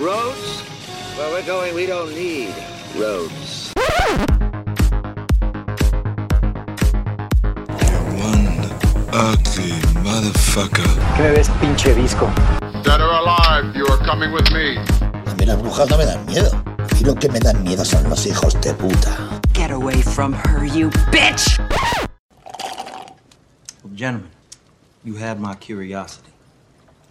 Roads? 0.00 0.60
Where 1.16 1.28
we're 1.32 1.44
going, 1.44 1.74
we 1.74 1.84
don't 1.84 2.14
need 2.14 2.54
roads. 2.96 3.72
One 8.14 8.70
ugly 9.12 9.72
motherfucker. 10.06 10.86
¿Qué 11.16 11.22
me 11.22 11.30
ves, 11.32 11.48
pinche 11.60 11.94
disco? 11.94 12.30
Dead 12.84 13.00
or 13.00 13.10
alive, 13.10 13.74
you 13.74 13.86
are 13.88 13.98
coming 14.06 14.32
with 14.32 14.48
me. 14.52 14.78
A 15.00 15.34
mí 15.34 15.44
las 15.44 15.58
brujas 15.60 15.90
no 15.90 15.98
me 15.98 16.04
dan 16.04 16.24
miedo. 16.26 16.52
A 16.78 16.94
mí 16.94 17.00
lo 17.04 17.16
que 17.16 17.28
me 17.28 17.40
dan 17.40 17.64
miedo 17.64 17.84
son 17.84 18.08
los 18.08 18.24
hijos 18.24 18.54
de 18.60 18.74
puta. 18.74 19.40
Get 19.52 19.72
away 19.72 20.00
from 20.00 20.32
her, 20.32 20.64
you 20.64 20.90
bitch! 21.10 21.58
Well, 23.82 23.94
gentlemen, 23.96 24.30
you 25.02 25.16
had 25.16 25.40
my 25.40 25.56
curiosity, 25.56 26.30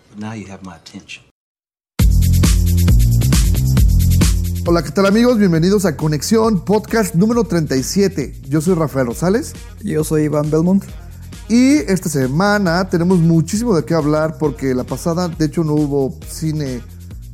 but 0.09 0.19
now 0.19 0.31
you 0.31 0.47
have 0.47 0.63
my 0.63 0.77
attention. 0.77 1.26
Hola, 4.69 4.83
¿qué 4.83 4.91
tal 4.91 5.05
amigos? 5.05 5.37
Bienvenidos 5.37 5.85
a 5.85 5.95
Conexión 5.95 6.65
Podcast 6.65 7.15
número 7.15 7.45
37. 7.45 8.41
Yo 8.49 8.59
soy 8.59 8.73
Rafael 8.73 9.07
Rosales 9.07 9.53
Yo 9.81 10.03
soy 10.03 10.23
Iván 10.23 10.51
Belmont. 10.51 10.83
y 11.47 11.75
esta 11.89 12.09
semana 12.09 12.89
tenemos 12.89 13.19
muchísimo 13.19 13.73
de 13.73 13.85
qué 13.85 13.93
hablar 13.93 14.37
porque 14.37 14.75
la 14.75 14.83
pasada 14.83 15.29
de 15.29 15.45
hecho 15.45 15.63
no 15.63 15.73
hubo 15.73 16.19
cine 16.27 16.81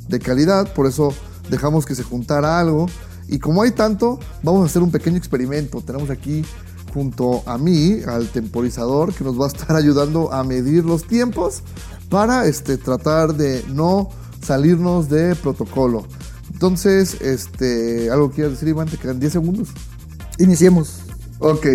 de 0.09 0.19
calidad, 0.19 0.75
por 0.75 0.85
eso 0.85 1.11
dejamos 1.49 1.87
que 1.87 1.95
se 1.95 2.03
juntara 2.03 2.59
algo. 2.59 2.85
Y 3.27 3.39
como 3.39 3.63
hay 3.63 3.71
tanto, 3.71 4.19
vamos 4.43 4.61
a 4.61 4.65
hacer 4.65 4.83
un 4.83 4.91
pequeño 4.91 5.17
experimento. 5.17 5.81
Tenemos 5.81 6.11
aquí 6.11 6.45
junto 6.93 7.41
a 7.47 7.57
mí, 7.57 7.97
al 8.05 8.27
temporizador, 8.27 9.11
que 9.11 9.23
nos 9.23 9.41
va 9.41 9.45
a 9.45 9.47
estar 9.47 9.75
ayudando 9.75 10.31
a 10.31 10.43
medir 10.43 10.85
los 10.85 11.07
tiempos 11.07 11.63
para 12.09 12.45
este, 12.45 12.77
tratar 12.77 13.33
de 13.33 13.65
no 13.69 14.09
salirnos 14.39 15.09
de 15.09 15.33
protocolo. 15.33 16.05
Entonces, 16.53 17.19
este, 17.21 18.09
algo 18.09 18.29
que 18.29 18.35
quieras 18.35 18.53
decir, 18.53 18.69
Iván, 18.69 18.87
te 18.87 18.97
quedan 18.97 19.19
10 19.19 19.33
segundos. 19.33 19.69
Iniciemos. 20.39 21.01
Ok, 21.39 21.65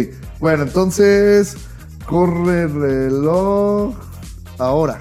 bueno, 0.40 0.62
entonces 0.62 1.56
corre 2.06 2.62
el 2.62 2.74
reloj 2.74 3.94
ahora. 4.58 5.00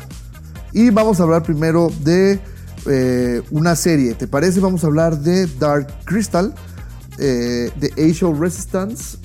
Y 0.74 0.90
vamos 0.90 1.20
a 1.20 1.24
hablar 1.24 1.44
primero 1.44 1.90
de 2.02 2.40
eh, 2.86 3.42
una 3.52 3.76
serie. 3.76 4.14
¿Te 4.14 4.28
parece? 4.28 4.60
Vamos 4.60 4.84
a 4.84 4.88
hablar 4.88 5.20
de 5.20 5.48
Dark 5.60 5.88
Crystal, 6.06 6.54
eh, 7.18 7.72
de 7.76 7.88
Age 7.94 8.26
of 8.26 8.40
Resistance, 8.40 9.18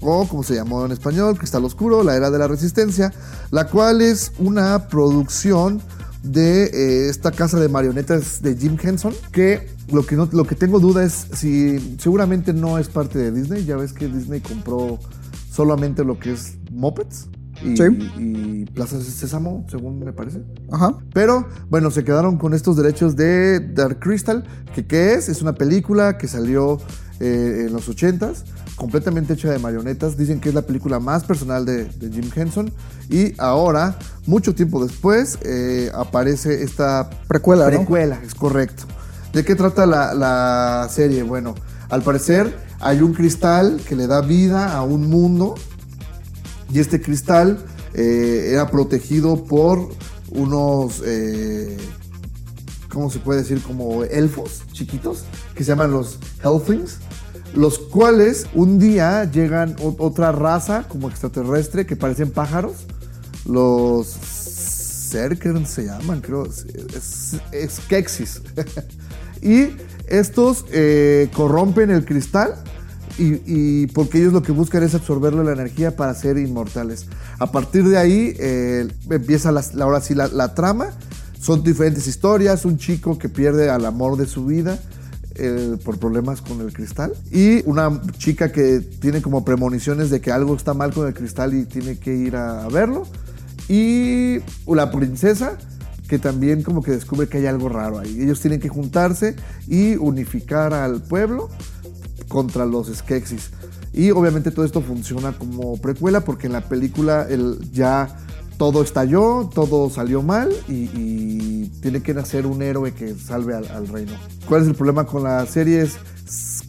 o 0.00 0.26
como 0.28 0.42
se 0.42 0.54
llamó 0.54 0.84
en 0.84 0.92
español, 0.92 1.36
Cristal 1.36 1.64
Oscuro, 1.64 2.02
la 2.02 2.16
Era 2.16 2.30
de 2.30 2.38
la 2.38 2.48
Resistencia, 2.48 3.12
la 3.50 3.66
cual 3.66 4.00
es 4.00 4.32
una 4.38 4.88
producción 4.88 5.80
de 6.22 6.64
eh, 6.64 7.08
esta 7.08 7.30
casa 7.30 7.58
de 7.58 7.68
marionetas 7.68 8.42
de 8.42 8.54
Jim 8.56 8.76
Henson, 8.82 9.14
que 9.32 9.68
lo 9.92 10.04
que, 10.04 10.16
no, 10.16 10.28
lo 10.32 10.44
que 10.44 10.54
tengo 10.54 10.80
duda 10.80 11.04
es 11.04 11.26
si 11.32 11.96
seguramente 11.98 12.52
no 12.52 12.78
es 12.78 12.88
parte 12.88 13.18
de 13.18 13.32
Disney, 13.32 13.64
ya 13.64 13.76
ves 13.76 13.92
que 13.92 14.08
Disney 14.08 14.40
compró 14.40 14.98
solamente 15.50 16.04
lo 16.04 16.18
que 16.18 16.32
es 16.32 16.54
Muppets 16.70 17.28
y, 17.62 17.76
Sí. 17.76 17.82
y 18.16 18.64
Plaza 18.66 19.00
Sésamo, 19.00 19.66
según 19.70 19.98
me 19.98 20.12
parece. 20.12 20.42
Ajá. 20.70 20.94
Pero 21.12 21.46
bueno, 21.68 21.90
se 21.90 22.04
quedaron 22.04 22.38
con 22.38 22.54
estos 22.54 22.76
derechos 22.76 23.16
de 23.16 23.60
Dark 23.60 23.98
Crystal, 24.00 24.44
que 24.74 24.86
¿qué 24.86 25.14
es? 25.14 25.28
Es 25.28 25.42
una 25.42 25.54
película 25.54 26.16
que 26.16 26.26
salió 26.26 26.78
eh, 27.18 27.64
en 27.66 27.72
los 27.74 27.86
80s, 27.90 28.44
completamente 28.76 29.34
hecha 29.34 29.50
de 29.50 29.58
marionetas. 29.58 30.16
Dicen 30.16 30.40
que 30.40 30.48
es 30.48 30.54
la 30.54 30.62
película 30.62 31.00
más 31.00 31.24
personal 31.24 31.66
de, 31.66 31.84
de 31.84 32.10
Jim 32.10 32.30
Henson. 32.34 32.72
Y 33.10 33.34
ahora, 33.38 33.98
mucho 34.26 34.54
tiempo 34.54 34.82
después, 34.82 35.38
eh, 35.42 35.90
aparece 35.94 36.62
esta 36.62 37.10
Precuela, 37.28 37.64
¿no? 37.70 37.76
precuela, 37.78 38.18
es 38.24 38.34
correcto. 38.34 38.84
¿De 39.32 39.44
qué 39.44 39.54
trata 39.54 39.86
la, 39.86 40.14
la 40.14 40.88
serie? 40.90 41.22
Bueno, 41.22 41.54
al 41.88 42.02
parecer 42.02 42.56
hay 42.80 43.02
un 43.02 43.12
cristal 43.12 43.80
que 43.86 43.94
le 43.94 44.06
da 44.06 44.20
vida 44.22 44.74
a 44.74 44.82
un 44.82 45.08
mundo 45.08 45.54
y 46.72 46.78
este 46.78 47.00
cristal 47.00 47.64
eh, 47.94 48.50
era 48.52 48.70
protegido 48.70 49.44
por 49.44 49.88
unos, 50.30 51.02
eh, 51.04 51.76
¿cómo 52.88 53.10
se 53.10 53.18
puede 53.18 53.40
decir? 53.40 53.62
Como 53.62 54.04
elfos 54.04 54.62
chiquitos 54.72 55.24
que 55.54 55.64
se 55.64 55.70
llaman 55.70 55.90
los 55.90 56.18
Hellflings, 56.44 56.98
los 57.54 57.78
cuales 57.78 58.46
un 58.54 58.78
día 58.78 59.24
llegan 59.24 59.74
otra 59.80 60.30
raza 60.30 60.86
como 60.88 61.08
extraterrestre 61.08 61.84
que 61.84 61.96
parecen 61.96 62.30
pájaros, 62.30 62.86
los 63.44 64.06
Zerkern 65.10 65.66
se 65.66 65.86
llaman, 65.86 66.20
creo, 66.20 66.46
es, 66.46 66.66
es. 67.50 67.80
y 69.42 69.76
estos 70.06 70.64
eh, 70.72 71.28
corrompen 71.34 71.90
el 71.90 72.04
cristal 72.04 72.54
y, 73.18 73.86
porque 73.88 74.18
ellos 74.18 74.32
lo 74.32 74.40
que 74.40 74.50
buscan 74.50 74.82
es 74.82 74.94
absorberle 74.94 75.44
la 75.44 75.52
energía 75.52 75.94
para 75.94 76.14
ser 76.14 76.38
inmortales. 76.38 77.06
A 77.38 77.52
partir 77.52 77.86
de 77.86 77.98
ahí 77.98 78.34
eh, 78.38 78.88
empieza 79.10 79.52
la, 79.52 79.62
ahora 79.82 80.00
sí 80.00 80.14
la, 80.14 80.54
trama. 80.54 80.90
Son 81.38 81.62
diferentes 81.62 82.06
historias. 82.06 82.64
Un 82.64 82.78
chico 82.78 83.18
que 83.18 83.28
pierde 83.28 83.68
al 83.68 83.84
amor 83.84 84.16
de 84.16 84.26
su 84.26 84.46
vida 84.46 84.78
por 85.84 85.98
problemas 85.98 86.40
con 86.40 86.62
el 86.62 86.72
cristal. 86.72 87.12
Y 87.30 87.62
una 87.68 88.00
chica 88.16 88.52
que 88.52 88.80
tiene 88.80 89.20
como 89.20 89.44
premoniciones 89.44 90.08
de 90.08 90.22
que 90.22 90.32
algo 90.32 90.56
está 90.56 90.72
mal 90.72 90.94
con 90.94 91.06
el 91.06 91.12
cristal 91.12 91.52
y 91.52 91.66
tiene 91.66 91.98
que 91.98 92.14
ir 92.14 92.36
a 92.36 92.68
verlo. 92.68 93.06
Y 93.68 94.38
la 94.66 94.90
princesa 94.90 95.58
que 96.10 96.18
también 96.18 96.64
como 96.64 96.82
que 96.82 96.90
descubre 96.90 97.28
que 97.28 97.38
hay 97.38 97.46
algo 97.46 97.68
raro 97.68 98.00
ahí. 98.00 98.20
Ellos 98.20 98.40
tienen 98.40 98.58
que 98.58 98.68
juntarse 98.68 99.36
y 99.68 99.94
unificar 99.94 100.74
al 100.74 101.00
pueblo 101.00 101.48
contra 102.26 102.66
los 102.66 102.88
Skeksis. 102.92 103.52
Y 103.92 104.10
obviamente 104.10 104.50
todo 104.50 104.64
esto 104.64 104.80
funciona 104.80 105.30
como 105.38 105.80
precuela 105.80 106.22
porque 106.22 106.48
en 106.48 106.54
la 106.54 106.62
película 106.62 107.28
el, 107.30 107.60
ya 107.70 108.08
todo 108.58 108.82
estalló, 108.82 109.48
todo 109.54 109.88
salió 109.88 110.20
mal 110.20 110.50
y, 110.66 111.68
tiene 111.80 112.02
que 112.02 112.12
nacer 112.12 112.44
un 112.44 112.60
héroe 112.60 112.92
que 112.92 113.14
salve 113.14 113.54
al, 113.54 113.68
al 113.68 113.86
reino. 113.86 114.12
¿Cuál 114.46 114.62
es 114.62 114.68
el 114.68 114.74
problema 114.74 115.06
con 115.06 115.22
la 115.22 115.46
serie? 115.46 115.80
Es 115.80 115.96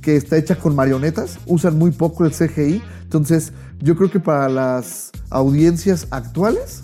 que 0.03 0.16
está 0.16 0.38
hecha 0.38 0.56
con 0.56 0.75
marionetas, 0.75 1.40
usan 1.47 1.78
muy 1.80 1.91
poco 1.91 2.25
el 2.25 2.31
CGI, 2.31 2.81
entonces 3.03 3.53
yo 3.81 3.96
creo 3.97 4.09
que 4.09 4.19
para 4.22 4.47
las 4.47 5.12
audiencias 5.31 6.07
actuales 6.12 6.84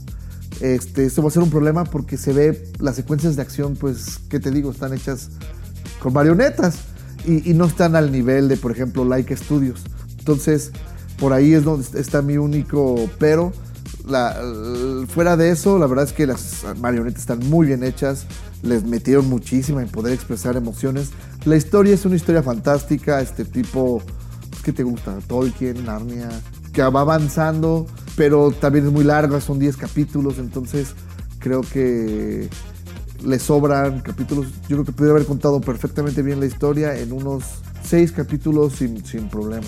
este, 0.61 1.05
esto 1.05 1.21
va 1.21 1.29
a 1.29 1.31
ser 1.31 1.43
un 1.43 1.49
problema 1.49 1.83
porque 1.83 2.17
se 2.17 2.33
ve 2.33 2.69
las 2.79 2.95
secuencias 2.95 3.35
de 3.35 3.41
acción, 3.41 3.75
pues, 3.75 4.19
¿qué 4.29 4.39
te 4.39 4.51
digo? 4.51 4.71
Están 4.71 4.93
hechas 4.93 5.29
con 5.99 6.13
marionetas 6.13 6.79
y, 7.25 7.49
y 7.49 7.53
no 7.53 7.65
están 7.65 7.95
al 7.95 8.11
nivel 8.11 8.47
de, 8.47 8.57
por 8.57 8.71
ejemplo, 8.71 9.05
Like 9.05 9.35
Studios. 9.35 9.83
Entonces, 10.19 10.71
por 11.19 11.33
ahí 11.33 11.53
es 11.53 11.63
donde 11.63 11.99
está 11.99 12.21
mi 12.21 12.37
único 12.37 13.09
pero. 13.19 13.51
La- 14.07 14.37
fuera 15.09 15.35
de 15.35 15.49
eso, 15.49 15.77
la 15.77 15.85
verdad 15.85 16.05
es 16.05 16.13
que 16.13 16.25
las 16.25 16.63
marionetas 16.79 17.21
están 17.21 17.39
muy 17.49 17.67
bien 17.67 17.83
hechas, 17.83 18.25
les 18.63 18.85
metieron 18.85 19.27
muchísima 19.27 19.81
en 19.81 19.89
poder 19.89 20.13
expresar 20.13 20.55
emociones. 20.55 21.09
La 21.43 21.57
historia 21.57 21.93
es 21.93 22.05
una 22.05 22.15
historia 22.15 22.41
fantástica, 22.41 23.19
este 23.19 23.43
tipo, 23.43 24.01
¿qué 24.63 24.71
te 24.71 24.83
gusta? 24.83 25.17
Tolkien, 25.27 25.83
Narnia, 25.85 26.29
que 26.77 26.83
va 26.83 27.01
avanzando, 27.01 27.87
pero 28.15 28.51
también 28.51 28.85
es 28.85 28.91
muy 28.91 29.03
larga, 29.03 29.41
son 29.41 29.57
10 29.57 29.77
capítulos, 29.77 30.37
entonces 30.37 30.93
creo 31.39 31.61
que 31.61 32.47
le 33.25 33.39
sobran 33.39 34.01
capítulos. 34.01 34.45
Yo 34.69 34.77
creo 34.77 34.85
que 34.85 34.91
pudiera 34.91 35.15
haber 35.15 35.25
contado 35.25 35.59
perfectamente 35.59 36.21
bien 36.21 36.39
la 36.39 36.45
historia 36.45 36.95
en 36.95 37.13
unos 37.13 37.45
6 37.83 38.11
capítulos 38.11 38.73
sin, 38.73 39.03
sin 39.03 39.27
problema. 39.27 39.65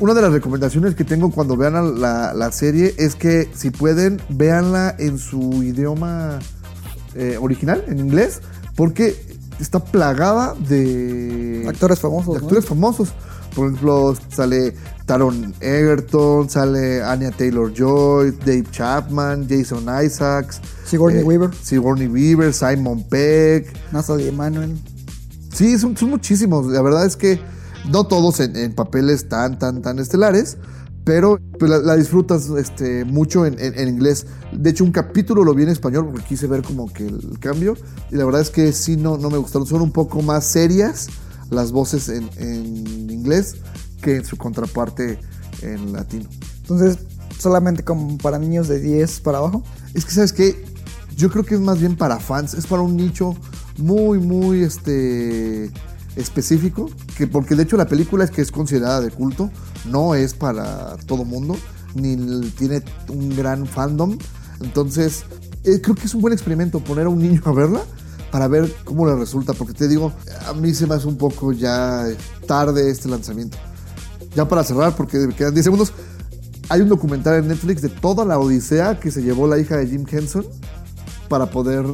Una 0.00 0.12
de 0.12 0.20
las 0.20 0.32
recomendaciones 0.32 0.94
que 0.94 1.04
tengo 1.04 1.30
cuando 1.30 1.56
vean 1.56 1.98
la, 1.98 2.34
la 2.34 2.52
serie 2.52 2.94
es 2.98 3.14
que 3.14 3.48
si 3.54 3.70
pueden, 3.70 4.20
véanla 4.28 4.94
en 4.98 5.16
su 5.18 5.62
idioma 5.62 6.40
eh, 7.14 7.38
original, 7.40 7.82
en 7.88 8.00
inglés, 8.00 8.42
porque 8.76 9.33
está 9.60 9.78
plagada 9.80 10.54
de 10.54 11.64
Actores 11.68 11.98
famosos, 11.98 12.34
de 12.34 12.40
¿no? 12.40 12.46
actores 12.46 12.64
famosos. 12.66 13.12
Por 13.54 13.68
ejemplo, 13.68 14.16
sale 14.28 14.74
Taron 15.06 15.54
Egerton, 15.60 16.50
sale 16.50 17.02
Anya 17.02 17.30
Taylor 17.30 17.72
Joy, 17.72 18.32
Dave 18.44 18.64
Chapman, 18.70 19.46
Jason 19.48 19.86
Isaacs, 20.04 20.60
Sigourney 20.84 21.22
Weaver. 21.22 21.50
Sigourney 21.54 22.08
Weaver, 22.08 22.52
Simon 22.52 23.04
Peck. 23.04 23.72
Nathalie 23.92 24.28
Emanuel. 24.28 24.76
Sí, 25.52 25.78
son, 25.78 25.96
son 25.96 26.10
muchísimos. 26.10 26.66
La 26.66 26.82
verdad 26.82 27.06
es 27.06 27.16
que 27.16 27.40
no 27.88 28.04
todos 28.04 28.40
en, 28.40 28.56
en 28.56 28.74
papeles 28.74 29.28
tan, 29.28 29.58
tan, 29.58 29.82
tan 29.82 29.98
estelares, 30.00 30.56
pero 31.04 31.38
pues, 31.58 31.70
la, 31.70 31.78
la 31.78 31.96
disfrutas 31.96 32.48
este, 32.50 33.04
mucho 33.04 33.46
en, 33.46 33.58
en- 33.60 33.78
en 33.78 33.88
inglés. 33.88 34.26
De 34.52 34.70
hecho, 34.70 34.84
un 34.84 34.92
capítulo 34.92 35.44
lo 35.44 35.54
vi 35.54 35.64
en 35.64 35.68
español 35.68 36.08
porque 36.10 36.24
quise 36.26 36.46
ver 36.46 36.62
como 36.62 36.92
que 36.92 37.06
el, 37.06 37.20
el 37.32 37.38
cambio. 37.38 37.74
Y 38.10 38.16
la 38.16 38.24
verdad 38.24 38.40
es 38.40 38.50
que 38.50 38.72
sí, 38.72 38.96
no, 38.96 39.18
no 39.18 39.30
me 39.30 39.38
gustaron. 39.38 39.66
Son 39.66 39.82
un 39.82 39.92
poco 39.92 40.22
más 40.22 40.46
serias 40.46 41.08
las 41.50 41.72
voces 41.72 42.08
en, 42.08 42.28
en 42.38 43.10
inglés 43.10 43.56
que 44.02 44.16
en 44.16 44.24
su 44.24 44.36
contraparte 44.36 45.18
en 45.62 45.92
latino. 45.92 46.28
Entonces, 46.62 46.98
solamente 47.38 47.84
como 47.84 48.16
para 48.18 48.38
niños 48.38 48.68
de 48.68 48.80
10 48.80 49.20
para 49.20 49.38
abajo. 49.38 49.62
Es 49.92 50.04
que, 50.04 50.12
¿sabes 50.12 50.32
qué? 50.32 50.64
Yo 51.16 51.30
creo 51.30 51.44
que 51.44 51.54
es 51.54 51.60
más 51.60 51.78
bien 51.78 51.96
para 51.96 52.18
fans, 52.18 52.54
es 52.54 52.66
para 52.66 52.82
un 52.82 52.96
nicho 52.96 53.36
muy, 53.78 54.18
muy 54.18 54.62
este, 54.64 55.70
específico, 56.16 56.90
que 57.16 57.26
porque 57.26 57.54
de 57.54 57.64
hecho 57.64 57.76
la 57.76 57.86
película 57.86 58.24
es 58.24 58.30
que 58.30 58.42
es 58.42 58.50
considerada 58.50 59.00
de 59.00 59.10
culto, 59.10 59.50
no 59.90 60.14
es 60.14 60.34
para 60.34 60.96
todo 61.06 61.24
mundo, 61.24 61.56
ni 61.94 62.16
tiene 62.50 62.82
un 63.08 63.34
gran 63.36 63.66
fandom. 63.66 64.18
Entonces, 64.60 65.24
eh, 65.64 65.80
creo 65.80 65.94
que 65.94 66.06
es 66.06 66.14
un 66.14 66.20
buen 66.20 66.32
experimento 66.32 66.80
poner 66.80 67.06
a 67.06 67.08
un 67.08 67.18
niño 67.18 67.42
a 67.44 67.52
verla 67.52 67.80
para 68.30 68.48
ver 68.48 68.72
cómo 68.84 69.06
le 69.06 69.14
resulta, 69.14 69.52
porque 69.52 69.74
te 69.74 69.86
digo, 69.86 70.12
a 70.46 70.52
mí 70.54 70.74
se 70.74 70.86
me 70.86 70.94
hace 70.94 71.06
un 71.06 71.16
poco 71.16 71.52
ya 71.52 72.04
tarde 72.46 72.90
este 72.90 73.08
lanzamiento. 73.08 73.56
Ya 74.34 74.48
para 74.48 74.64
cerrar, 74.64 74.96
porque 74.96 75.28
quedan 75.36 75.54
10 75.54 75.64
segundos, 75.64 75.92
hay 76.68 76.80
un 76.80 76.88
documental 76.88 77.36
en 77.36 77.48
Netflix 77.48 77.82
de 77.82 77.90
toda 77.90 78.24
la 78.24 78.38
odisea 78.38 78.98
que 78.98 79.10
se 79.10 79.22
llevó 79.22 79.46
la 79.46 79.58
hija 79.58 79.76
de 79.76 79.86
Jim 79.86 80.04
Henson 80.10 80.44
para 81.28 81.46
poder 81.50 81.84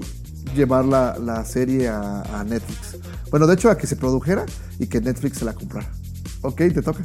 llevar 0.54 0.84
la, 0.84 1.19
la 1.19 1.44
serie 1.44 1.88
a, 1.88 2.44
Netflix. 2.46 2.96
Bueno, 3.31 3.46
de 3.46 3.54
hecho, 3.54 3.70
a 3.70 3.76
que 3.76 3.87
se 3.87 3.96
produjera 3.96 4.46
y 4.78 4.87
que 4.87 5.00
Netflix 5.00 5.38
se 5.38 5.44
la 5.44 5.52
comprara. 5.52 5.90
Ok, 6.42 6.56
te 6.56 6.82
toca. 6.82 7.02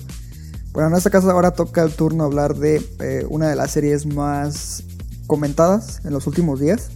Bueno, 0.73 0.89
en 0.89 0.95
este 0.95 1.09
caso 1.09 1.29
ahora 1.29 1.51
toca 1.51 1.83
el 1.83 1.93
turno 1.93 2.25
hablar 2.25 2.55
de 2.55 2.81
eh, 2.99 3.25
una 3.29 3.49
de 3.49 3.55
las 3.55 3.71
series 3.71 4.05
más 4.05 4.83
comentadas 5.27 6.01
en 6.05 6.11
los 6.11 6.27
últimos 6.27 6.59
días. 6.59 6.89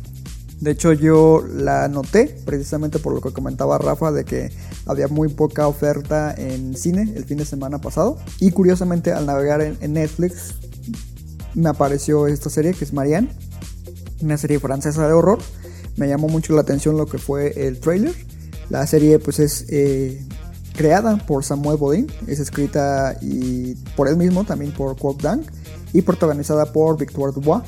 De 0.59 0.71
hecho, 0.71 0.91
yo 0.91 1.44
la 1.53 1.88
noté 1.88 2.36
precisamente 2.45 3.00
por 3.00 3.13
lo 3.13 3.21
que 3.21 3.31
comentaba 3.31 3.77
Rafa 3.77 4.12
de 4.12 4.25
que 4.25 4.51
había 4.85 5.07
muy 5.07 5.30
poca 5.30 5.68
oferta 5.68 6.33
en 6.38 6.75
cine 6.75 7.13
el 7.15 7.24
fin 7.24 7.38
de 7.38 7.45
semana 7.45 7.80
pasado. 7.80 8.18
Y 8.39 8.51
curiosamente, 8.51 9.13
al 9.13 9.25
navegar 9.25 9.62
en 9.62 9.94
Netflix, 9.94 10.56
me 11.56 11.69
apareció 11.69 12.27
esta 12.27 12.50
serie 12.50 12.74
que 12.74 12.85
es 12.85 12.94
Marianne, 12.94 13.30
una 14.21 14.38
serie 14.38 14.59
francesa 14.59 15.07
de 15.07 15.13
horror. 15.13 15.39
Me 16.00 16.07
llamó 16.07 16.30
mucho 16.30 16.54
la 16.56 16.62
atención 16.62 16.98
lo 16.98 17.06
que 17.06 17.18
fue 17.18 17.68
el 17.68 17.80
trailer. 17.80 18.16
La 18.69 18.88
serie, 18.88 19.19
pues, 19.19 19.40
es 19.40 19.66
eh, 19.69 20.25
creada 20.75 21.18
por 21.18 21.44
Samuel 21.44 21.78
Bodin, 21.78 22.07
es 22.25 22.40
escrita 22.40 23.18
y 23.22 23.75
por 23.98 24.07
él 24.07 24.16
mismo, 24.16 24.46
también 24.46 24.72
por 24.72 24.98
Kwok 24.98 25.22
Dang, 25.22 25.42
y 25.92 26.01
protagonizada 26.01 26.72
por 26.72 26.98
Victoire 26.98 27.34
Dubois. 27.34 27.63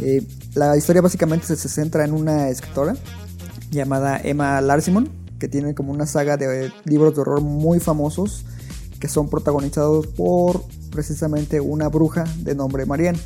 Eh, 0.00 0.22
la 0.54 0.76
historia 0.76 1.00
básicamente 1.00 1.46
se 1.46 1.68
centra 1.68 2.04
en 2.04 2.12
una 2.12 2.50
escritora 2.50 2.94
llamada 3.70 4.20
Emma 4.22 4.60
Larsimon, 4.60 5.08
que 5.38 5.48
tiene 5.48 5.74
como 5.74 5.90
una 5.90 6.04
saga 6.06 6.36
de 6.36 6.70
libros 6.84 7.14
de 7.14 7.22
horror 7.22 7.40
muy 7.40 7.80
famosos 7.80 8.44
que 9.00 9.08
son 9.08 9.28
protagonizados 9.28 10.06
por 10.06 10.64
precisamente 10.90 11.60
una 11.60 11.88
bruja 11.88 12.24
de 12.38 12.54
nombre 12.54 12.86
Marianne. 12.86 13.18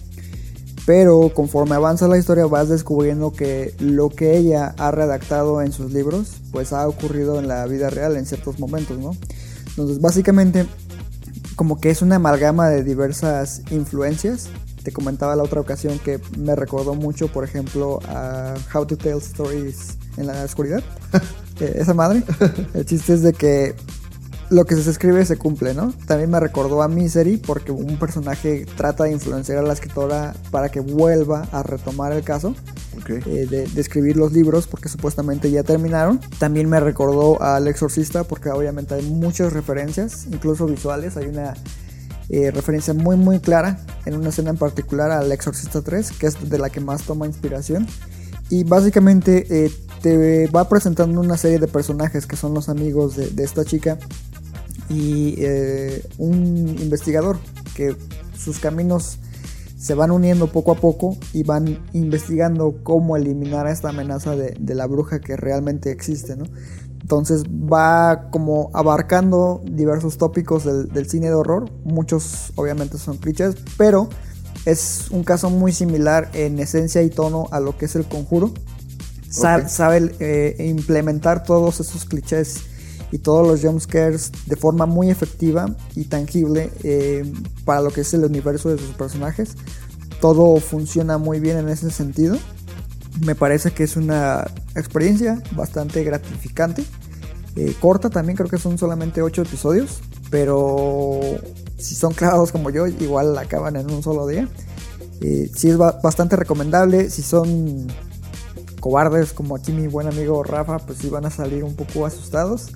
Pero 0.88 1.30
conforme 1.34 1.74
avanza 1.74 2.08
la 2.08 2.16
historia 2.16 2.46
vas 2.46 2.70
descubriendo 2.70 3.30
que 3.30 3.74
lo 3.78 4.08
que 4.08 4.38
ella 4.38 4.74
ha 4.78 4.90
redactado 4.90 5.60
en 5.60 5.70
sus 5.70 5.92
libros 5.92 6.36
pues 6.50 6.72
ha 6.72 6.88
ocurrido 6.88 7.38
en 7.38 7.46
la 7.46 7.66
vida 7.66 7.90
real 7.90 8.16
en 8.16 8.24
ciertos 8.24 8.58
momentos, 8.58 8.98
¿no? 8.98 9.14
Entonces 9.66 10.00
básicamente 10.00 10.64
como 11.56 11.78
que 11.78 11.90
es 11.90 12.00
una 12.00 12.16
amalgama 12.16 12.70
de 12.70 12.84
diversas 12.84 13.60
influencias. 13.70 14.48
Te 14.82 14.90
comentaba 14.90 15.36
la 15.36 15.42
otra 15.42 15.60
ocasión 15.60 15.98
que 15.98 16.20
me 16.38 16.56
recordó 16.56 16.94
mucho, 16.94 17.28
por 17.28 17.44
ejemplo, 17.44 18.00
a 18.08 18.54
How 18.72 18.86
to 18.86 18.96
Tell 18.96 19.18
Stories 19.18 19.98
en 20.16 20.28
la 20.28 20.42
oscuridad. 20.42 20.82
Eh, 21.60 21.78
Esa 21.80 21.92
madre. 21.92 22.22
El 22.72 22.86
chiste 22.86 23.14
es 23.14 23.22
de 23.22 23.32
que 23.32 23.74
lo 24.50 24.64
que 24.64 24.74
se 24.76 24.90
escribe 24.90 25.24
se 25.24 25.36
cumple, 25.36 25.74
¿no? 25.74 25.92
También 26.06 26.30
me 26.30 26.40
recordó 26.40 26.82
a 26.82 26.88
Misery 26.88 27.36
porque 27.36 27.70
un 27.72 27.98
personaje 27.98 28.66
trata 28.76 29.04
de 29.04 29.12
influenciar 29.12 29.58
a 29.58 29.62
la 29.62 29.72
escritora 29.72 30.34
para 30.50 30.70
que 30.70 30.80
vuelva 30.80 31.48
a 31.52 31.62
retomar 31.62 32.12
el 32.12 32.22
caso 32.22 32.54
Ok. 32.98 33.10
eh, 33.10 33.46
de, 33.48 33.66
de 33.66 33.80
escribir 33.80 34.16
los 34.16 34.32
libros 34.32 34.66
porque 34.66 34.88
supuestamente 34.88 35.50
ya 35.50 35.62
terminaron. 35.62 36.20
También 36.38 36.68
me 36.68 36.80
recordó 36.80 37.40
al 37.42 37.68
Exorcista 37.68 38.24
porque 38.24 38.50
obviamente 38.50 38.94
hay 38.94 39.02
muchas 39.02 39.52
referencias, 39.52 40.26
incluso 40.30 40.66
visuales. 40.66 41.16
Hay 41.16 41.26
una 41.26 41.54
eh, 42.30 42.50
referencia 42.50 42.94
muy 42.94 43.16
muy 43.16 43.40
clara 43.40 43.78
en 44.06 44.14
una 44.14 44.30
escena 44.30 44.50
en 44.50 44.56
particular 44.56 45.10
al 45.10 45.30
Exorcista 45.32 45.82
3, 45.82 46.12
que 46.12 46.26
es 46.26 46.50
de 46.50 46.58
la 46.58 46.70
que 46.70 46.80
más 46.80 47.02
toma 47.02 47.26
inspiración. 47.26 47.86
Y 48.50 48.64
básicamente 48.64 49.46
eh, 49.50 49.70
te 50.00 50.46
va 50.46 50.68
presentando 50.68 51.20
una 51.20 51.36
serie 51.36 51.58
de 51.58 51.68
personajes 51.68 52.26
que 52.26 52.36
son 52.36 52.54
los 52.54 52.68
amigos 52.70 53.14
de, 53.14 53.28
de 53.28 53.44
esta 53.44 53.64
chica 53.64 53.98
y 54.88 55.34
eh, 55.38 56.04
un 56.18 56.76
investigador 56.80 57.38
que 57.74 57.96
sus 58.36 58.58
caminos 58.58 59.18
se 59.78 59.94
van 59.94 60.10
uniendo 60.10 60.50
poco 60.50 60.72
a 60.72 60.74
poco 60.74 61.16
y 61.32 61.44
van 61.44 61.78
investigando 61.92 62.80
cómo 62.82 63.16
eliminar 63.16 63.66
a 63.66 63.72
esta 63.72 63.90
amenaza 63.90 64.34
de, 64.34 64.56
de 64.58 64.74
la 64.74 64.86
bruja 64.86 65.20
que 65.20 65.36
realmente 65.36 65.90
existe, 65.90 66.36
¿no? 66.36 66.44
Entonces 67.00 67.44
va 67.44 68.28
como 68.30 68.70
abarcando 68.74 69.62
diversos 69.64 70.18
tópicos 70.18 70.64
del, 70.64 70.88
del 70.88 71.08
cine 71.08 71.28
de 71.28 71.34
horror, 71.34 71.70
muchos 71.84 72.52
obviamente 72.56 72.98
son 72.98 73.16
clichés, 73.18 73.54
pero 73.76 74.08
es 74.64 75.06
un 75.10 75.24
caso 75.24 75.48
muy 75.48 75.72
similar 75.72 76.28
en 76.34 76.58
esencia 76.58 77.02
y 77.02 77.10
tono 77.10 77.48
a 77.50 77.60
lo 77.60 77.78
que 77.78 77.86
es 77.86 77.96
el 77.96 78.04
conjuro. 78.04 78.52
Sa-. 79.30 79.68
Sabe 79.68 80.14
eh, 80.20 80.56
implementar 80.68 81.42
todos 81.42 81.80
esos 81.80 82.04
clichés 82.04 82.62
y 83.12 83.18
todos 83.18 83.46
los 83.46 83.60
jumpscares 83.62 84.30
de 84.46 84.56
forma 84.56 84.86
muy 84.86 85.10
efectiva 85.10 85.66
y 85.94 86.04
tangible 86.04 86.70
eh, 86.82 87.30
para 87.64 87.80
lo 87.80 87.90
que 87.90 88.02
es 88.02 88.12
el 88.14 88.24
universo 88.24 88.68
de 88.68 88.78
sus 88.78 88.94
personajes. 88.94 89.50
Todo 90.20 90.56
funciona 90.60 91.16
muy 91.18 91.40
bien 91.40 91.58
en 91.58 91.68
ese 91.68 91.90
sentido. 91.90 92.36
Me 93.24 93.34
parece 93.34 93.70
que 93.72 93.84
es 93.84 93.96
una 93.96 94.46
experiencia 94.76 95.42
bastante 95.52 96.04
gratificante. 96.04 96.84
Eh, 97.56 97.74
corta 97.80 98.10
también, 98.10 98.36
creo 98.36 98.48
que 98.48 98.58
son 98.58 98.78
solamente 98.78 99.22
8 99.22 99.42
episodios. 99.42 100.00
Pero 100.30 101.20
si 101.78 101.94
son 101.94 102.12
clavados 102.12 102.52
como 102.52 102.68
yo, 102.70 102.86
igual 102.86 103.36
acaban 103.38 103.76
en 103.76 103.90
un 103.90 104.02
solo 104.02 104.26
día. 104.26 104.46
Eh, 105.22 105.50
sí 105.54 105.70
es 105.70 105.78
ba- 105.78 105.98
bastante 106.02 106.36
recomendable. 106.36 107.08
Si 107.10 107.22
son 107.22 107.86
cobardes 108.80 109.32
como 109.32 109.56
aquí 109.56 109.72
mi 109.72 109.86
buen 109.86 110.06
amigo 110.06 110.42
Rafa, 110.42 110.78
pues 110.78 110.98
sí 110.98 111.08
van 111.08 111.26
a 111.26 111.30
salir 111.30 111.64
un 111.64 111.74
poco 111.74 112.06
asustados. 112.06 112.68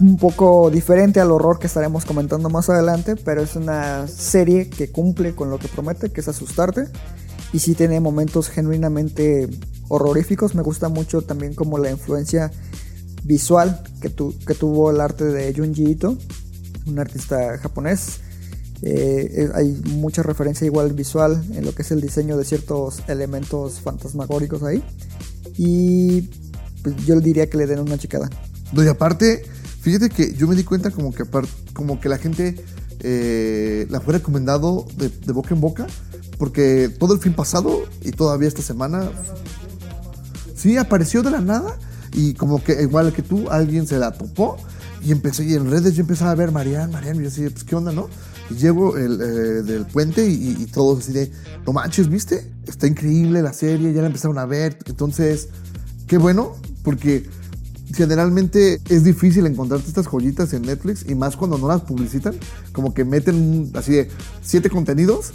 Un- 0.00 0.16
poco 0.18 0.70
diferente 0.70 1.20
al 1.20 1.30
horror 1.30 1.58
que 1.58 1.66
estaremos 1.66 2.04
comentando 2.04 2.48
más 2.50 2.68
adelante, 2.68 3.16
pero 3.16 3.42
es 3.42 3.56
una 3.56 4.06
serie 4.08 4.68
que 4.70 4.90
cumple 4.90 5.34
con 5.34 5.50
lo 5.50 5.58
que 5.58 5.68
promete, 5.68 6.10
que 6.10 6.20
es 6.20 6.28
asustarte. 6.28 6.84
Y 7.52 7.58
sí 7.58 7.74
tiene 7.74 8.00
momentos 8.00 8.48
genuinamente 8.48 9.48
horroríficos. 9.88 10.54
Me 10.54 10.62
gusta 10.62 10.88
mucho 10.88 11.22
también 11.22 11.54
como 11.54 11.78
la 11.78 11.90
influencia 11.90 12.50
visual 13.24 13.82
que, 14.00 14.08
tu- 14.10 14.38
que 14.46 14.54
tuvo 14.54 14.90
el 14.90 15.00
arte 15.00 15.24
de 15.24 15.52
Junji 15.54 15.90
Ito, 15.90 16.16
un 16.86 16.98
artista 16.98 17.58
japonés. 17.58 18.20
Eh, 18.82 19.50
hay 19.54 19.78
mucha 19.96 20.22
referencia 20.22 20.64
igual 20.64 20.94
visual 20.94 21.44
en 21.54 21.66
lo 21.66 21.74
que 21.74 21.82
es 21.82 21.90
el 21.90 22.00
diseño 22.00 22.38
de 22.38 22.44
ciertos 22.46 23.02
elementos 23.08 23.80
fantasmagóricos 23.80 24.62
ahí. 24.62 24.82
Y 25.56 26.22
pues, 26.82 26.96
yo 27.06 27.14
le 27.14 27.20
diría 27.20 27.48
que 27.48 27.56
le 27.58 27.66
den 27.66 27.80
una 27.80 27.98
checada. 27.98 28.28
No, 28.72 28.84
y 28.84 28.88
aparte, 28.88 29.44
fíjate 29.80 30.08
que 30.08 30.34
yo 30.34 30.46
me 30.46 30.54
di 30.54 30.64
cuenta 30.64 30.90
como 30.90 31.12
que 31.12 31.24
apar- 31.24 31.48
como 31.72 32.00
que 32.00 32.08
la 32.08 32.18
gente 32.18 32.56
eh, 33.00 33.86
la 33.90 34.00
fue 34.00 34.14
recomendado 34.14 34.86
de, 34.96 35.32
boca 35.32 35.54
en 35.54 35.60
boca, 35.60 35.86
porque 36.38 36.88
todo 36.98 37.14
el 37.14 37.20
fin 37.20 37.32
pasado 37.34 37.82
y 38.02 38.12
todavía 38.12 38.48
esta 38.48 38.62
semana, 38.62 39.10
sí, 40.54 40.76
apareció 40.76 41.22
de 41.22 41.30
la 41.30 41.40
nada 41.40 41.78
y 42.12 42.34
como 42.34 42.62
que 42.62 42.82
igual 42.82 43.12
que 43.12 43.22
tú, 43.22 43.48
alguien 43.50 43.86
se 43.86 43.98
la 43.98 44.12
topó 44.12 44.56
y 45.02 45.12
empecé, 45.12 45.44
y 45.44 45.54
en 45.54 45.70
redes 45.70 45.94
yo 45.94 46.02
empezaba 46.02 46.30
a 46.32 46.34
ver 46.34 46.52
Marian, 46.52 46.90
Marian, 46.90 47.16
y 47.16 47.22
yo 47.22 47.28
así, 47.28 47.48
pues 47.48 47.64
qué 47.64 47.74
onda, 47.74 47.92
¿no? 47.92 48.08
Y 48.50 48.54
llego 48.54 48.96
el, 48.96 49.20
eh, 49.20 49.24
del 49.62 49.86
puente 49.86 50.28
y, 50.28 50.56
y, 50.58 50.66
todos 50.66 51.00
así 51.00 51.12
de, 51.12 51.30
no 51.66 51.72
manches, 51.72 52.08
¿viste? 52.08 52.50
Está 52.66 52.86
increíble 52.86 53.42
la 53.42 53.52
serie, 53.52 53.92
ya 53.92 54.00
la 54.00 54.08
empezaron 54.08 54.38
a 54.38 54.46
ver, 54.46 54.78
entonces, 54.86 55.48
qué 56.06 56.18
bueno, 56.18 56.56
porque 56.82 57.28
generalmente 57.94 58.80
es 58.88 59.04
difícil 59.04 59.46
encontrarte 59.46 59.88
estas 59.88 60.06
joyitas 60.06 60.52
en 60.52 60.62
Netflix 60.62 61.04
y 61.08 61.14
más 61.14 61.36
cuando 61.36 61.58
no 61.58 61.68
las 61.68 61.82
publicitan, 61.82 62.34
como 62.72 62.94
que 62.94 63.04
meten 63.04 63.70
así 63.74 63.92
de 63.92 64.08
siete 64.42 64.70
contenidos 64.70 65.32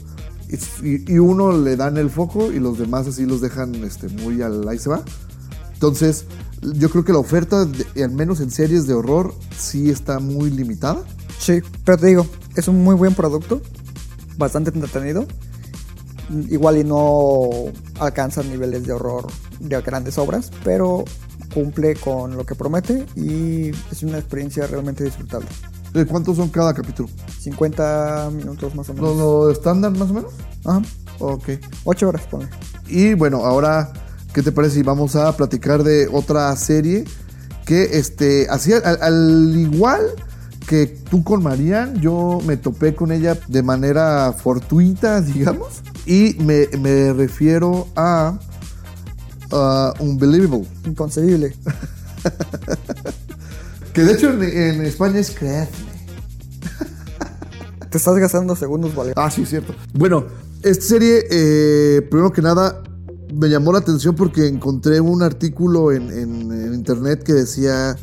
y, 0.84 1.12
y 1.12 1.17
uno 1.19 1.57
le 1.57 1.75
dan 1.75 1.98
el 1.98 2.10
foco 2.10 2.51
y 2.51 2.60
los 2.60 2.77
demás 2.77 3.07
así 3.07 3.25
los 3.25 3.41
dejan 3.41 3.75
este, 3.84 4.07
muy 4.10 4.41
al 4.41 4.67
ahí 4.67 4.79
se 4.79 4.89
va. 4.89 5.03
Entonces, 5.74 6.25
yo 6.62 6.89
creo 6.89 7.03
que 7.03 7.12
la 7.12 7.19
oferta, 7.19 7.65
de- 7.65 8.03
al 8.03 8.12
menos 8.12 8.39
en 8.39 8.50
series 8.51 8.88
de 8.88 8.93
horror, 8.93 9.34
sí 9.57 9.89
está 9.89 10.19
muy 10.19 10.50
limitada. 10.50 11.03
Sí, 11.38 11.60
pero 11.84 11.98
te 11.98 12.07
digo, 12.07 12.25
es 12.56 12.68
un 12.68 12.84
muy 12.84 12.96
buen 12.96 13.14
producto, 13.14 13.62
bastante 14.38 14.72
entretenido. 14.72 15.26
Igual 16.50 16.78
y 16.78 16.84
no 16.84 17.50
alcanza 18.00 18.42
niveles 18.42 18.84
de 18.86 18.94
horror 18.94 19.28
de 19.60 19.80
grandes 19.82 20.18
obras, 20.18 20.52
pero 20.64 21.06
cumple 21.54 21.96
con 21.96 22.36
lo 22.36 22.46
que 22.46 22.56
promete 22.56 23.06
y 23.16 23.70
es 23.92 24.02
una 24.04 24.18
experiencia 24.18 24.66
realmente 24.68 25.04
disfrutable. 25.04 25.48
¿De 25.94 26.06
cuántos 26.06 26.36
son 26.38 26.50
cada 26.50 26.74
capítulo? 26.74 27.08
50 27.40 28.32
minutos 28.34 28.76
más 28.76 28.90
o 28.90 28.94
¿Lo, 28.94 29.02
menos. 29.02 29.18
lo 29.18 29.52
estándar 29.52 29.92
más 29.92 30.10
o 30.10 30.14
menos? 30.14 30.34
Ajá, 30.66 30.82
Ok. 31.20 31.50
8 31.86 32.10
horas, 32.10 32.24
ponle. 32.30 32.50
Y 32.88 33.14
bueno, 33.14 33.46
ahora, 33.46 33.94
¿qué 34.34 34.42
te 34.42 34.52
parece 34.52 34.76
si 34.76 34.84
vamos 34.84 35.16
a 35.16 35.32
platicar 35.38 35.84
de 35.84 36.10
otra 36.12 36.54
serie 36.58 37.06
que 37.66 37.98
este, 37.98 38.48
así, 38.50 38.74
al, 38.74 39.02
al 39.02 39.54
igual 39.56 40.02
que 40.67 40.88
tú 40.88 41.24
con 41.24 41.43
Marian, 41.43 41.95
yo 42.01 42.39
me 42.45 42.57
topé 42.57 42.95
con 42.95 43.12
ella 43.12 43.38
de 43.48 43.63
manera 43.63 44.34
fortuita, 44.34 45.22
digamos, 45.34 45.81
y 46.05 46.36
me, 46.39 46.67
me 46.79 47.13
refiero 47.13 47.88
a 47.95 48.38
uh, 49.51 50.03
Unbelievable, 50.03 50.67
Inconcebible. 50.86 51.55
que 53.93 54.03
de 54.03 54.13
hecho 54.13 54.29
en, 54.31 54.43
en 54.43 54.81
España 54.86 55.19
es 55.19 55.31
Creedme. 55.31 55.67
Te 57.89 57.98
estás 57.98 58.15
gastando 58.17 58.55
segundos, 58.55 58.93
vale. 58.95 59.13
Ah, 59.15 59.29
sí, 59.31 59.45
cierto. 59.45 59.74
Bueno, 59.93 60.25
esta 60.63 60.86
serie, 60.86 61.24
eh, 61.29 62.01
primero 62.10 62.34
que 62.34 62.41
nada, 62.41 62.81
me 63.34 63.48
llamó 63.50 63.72
la 63.72 63.79
atención 63.79 64.15
porque 64.15 64.48
encontré 64.48 65.00
un 65.00 65.22
artículo 65.24 65.91
en, 65.91 66.10
en- 66.12 66.51
en 66.51 66.74
internet 66.74 67.24
que 67.24 67.34
decía 67.34 67.95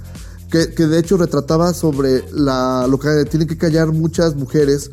que, 0.53 0.75
que 0.75 0.87
de 0.87 0.99
hecho 0.99 1.17
retrataba 1.17 1.73
sobre 1.73 2.23
la, 2.31 2.87
lo 2.87 2.99
que 2.99 3.25
tienen 3.25 3.49
que 3.49 3.57
callar 3.57 3.91
muchas 3.91 4.37
mujeres 4.37 4.91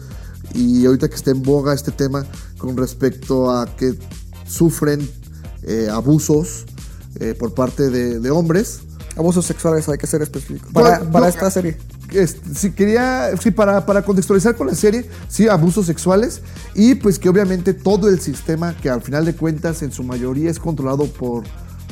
y 0.54 0.86
ahorita 0.86 1.10
que 1.10 1.16
está 1.16 1.32
en 1.32 1.44
boga 1.44 1.74
este 1.74 1.92
tema 1.92 2.26
con 2.58 2.78
respecto 2.78 3.52
a 3.52 3.66
que 3.76 3.94
sufren 4.48 5.08
eh, 5.64 5.90
abusos 5.92 6.66
eh, 7.20 7.36
por 7.38 7.54
parte 7.54 7.90
de, 7.90 8.22
de 8.22 8.32
hombres. 8.32 8.80
Abusos 9.18 9.46
sexuales, 9.46 9.90
hay 9.90 9.98
que 9.98 10.08
ser 10.08 10.22
específico. 10.22 10.70
Para, 10.72 11.00
No, 11.00 11.12
para 11.12 11.26
no, 11.26 11.30
esta 11.30 11.52
serie. 11.52 11.78
Este, 12.10 12.56
sí, 12.56 12.72
quería, 12.72 13.32
sí, 13.38 13.52
para, 13.52 13.86
para 13.86 14.02
contextualizar 14.04 14.56
con 14.56 14.68
la 14.68 14.76
serie, 14.76 15.10
sí, 15.28 15.50
abusos 15.50 15.86
sexuales 15.86 16.42
y 16.74 16.96
pues 16.96 17.20
que 17.20 17.28
obviamente 17.28 17.74
todo 17.74 18.08
el 18.08 18.22
sistema 18.22 18.78
que 18.78 18.90
al 18.90 19.02
final 19.02 19.26
de 19.26 19.36
cuentas 19.36 19.84
en 19.84 19.92
su 19.92 20.04
mayoría 20.04 20.50
es 20.50 20.58
controlado 20.58 21.06
por, 21.06 21.44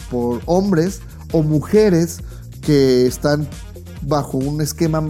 por 0.09 0.39
hombres 0.45 1.01
o 1.33 1.43
mujeres 1.43 2.19
que 2.67 3.07
están 3.07 3.47
bajo 4.01 4.37
un 4.37 4.59
esquema 4.59 5.01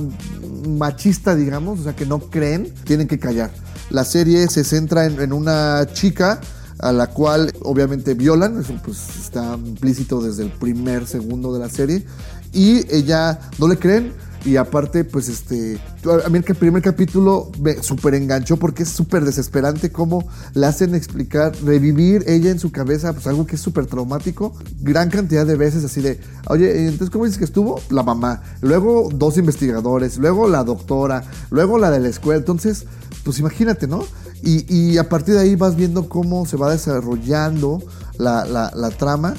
machista, 0.70 1.36
digamos, 1.36 1.80
o 1.80 1.84
sea, 1.84 1.96
que 1.96 2.06
no 2.06 2.20
creen, 2.20 2.72
tienen 2.84 3.08
que 3.08 3.18
callar. 3.18 3.50
La 3.90 4.06
serie 4.06 4.48
se 4.48 4.64
centra 4.64 5.08
en, 5.08 5.34
una 5.34 5.88
chica 5.92 6.40
a 6.78 6.92
la 6.92 7.08
cual 7.08 7.52
obviamente 7.64 8.14
violan, 8.14 8.62
eso 8.62 8.76
pues 8.86 9.00
está 9.20 9.56
implícito 9.56 10.22
desde 10.22 10.44
el 10.44 10.52
primer 10.52 11.08
segundo 11.08 11.52
de 11.52 11.60
la 11.60 11.68
serie, 11.68 12.06
y 12.54 12.86
ella 12.96 13.40
no 13.58 13.68
le 13.68 13.80
creen, 13.80 14.14
y 14.48 14.56
aparte 14.56 15.04
pues 15.04 15.28
este, 15.28 15.78
a 16.26 16.30
mí 16.30 16.38
el 16.46 16.56
primer 16.56 16.82
capítulo 16.82 17.52
me 17.62 17.84
súper 17.84 18.14
enganchó 18.16 18.56
porque 18.58 18.84
es 18.84 18.90
súper 18.90 19.26
desesperante 19.26 19.92
cómo 19.92 20.26
le 20.54 20.66
hacen 20.66 20.96
explicar, 20.96 21.52
revivir 21.66 22.24
ella 22.28 22.50
en 22.50 22.58
su 22.60 22.72
cabeza, 22.72 23.12
pues 23.12 23.28
algo 23.28 23.46
que 23.46 23.56
es 23.56 23.62
súper 23.62 23.88
traumático, 23.88 24.54
gran 24.80 25.10
cantidad 25.10 25.46
de 25.46 25.56
veces 25.58 25.84
así 25.84 26.00
de, 26.02 26.20
oye, 26.48 26.86
entonces 26.88 27.10
¿cómo 27.10 27.26
dices 27.26 27.38
que 27.40 27.46
estuvo? 27.46 27.82
La 27.90 28.04
mamá, 28.04 28.42
luego 28.62 29.10
dos 29.14 29.38
investigadores, 29.38 30.18
luego 30.18 30.48
la 30.48 30.64
doctora, 30.64 31.24
luego 31.50 31.78
la 31.78 31.92
de 31.92 32.00
la 32.00 32.08
escuela, 32.08 32.40
entonces 32.40 32.86
pues 33.26 33.40
imagínate, 33.40 33.88
¿no? 33.88 34.06
Y, 34.44 34.66
y 34.74 34.98
a 34.98 35.10
partir 35.10 35.34
de 35.34 35.42
ahí 35.42 35.56
vas 35.58 35.76
viendo 35.76 36.08
cómo 36.08 36.46
se 36.46 36.56
va 36.56 36.72
desarrollando 36.72 37.84
la, 38.18 38.46
la- 38.46 38.72
la 38.74 38.90
trama. 38.92 39.34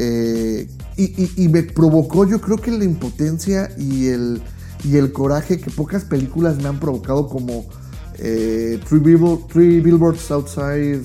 eh, 0.00 0.68
y, 0.98 1.04
y- 1.22 1.44
y 1.44 1.48
me 1.48 1.62
provocó, 1.62 2.26
yo 2.26 2.40
creo 2.40 2.58
que 2.58 2.70
la 2.70 2.84
impotencia 2.84 3.70
y 3.78 4.08
el, 4.08 4.42
y 4.84 4.96
el 4.96 5.12
coraje 5.12 5.58
que 5.60 5.70
pocas 5.70 6.04
películas 6.04 6.56
me 6.62 6.68
han 6.68 6.78
provocado, 6.80 7.28
como 7.28 7.66
eh, 8.18 8.80
Three, 8.88 9.00
Three 9.50 9.80
Billboards 9.80 10.30
Outside 10.30 11.00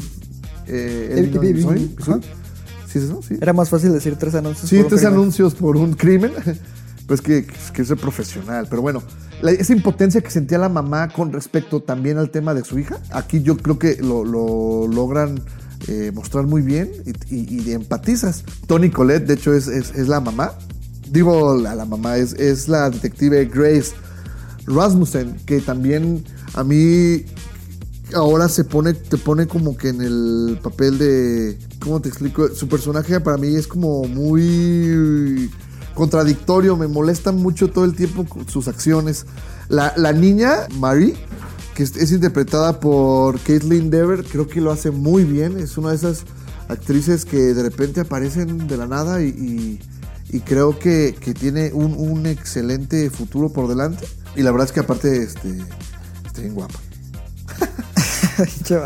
eh, 0.67 1.31
ajá. 1.99 2.19
¿Sí 2.87 2.97
es 2.99 3.05
eso? 3.05 3.21
Sí. 3.27 3.35
Era 3.41 3.53
más 3.53 3.69
fácil 3.69 3.91
decir 3.91 4.15
tres 4.17 4.35
anuncios. 4.35 4.69
Sí, 4.69 4.75
por 4.77 4.83
un 4.85 4.89
tres 4.89 5.05
anuncios 5.05 5.53
por 5.55 5.77
un 5.77 5.93
crimen. 5.93 6.31
Pues 7.05 7.19
que, 7.21 7.45
que 7.73 7.81
es 7.81 7.89
profesional. 7.97 8.65
Pero 8.69 8.81
bueno, 8.81 9.03
la- 9.41 9.51
esa 9.51 9.73
impotencia 9.73 10.21
que 10.21 10.31
sentía 10.31 10.57
la 10.57 10.69
mamá 10.69 11.09
con 11.09 11.33
respecto 11.33 11.81
también 11.81 12.17
al 12.17 12.29
tema 12.29 12.53
de 12.53 12.63
su 12.63 12.79
hija, 12.79 12.97
aquí 13.11 13.41
yo 13.41 13.57
creo 13.57 13.77
que 13.77 13.97
lo, 14.01 14.23
lo 14.23 14.87
logran 14.87 15.41
eh, 15.87 16.11
mostrar 16.13 16.45
muy 16.45 16.61
bien 16.61 16.91
y, 17.29 17.71
empatizas. 17.71 18.43
Tony 18.67 18.89
Colette, 18.89 19.25
de 19.27 19.33
hecho, 19.35 19.53
es, 19.53 19.67
es- 19.67 20.07
la 20.07 20.19
mamá. 20.19 20.53
Digo, 21.11 21.55
la, 21.57 21.75
la 21.75 21.85
mamá 21.85 22.17
es, 22.17 22.33
es 22.33 22.67
la 22.67 22.89
detective 22.89 23.45
Grace 23.45 23.91
Rasmussen, 24.65 25.35
que 25.45 25.59
también 25.61 26.23
a 26.53 26.63
mí 26.63 27.25
ahora 28.15 28.47
se 28.49 28.63
pone, 28.63 28.93
te 28.93 29.17
pone 29.17 29.47
como 29.47 29.75
que 29.77 29.89
en 29.89 30.01
el 30.01 30.59
papel 30.61 30.97
de, 30.97 31.57
¿cómo 31.79 31.99
te 32.01 32.09
explico? 32.09 32.47
Su 32.55 32.67
personaje 32.67 33.19
para 33.19 33.37
mí 33.37 33.55
es 33.55 33.67
como 33.67 34.03
muy 34.05 35.49
contradictorio, 35.95 36.75
me 36.77 36.87
molesta 36.87 37.31
mucho 37.31 37.69
todo 37.69 37.85
el 37.85 37.95
tiempo 37.95 38.25
sus 38.47 38.67
acciones. 38.67 39.25
La, 39.69 39.93
la 39.97 40.11
niña, 40.13 40.67
Marie, 40.79 41.15
que 41.75 41.83
es, 41.83 42.11
interpretada 42.11 42.79
por 42.79 43.39
Caitlin 43.39 43.89
Dever, 43.89 44.23
creo 44.23 44.47
que 44.47 44.61
lo 44.61 44.71
hace 44.71 44.91
muy 44.91 45.23
bien, 45.23 45.57
es 45.59 45.77
una 45.77 45.89
de 45.89 45.95
esas 45.95 46.23
actrices 46.69 47.25
que 47.25 47.37
de 47.37 47.63
repente 47.63 48.01
aparecen 48.01 48.67
de 48.67 48.77
la 48.77 48.87
nada 48.87 49.21
y, 49.21 49.27
y- 49.29 49.79
y 50.29 50.39
creo 50.39 50.79
que, 50.79 51.15
que 51.19 51.33
tiene 51.35 51.71
un, 51.73 51.93
un 51.93 52.25
excelente 52.25 53.09
futuro 53.11 53.49
por 53.49 53.67
delante. 53.67 54.07
Y 54.35 54.41
la 54.41 54.51
verdad 54.51 54.65
es 54.67 54.71
que 54.71 54.79
aparte, 54.79 55.21
este, 55.21 55.59
está 56.25 56.41
bien 56.41 56.55
guapa. 56.55 56.79
Che. 58.63 58.79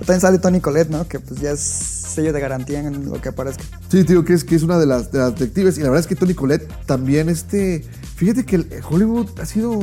También 0.00 0.20
sale 0.20 0.38
Tony 0.38 0.60
Colette, 0.60 0.90
¿no? 0.90 1.08
Que 1.08 1.20
pues 1.20 1.40
ya 1.40 1.52
es 1.52 1.60
sello 1.60 2.32
de 2.34 2.40
garantía 2.40 2.80
en 2.80 3.06
lo 3.08 3.20
que 3.20 3.30
aparezca. 3.30 3.62
Sí, 3.88 4.04
tío, 4.04 4.24
que 4.24 4.34
es, 4.34 4.44
que 4.44 4.56
es 4.56 4.62
una 4.62 4.78
de 4.78 4.84
las, 4.86 5.10
de 5.10 5.20
las 5.20 5.32
detectives. 5.32 5.78
Y 5.78 5.80
la 5.80 5.88
verdad 5.88 6.00
es 6.00 6.06
que 6.06 6.16
Tony 6.16 6.34
Colette 6.34 6.68
también, 6.84 7.28
este. 7.30 7.82
Fíjate 8.16 8.44
que 8.44 8.56
el- 8.56 8.68
Hollywood 8.88 9.28
ha 9.40 9.46
sido 9.46 9.80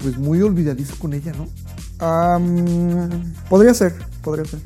pues 0.00 0.16
muy 0.16 0.40
olvidadizo 0.42 0.94
con 0.98 1.12
ella, 1.12 1.32
¿no? 1.32 1.48
Am, 2.00 3.34
podría 3.48 3.74
ser, 3.74 3.94
podría 4.22 4.44
ser. 4.44 4.60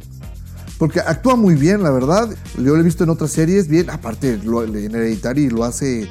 Porque 0.79 1.01
actúa 1.01 1.37
muy 1.37 1.55
bien, 1.55 1.83
la 1.83 1.91
verdad. 1.91 2.29
Yo 2.57 2.75
lo 2.75 2.79
he 2.79 2.83
visto 2.83 3.05
en 3.05 3.11
otras 3.11 3.31
series, 3.31 3.69
bien. 3.69 3.91
Aparte, 3.91 4.39
lo, 4.45 4.63
en 4.65 4.75
Hereditary 4.95 5.49
lo 5.51 5.65
hace 5.65 6.09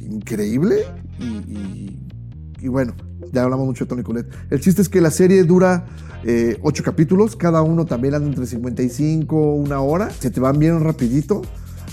increíble. 0.00 0.84
Y, 2.60 2.68
bueno, 2.68 2.94
ya 3.32 3.42
hablamos 3.44 3.66
mucho 3.66 3.84
de 3.84 3.88
Tony 3.90 4.02
Colette. 4.02 4.30
El 4.50 4.60
chiste 4.60 4.82
es 4.82 4.88
que 4.88 5.00
la 5.00 5.10
serie 5.10 5.44
dura 5.44 5.86
eh, 6.24 6.58
ocho 6.62 6.82
capítulos. 6.82 7.36
Cada 7.36 7.62
uno 7.62 7.84
también 7.84 8.14
anda 8.14 8.28
entre 8.28 8.46
55, 8.46 9.54
una 9.54 9.80
hora. 9.80 10.10
Se 10.10 10.30
te 10.30 10.40
van 10.40 10.58
bien 10.58 10.80
rapidito. 10.82 11.42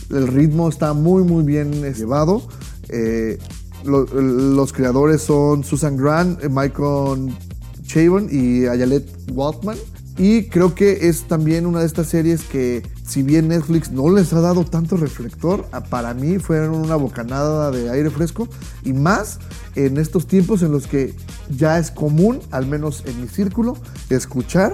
El 0.10 0.28
ritmo 0.28 0.70
está 0.70 0.94
muy, 0.94 1.24
muy 1.24 1.44
bien 1.44 1.74
eh, 1.86 1.94
llevado. 1.94 2.42
Eh, 2.90 3.38
lo- 3.86 4.06
los 4.06 4.72
creadores 4.72 5.22
son 5.22 5.63
Susan 5.66 5.98
Grant, 5.98 6.42
Michael 6.46 7.36
Chabon 7.94 8.28
y 8.32 8.66
Ayelet 8.66 9.08
Waltman. 9.32 9.78
Y 10.18 10.44
creo 10.44 10.76
que 10.76 11.08
es 11.08 11.24
también 11.24 11.66
una 11.66 11.80
de 11.80 11.88
estas 11.88 12.08
series 12.08 12.44
que, 12.44 12.84
si 13.06 13.24
bien 13.24 13.48
Netflix 13.48 13.92
no 13.92 14.12
les 14.12 14.32
ha 14.34 14.42
dado 14.42 14.64
tanto 14.64 14.96
reflector, 14.96 15.66
para 15.90 16.14
mí 16.14 16.38
fueron 16.38 16.76
una 16.76 16.96
bocanada 16.96 17.72
de 17.72 17.90
aire 17.90 18.10
fresco. 18.12 18.48
Y 18.84 18.94
más 18.94 19.40
en 19.76 19.98
estos 19.98 20.28
tiempos 20.28 20.62
en 20.62 20.72
los 20.72 20.86
que 20.86 21.16
ya 21.50 21.80
es 21.80 21.90
común, 21.90 22.40
al 22.52 22.68
menos 22.68 23.04
en 23.08 23.22
mi 23.22 23.28
círculo, 23.28 23.76
escuchar 24.10 24.74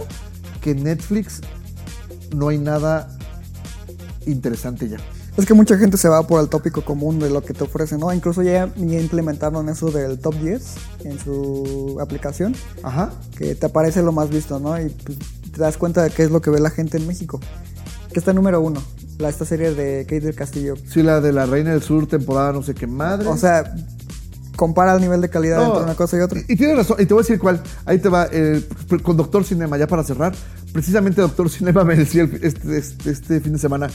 que 0.61 0.75
Netflix 0.75 1.41
no 2.35 2.49
hay 2.49 2.57
nada 2.57 3.17
interesante 4.25 4.89
ya. 4.89 4.97
Es 5.39 5.45
que 5.45 5.53
mucha 5.53 5.77
gente 5.77 5.97
se 5.97 6.09
va 6.09 6.25
por 6.27 6.41
el 6.41 6.49
tópico 6.49 6.83
común 6.83 7.19
de 7.19 7.29
lo 7.29 7.41
que 7.43 7.53
te 7.53 7.63
ofrece, 7.63 7.97
¿no? 7.97 8.13
Incluso 8.13 8.41
ya, 8.43 8.71
ya 8.75 8.99
implementaron 8.99 9.69
eso 9.69 9.89
del 9.89 10.19
top 10.19 10.35
10 10.35 10.75
en 11.05 11.19
su 11.19 11.97
aplicación, 12.01 12.55
Ajá. 12.83 13.11
que 13.37 13.55
te 13.55 13.65
aparece 13.65 14.01
lo 14.03 14.11
más 14.11 14.29
visto, 14.29 14.59
¿no? 14.59 14.79
Y 14.79 14.89
pues, 14.89 15.17
te 15.51 15.59
das 15.61 15.77
cuenta 15.77 16.03
de 16.03 16.09
qué 16.11 16.23
es 16.23 16.31
lo 16.31 16.41
que 16.41 16.49
ve 16.49 16.59
la 16.59 16.69
gente 16.69 16.97
en 16.97 17.07
México. 17.07 17.39
Que 18.11 18.19
está 18.19 18.33
número 18.33 18.59
uno, 18.59 18.81
la, 19.17 19.29
esta 19.29 19.45
serie 19.45 19.73
de 19.73 20.03
Kate 20.03 20.21
del 20.21 20.35
Castillo. 20.35 20.75
Sí, 20.91 21.03
la 21.03 21.21
de 21.21 21.31
la 21.31 21.45
Reina 21.45 21.71
del 21.71 21.83
Sur, 21.83 22.07
temporada 22.07 22.51
no 22.51 22.61
sé 22.63 22.73
qué 22.73 22.87
madre. 22.87 23.27
O 23.27 23.37
sea, 23.37 23.73
compara 24.55 24.93
el 24.95 25.01
nivel 25.01 25.21
de 25.21 25.29
calidad 25.29 25.57
No, 25.57 25.67
entre 25.67 25.83
una 25.83 25.95
cosa 25.95 26.17
y 26.17 26.21
otra. 26.21 26.39
Y, 26.39 26.53
y 26.53 26.55
tienes 26.57 26.75
razón, 26.75 26.97
y 26.99 27.05
te 27.05 27.13
voy 27.13 27.21
a 27.21 27.23
decir 27.23 27.39
cuál. 27.39 27.61
Ahí 27.85 27.99
te 27.99 28.09
va, 28.09 28.27
eh, 28.31 28.67
con 29.03 29.15
Doctor 29.15 29.43
Cinema, 29.45 29.77
ya 29.77 29.87
para 29.87 30.03
cerrar. 30.03 30.33
Precisamente 30.73 31.21
Doctor 31.21 31.49
Cinema 31.49 31.83
me 31.85 31.95
decía 31.95 32.27
este, 32.41 32.77
este- 32.77 33.11
este 33.11 33.39
fin 33.39 33.53
de 33.53 33.59
semana. 33.59 33.87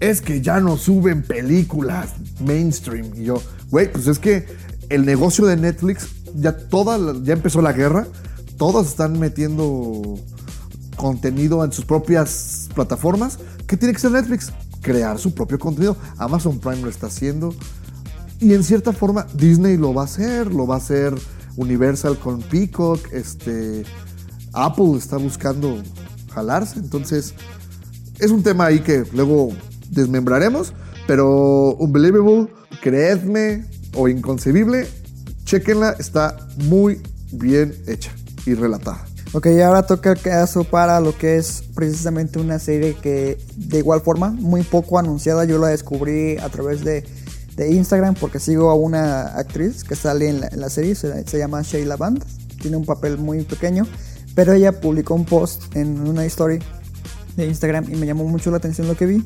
Es 0.00 0.20
que 0.20 0.40
ya 0.40 0.60
no 0.60 0.76
suben 0.76 1.22
películas 1.22 2.10
mainstream. 2.40 3.12
Y 3.14 3.24
yo, 3.24 3.42
güey, 3.70 3.92
pues 3.92 4.06
es 4.06 4.18
que 4.18 4.46
el 4.88 5.04
negocio 5.04 5.46
de 5.46 5.56
Netflix, 5.56 6.08
ya 6.34 6.56
toda, 6.56 7.14
ya 7.22 7.34
empezó 7.34 7.62
la 7.62 7.72
guerra. 7.72 8.06
Todos 8.56 8.88
están 8.88 9.18
metiendo 9.18 10.18
contenido 10.96 11.64
en 11.64 11.72
sus 11.72 11.84
propias 11.84 12.68
plataformas. 12.74 13.38
¿Qué 13.66 13.76
tiene 13.76 13.92
que 13.92 13.98
hacer 13.98 14.10
Netflix? 14.10 14.52
Crear 14.80 15.18
su 15.18 15.34
propio 15.34 15.58
contenido. 15.58 15.96
Amazon 16.18 16.58
Prime 16.58 16.82
lo 16.82 16.88
está 16.88 17.06
haciendo. 17.06 17.54
Y 18.40 18.54
en 18.54 18.64
cierta 18.64 18.92
forma 18.92 19.26
Disney 19.34 19.76
lo 19.76 19.92
va 19.92 20.02
a 20.02 20.04
hacer, 20.06 20.52
lo 20.52 20.66
va 20.66 20.76
a 20.76 20.78
hacer 20.78 21.14
Universal 21.56 22.18
con 22.18 22.40
Peacock, 22.40 23.12
este 23.12 23.84
Apple 24.52 24.96
está 24.96 25.18
buscando 25.18 25.82
jalarse, 26.32 26.78
entonces 26.78 27.34
es 28.18 28.30
un 28.30 28.42
tema 28.42 28.66
ahí 28.66 28.80
que 28.80 29.04
luego 29.12 29.50
desmembraremos, 29.90 30.72
Pero 31.06 31.74
Unbelievable, 31.74 32.48
creedme, 32.80 33.64
o 33.94 34.08
Inconcebible, 34.08 34.86
chequenla, 35.44 35.96
está 35.98 36.36
muy 36.68 37.02
bien 37.32 37.74
hecha 37.86 38.12
y 38.46 38.54
relatada. 38.54 39.04
Ok, 39.32 39.46
ahora 39.64 39.86
toca 39.86 40.12
el 40.12 40.20
caso 40.20 40.64
para 40.64 41.00
lo 41.00 41.16
que 41.16 41.36
es 41.36 41.62
precisamente 41.74 42.40
una 42.40 42.58
serie 42.58 42.94
que 42.94 43.38
de 43.56 43.78
igual 43.78 44.00
forma, 44.00 44.30
muy 44.30 44.62
poco 44.62 44.98
anunciada, 44.98 45.44
yo 45.44 45.58
la 45.58 45.68
descubrí 45.68 46.36
a 46.38 46.48
través 46.48 46.84
de, 46.84 47.04
de 47.56 47.72
Instagram 47.72 48.14
porque 48.14 48.40
sigo 48.40 48.70
a 48.70 48.74
una 48.74 49.36
actriz 49.36 49.84
que 49.84 49.94
sale 49.94 50.28
en 50.28 50.40
la, 50.40 50.48
en 50.48 50.60
la 50.60 50.68
serie, 50.68 50.96
se, 50.96 51.26
se 51.28 51.38
llama 51.38 51.62
Sheila 51.62 51.96
Band, 51.96 52.24
tiene 52.60 52.76
un 52.76 52.84
papel 52.84 53.18
muy 53.18 53.42
pequeño, 53.44 53.86
pero 54.34 54.52
ella 54.52 54.80
publicó 54.80 55.14
un 55.14 55.24
post 55.24 55.76
en 55.76 56.00
una 56.08 56.24
story 56.24 56.58
de 57.36 57.46
Instagram 57.46 57.86
y 57.88 57.96
me 57.96 58.06
llamó 58.06 58.24
mucho 58.24 58.50
la 58.50 58.56
atención 58.56 58.88
lo 58.88 58.96
que 58.96 59.06
vi. 59.06 59.24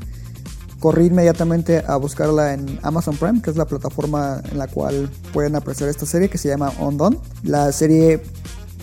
Corrí 0.85 1.07
inmediatamente 1.07 1.83
a 1.87 1.97
buscarla 1.97 2.53
en 2.53 2.79
Amazon 2.83 3.17
Prime, 3.17 3.41
que 3.41 3.49
es 3.49 3.57
la 3.57 3.64
plataforma 3.64 4.43
en 4.53 4.59
la 4.59 4.67
cual 4.67 5.09
pueden 5.33 5.57
apreciar 5.57 5.88
esta 5.88 6.05
serie 6.05 6.29
que 6.29 6.37
se 6.37 6.50
llama 6.50 6.75
Undone. 6.79 7.17
La 7.43 7.73
serie 7.73 8.23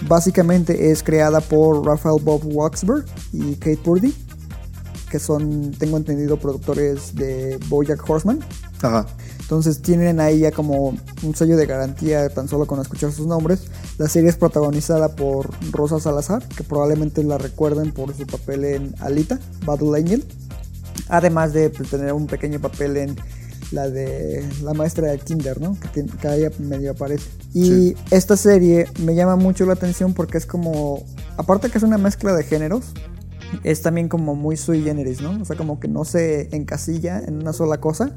básicamente 0.07 0.89
es 0.89 1.03
creada 1.03 1.41
por 1.41 1.85
Raphael 1.85 2.19
Bob 2.23 2.41
Waksberg 2.43 3.05
y 3.31 3.53
Kate 3.53 3.77
Purdy, 3.77 4.15
que 5.11 5.19
son, 5.19 5.73
tengo 5.77 5.95
entendido, 5.95 6.37
productores 6.37 7.13
de 7.13 7.59
Bojack 7.69 8.09
Horseman. 8.09 8.39
Ajá. 8.81 9.05
Entonces 9.39 9.83
tienen 9.83 10.19
ahí 10.19 10.39
ya 10.39 10.51
como 10.51 10.97
un 11.21 11.35
sello 11.35 11.55
de 11.55 11.67
garantía 11.67 12.29
tan 12.29 12.47
solo 12.47 12.65
con 12.65 12.81
escuchar 12.81 13.11
sus 13.11 13.27
nombres. 13.27 13.65
La 13.99 14.09
serie 14.09 14.31
es 14.31 14.37
protagonizada 14.37 15.09
por 15.09 15.51
Rosa 15.71 15.99
Salazar, 15.99 16.41
que 16.47 16.63
probablemente 16.63 17.23
la 17.23 17.37
recuerden 17.37 17.91
por 17.91 18.15
su 18.15 18.25
papel 18.25 18.65
en 18.65 18.95
Alita, 19.01 19.39
Battle 19.67 19.95
Angel. 19.99 20.25
Además 21.09 21.53
de 21.53 21.69
pues, 21.69 21.89
tener 21.89 22.13
un 22.13 22.27
pequeño 22.27 22.59
papel 22.59 22.97
en 22.97 23.15
la 23.71 23.89
de 23.89 24.45
la 24.63 24.73
maestra 24.73 25.09
de 25.11 25.17
Kinder, 25.19 25.61
¿no? 25.61 25.77
Que, 25.79 25.87
tiene- 25.89 26.11
que 26.11 26.27
ahí 26.27 26.43
medio 26.59 26.91
aparece. 26.91 27.29
Y 27.53 27.65
Sí. 27.65 27.95
esta 28.11 28.35
serie 28.35 28.87
me 28.99 29.15
llama 29.15 29.35
mucho 29.37 29.65
la 29.65 29.73
atención 29.73 30.13
porque 30.13 30.37
es 30.37 30.45
como, 30.45 31.03
aparte 31.37 31.69
que 31.69 31.77
es 31.77 31.83
una 31.83 31.97
mezcla 31.97 32.33
de 32.33 32.43
géneros, 32.43 32.85
es 33.63 33.81
también 33.81 34.07
como 34.09 34.35
muy 34.35 34.57
sui 34.57 34.81
generis, 34.83 35.21
¿no? 35.21 35.41
O 35.41 35.45
sea, 35.45 35.55
como 35.57 35.79
que 35.79 35.87
no 35.87 36.03
se 36.05 36.53
encasilla 36.55 37.19
en 37.19 37.35
una 37.41 37.53
sola 37.53 37.79
cosa. 37.79 38.11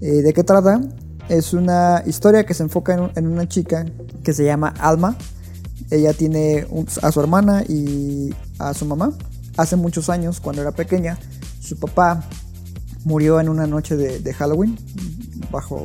Eh, 0.00 0.22
¿De 0.22 0.32
qué 0.32 0.42
trata? 0.44 0.80
Es 1.28 1.52
una 1.54 2.02
historia 2.06 2.44
que 2.44 2.52
se 2.54 2.62
enfoca 2.62 2.94
en, 2.94 3.10
en 3.16 3.26
una 3.32 3.48
chica 3.48 3.86
que 4.22 4.32
se 4.34 4.44
llama 4.44 4.74
Alma. 4.78 5.16
Ella 5.90 6.12
tiene 6.12 6.66
un- 6.70 6.86
a 7.02 7.10
su 7.12 7.20
hermana 7.20 7.62
y 7.68 8.34
a 8.58 8.74
su 8.74 8.84
mamá. 8.86 9.12
Hace 9.56 9.76
muchos 9.76 10.10
años, 10.10 10.40
cuando 10.40 10.60
era 10.62 10.72
pequeña, 10.72 11.18
su 11.64 11.78
papá 11.78 12.28
murió 13.04 13.40
en 13.40 13.48
una 13.48 13.66
noche 13.66 13.96
de, 13.96 14.34
Halloween 14.34 14.78
bajo 15.50 15.84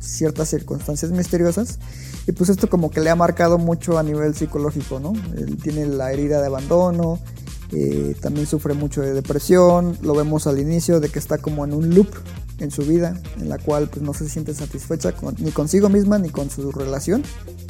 ciertas 0.00 0.50
circunstancias 0.50 1.10
misteriosas. 1.12 1.78
Y 2.26 2.32
pues 2.32 2.50
esto 2.50 2.68
como 2.68 2.90
que 2.90 3.00
le 3.00 3.10
ha 3.10 3.16
marcado 3.16 3.58
mucho 3.58 3.98
a 3.98 4.02
nivel 4.02 4.34
psicológico, 4.34 4.98
¿no? 4.98 5.12
Él 5.36 5.58
tiene 5.62 5.86
la 5.86 6.12
herida 6.12 6.40
de 6.40 6.46
abandono, 6.46 7.18
eh, 7.72 8.16
también 8.20 8.46
sufre 8.46 8.72
mucho 8.74 9.02
de 9.02 9.12
depresión, 9.12 9.98
lo 10.02 10.14
vemos 10.14 10.46
al 10.46 10.58
inicio 10.58 11.00
de 11.00 11.08
que 11.10 11.18
está 11.18 11.38
como 11.38 11.64
en 11.64 11.74
un 11.74 11.94
loop 11.94 12.08
en 12.60 12.70
su 12.70 12.82
vida, 12.82 13.20
en 13.38 13.48
la 13.48 13.58
cual 13.58 13.88
pues 13.88 14.02
no 14.02 14.14
se 14.14 14.28
siente 14.28 14.54
satisfecha 14.54 15.12
ni 15.38 15.50
consigo 15.50 15.88
misma 15.88 16.18
ni 16.18 16.30
con 16.30 16.50
su 16.50 16.70
relación 16.70 17.22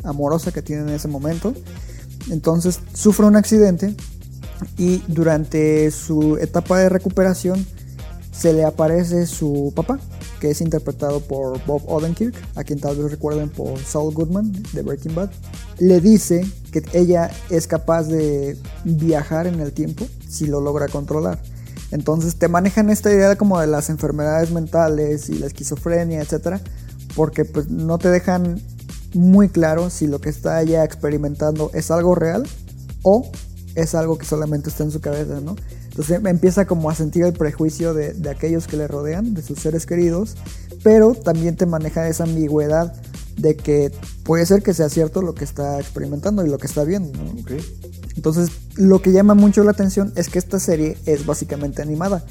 amorosa 0.04 0.52
que 0.52 0.62
tiene 0.62 0.82
en 0.82 0.90
ese 0.90 1.08
momento. 1.08 1.54
Entonces 2.30 2.80
sufre 2.92 3.26
un 3.26 3.36
accidente 3.36 3.96
y 4.76 5.02
durante 5.08 5.90
su 5.90 6.36
etapa 6.38 6.78
de 6.78 6.88
recuperación 6.88 7.64
se 8.32 8.52
le 8.52 8.64
aparece 8.64 9.26
su 9.26 9.72
papá, 9.74 10.00
que 10.40 10.50
es 10.50 10.60
interpretado 10.60 11.20
por 11.20 11.64
Bob 11.66 11.82
Odenkirk, 11.86 12.34
a 12.56 12.64
quien 12.64 12.80
tal 12.80 12.96
vez 12.96 13.10
recuerden 13.10 13.48
por 13.48 13.78
Saul 13.78 14.12
Goodman 14.12 14.52
de 14.72 14.82
Breaking 14.82 15.14
Bad. 15.14 15.30
Le 15.78 16.00
dice 16.00 16.44
que 16.72 16.82
ella 16.92 17.30
es 17.50 17.66
capaz 17.66 18.04
de 18.04 18.58
viajar 18.84 19.46
en 19.46 19.60
el 19.60 19.72
tiempo 19.72 20.06
si 20.28 20.46
lo 20.46 20.60
logra 20.60 20.88
controlar. 20.88 21.38
Entonces 21.92 22.36
te 22.36 22.48
manejan 22.48 22.90
esta 22.90 23.12
idea 23.12 23.36
como 23.36 23.60
de 23.60 23.68
las 23.68 23.88
enfermedades 23.88 24.50
mentales 24.50 25.28
y 25.28 25.38
la 25.38 25.46
esquizofrenia, 25.46 26.20
etcétera, 26.20 26.60
porque 27.14 27.44
pues 27.44 27.68
no 27.68 27.98
te 27.98 28.08
dejan 28.08 28.60
muy 29.14 29.48
claro 29.48 29.90
si 29.90 30.08
lo 30.08 30.20
que 30.20 30.28
está 30.28 30.60
ella 30.60 30.84
experimentando 30.84 31.70
es 31.72 31.92
algo 31.92 32.16
real 32.16 32.42
o 33.02 33.30
es 33.74 33.94
algo 33.94 34.18
que 34.18 34.26
solamente 34.26 34.70
está 34.70 34.84
en 34.84 34.90
su 34.90 35.00
cabeza, 35.00 35.40
¿no? 35.40 35.56
Entonces 35.90 36.20
empieza 36.24 36.66
como 36.66 36.90
a 36.90 36.94
sentir 36.94 37.24
el 37.24 37.32
prejuicio 37.32 37.94
de, 37.94 38.14
de 38.14 38.30
aquellos 38.30 38.66
que 38.66 38.76
le 38.76 38.88
rodean, 38.88 39.34
de 39.34 39.42
sus 39.42 39.58
seres 39.60 39.86
queridos, 39.86 40.36
pero 40.82 41.14
también 41.14 41.56
te 41.56 41.66
maneja 41.66 42.08
esa 42.08 42.24
ambigüedad 42.24 42.94
de 43.36 43.56
que 43.56 43.90
puede 44.22 44.46
ser 44.46 44.62
que 44.62 44.74
sea 44.74 44.88
cierto 44.88 45.22
lo 45.22 45.34
que 45.34 45.44
está 45.44 45.80
experimentando 45.80 46.44
y 46.44 46.48
lo 46.48 46.58
que 46.58 46.66
está 46.66 46.84
viendo. 46.84 47.18
Entonces, 48.16 48.50
lo 48.76 49.02
que 49.02 49.12
llama 49.12 49.34
mucho 49.34 49.64
la 49.64 49.72
atención 49.72 50.12
es 50.16 50.28
que 50.28 50.38
esta 50.38 50.58
serie 50.58 50.96
es 51.06 51.26
básicamente 51.26 51.82
animada. 51.82 52.24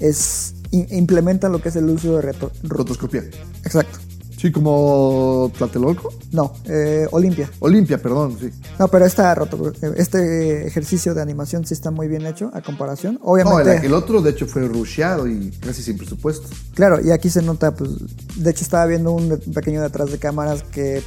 Es 0.00 0.54
implementa 0.70 1.48
lo 1.48 1.60
que 1.60 1.70
es 1.70 1.76
el 1.76 1.88
uso 1.88 2.16
de 2.16 2.22
reto. 2.22 2.52
Rotoscopía. 2.62 3.24
Exacto. 3.64 3.98
Sí, 4.40 4.50
como 4.50 5.52
Tlatelolco. 5.58 6.14
No, 6.32 6.54
eh, 6.64 7.06
Olimpia. 7.10 7.50
Olimpia, 7.58 8.00
perdón, 8.00 8.38
sí. 8.40 8.48
No, 8.78 8.88
pero 8.88 9.04
esta 9.04 9.34
roto- 9.34 9.70
este 9.96 10.66
ejercicio 10.66 11.12
de 11.12 11.20
animación 11.20 11.66
sí 11.66 11.74
está 11.74 11.90
muy 11.90 12.08
bien 12.08 12.24
hecho 12.24 12.50
a 12.54 12.62
comparación. 12.62 13.16
No, 13.22 13.32
Obviamente, 13.32 13.76
el, 13.80 13.84
el 13.86 13.92
otro 13.92 14.22
de 14.22 14.30
hecho 14.30 14.46
fue 14.46 14.66
rusheado 14.66 15.26
y 15.28 15.50
casi 15.60 15.82
sin 15.82 15.98
presupuesto. 15.98 16.48
claro, 16.74 17.04
y 17.04 17.10
aquí 17.10 17.28
se 17.28 17.42
nota, 17.42 17.74
pues, 17.74 17.90
de 18.36 18.50
hecho 18.50 18.64
estaba 18.64 18.86
viendo 18.86 19.12
un 19.12 19.38
pequeño 19.52 19.82
detrás 19.82 20.10
de 20.10 20.18
cámaras 20.18 20.62
que 20.62 21.02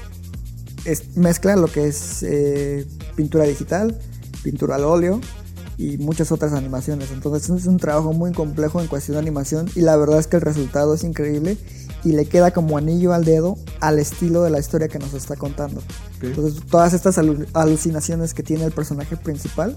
es- 0.86 1.18
mezcla 1.18 1.56
lo 1.56 1.68
que 1.68 1.88
es 1.88 2.22
eh, 2.22 2.86
pintura 3.16 3.46
digital, 3.46 3.98
pintura 4.44 4.76
al 4.76 4.84
óleo 4.84 5.20
y 5.78 5.98
muchas 5.98 6.32
otras 6.32 6.54
animaciones. 6.54 7.10
Entonces 7.12 7.50
es 7.50 7.66
un 7.66 7.78
trabajo 7.78 8.14
muy 8.14 8.32
complejo 8.32 8.80
en 8.80 8.86
cuestión 8.88 9.16
de 9.16 9.22
animación 9.22 9.70
y 9.76 9.82
la 9.82 9.96
verdad 9.96 10.20
es 10.20 10.28
que 10.28 10.36
el 10.36 10.44
resultado 10.44 10.94
es 10.94 11.04
increíble 11.04 11.58
y 12.06 12.12
le 12.12 12.26
queda 12.26 12.52
como 12.52 12.78
anillo 12.78 13.14
al 13.14 13.24
dedo 13.26 13.58
al 13.80 14.00
estilo 14.00 14.44
de 14.44 14.50
la 14.50 14.60
historia 14.60 14.88
que 14.88 15.00
nos 15.00 15.14
está 15.14 15.36
contando. 15.36 15.82
Entonces 16.22 16.62
todas 16.70 16.94
estas 16.94 17.18
alu- 17.18 17.48
alucinaciones 17.54 18.34
que 18.34 18.44
tiene 18.44 18.66
el 18.66 18.72
personaje 18.72 19.16
principal 19.18 19.76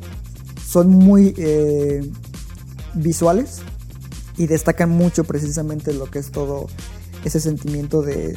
son 0.66 0.90
muy 0.90 1.34
eh, 1.38 2.08
visuales 2.94 3.58
y 4.36 4.46
destacan 4.46 4.90
mucho 4.90 5.24
precisamente 5.24 5.92
lo 5.92 6.10
que 6.10 6.18
es 6.18 6.30
todo 6.30 6.66
ese 7.24 7.40
sentimiento 7.40 8.02
de, 8.02 8.36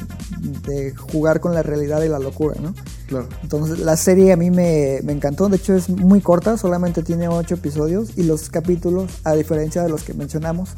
de 0.66 0.94
jugar 0.96 1.40
con 1.40 1.54
la 1.54 1.62
realidad 1.62 2.02
y 2.02 2.08
la 2.08 2.18
locura, 2.18 2.56
¿no? 2.60 2.74
Claro. 3.06 3.28
Entonces 3.42 3.78
la 3.80 3.96
serie 3.96 4.32
a 4.32 4.36
mí 4.36 4.50
me, 4.50 5.00
me 5.04 5.12
encantó, 5.12 5.48
de 5.48 5.56
hecho 5.56 5.74
es 5.74 5.88
muy 5.88 6.20
corta, 6.20 6.56
solamente 6.56 7.02
tiene 7.02 7.28
8 7.28 7.54
episodios 7.56 8.10
y 8.16 8.22
los 8.24 8.48
capítulos, 8.50 9.10
a 9.24 9.34
diferencia 9.34 9.82
de 9.82 9.90
los 9.90 10.02
que 10.02 10.14
mencionamos, 10.14 10.70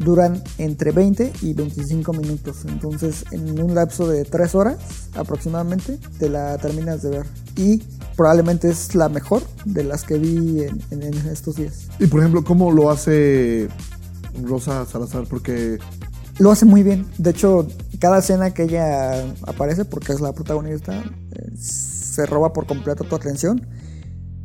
duran 0.00 0.42
entre 0.58 0.90
20 0.90 1.32
y 1.42 1.54
25 1.54 2.12
minutos. 2.12 2.64
Entonces 2.66 3.24
en 3.30 3.60
un 3.60 3.74
lapso 3.74 4.08
de 4.08 4.24
3 4.24 4.54
horas 4.54 4.76
aproximadamente 5.14 5.98
te 6.18 6.28
la 6.28 6.58
terminas 6.58 7.02
de 7.02 7.10
ver. 7.10 7.26
Y 7.56 7.78
probablemente 8.16 8.68
es 8.70 8.94
la 8.94 9.08
mejor 9.08 9.42
de 9.64 9.84
las 9.84 10.02
que 10.04 10.18
vi 10.18 10.62
en, 10.62 10.80
en- 10.90 11.02
en 11.02 11.14
estos 11.28 11.56
días. 11.56 11.88
Y 11.98 12.06
por 12.06 12.20
ejemplo, 12.20 12.42
¿cómo 12.44 12.72
lo 12.72 12.90
hace 12.90 13.68
Rosa 14.42 14.84
Salazar? 14.86 15.24
Porque 15.28 15.78
Lo 16.38 16.50
hace 16.50 16.64
muy 16.64 16.82
bien. 16.82 17.06
De 17.18 17.30
hecho, 17.30 17.66
cada 17.98 18.18
escena 18.20 18.52
que 18.54 18.62
ella 18.64 19.22
aparece, 19.46 19.84
porque 19.84 20.12
es 20.14 20.20
la 20.22 20.32
protagonista, 20.32 21.02
eh, 21.32 21.50
se 21.58 22.24
roba 22.24 22.52
por 22.54 22.66
completo 22.66 23.04
tu 23.04 23.14
atención. 23.14 23.66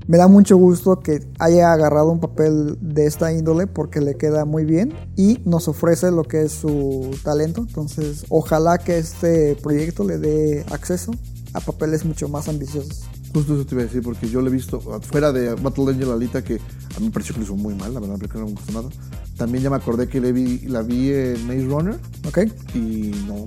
Me 0.08 0.18
da 0.18 0.28
mucho 0.28 0.56
gusto 0.58 1.00
que 1.00 1.26
haya 1.40 1.74
agarrado 1.74 2.12
un 2.12 2.20
papel 2.20 2.78
de 2.80 3.08
esta 3.08 3.34
índole 3.34 3.66
porque 3.66 4.02
le 4.02 4.16
queda 4.16 4.46
muy 4.46 4.64
bien 4.64 4.94
y 5.16 5.40
nos 5.46 5.68
ofrece 5.68 6.12
lo 6.12 6.24
que 6.24 6.44
es 6.44 6.52
su 6.52 7.18
talento. 7.24 7.62
Entonces, 7.68 8.24
ojalá 8.30 8.78
que 8.78 9.00
este 9.00 9.56
proyecto 9.56 10.04
le 10.04 10.20
dé 10.20 10.64
acceso 10.72 11.12
a 11.54 11.60
papeles 11.60 12.06
mucho 12.06 12.30
más 12.30 12.48
ambiciosos. 12.48 13.06
justo 13.34 13.56
eso 13.56 13.66
te 13.66 13.74
iba 13.74 13.82
a 13.82 13.86
decir, 13.86 14.04
porque 14.04 14.30
yo 14.30 14.42
lo 14.42 14.50
he 14.50 14.52
visto 14.52 14.80
fuera 14.80 15.32
de 15.32 15.56
Battle 15.56 15.90
Angel 15.90 16.12
Alita, 16.12 16.44
que 16.44 16.56
a 16.56 17.00
mí 17.00 17.08
me 17.08 17.12
pareció 17.12 17.34
que 17.34 17.40
lo 17.40 17.46
hizo 17.46 17.56
muy 17.56 17.74
mal, 17.74 17.94
la 17.94 18.00
verdad, 18.00 18.18
porque 18.20 18.38
no 18.38 18.46
me 18.46 18.52
gustó 18.52 18.74
nada. 18.74 18.90
También 19.38 19.64
ya 19.64 19.72
me 19.72 19.78
acordé 19.78 20.08
que 20.08 20.22
le 20.22 20.32
vi, 20.32 20.60
la 20.68 20.84
vi 20.84 21.12
en 21.12 21.48
Maze 21.48 21.66
Runner 21.66 22.00
¿Ok? 22.28 22.40
y 22.76 23.12
no. 23.28 23.46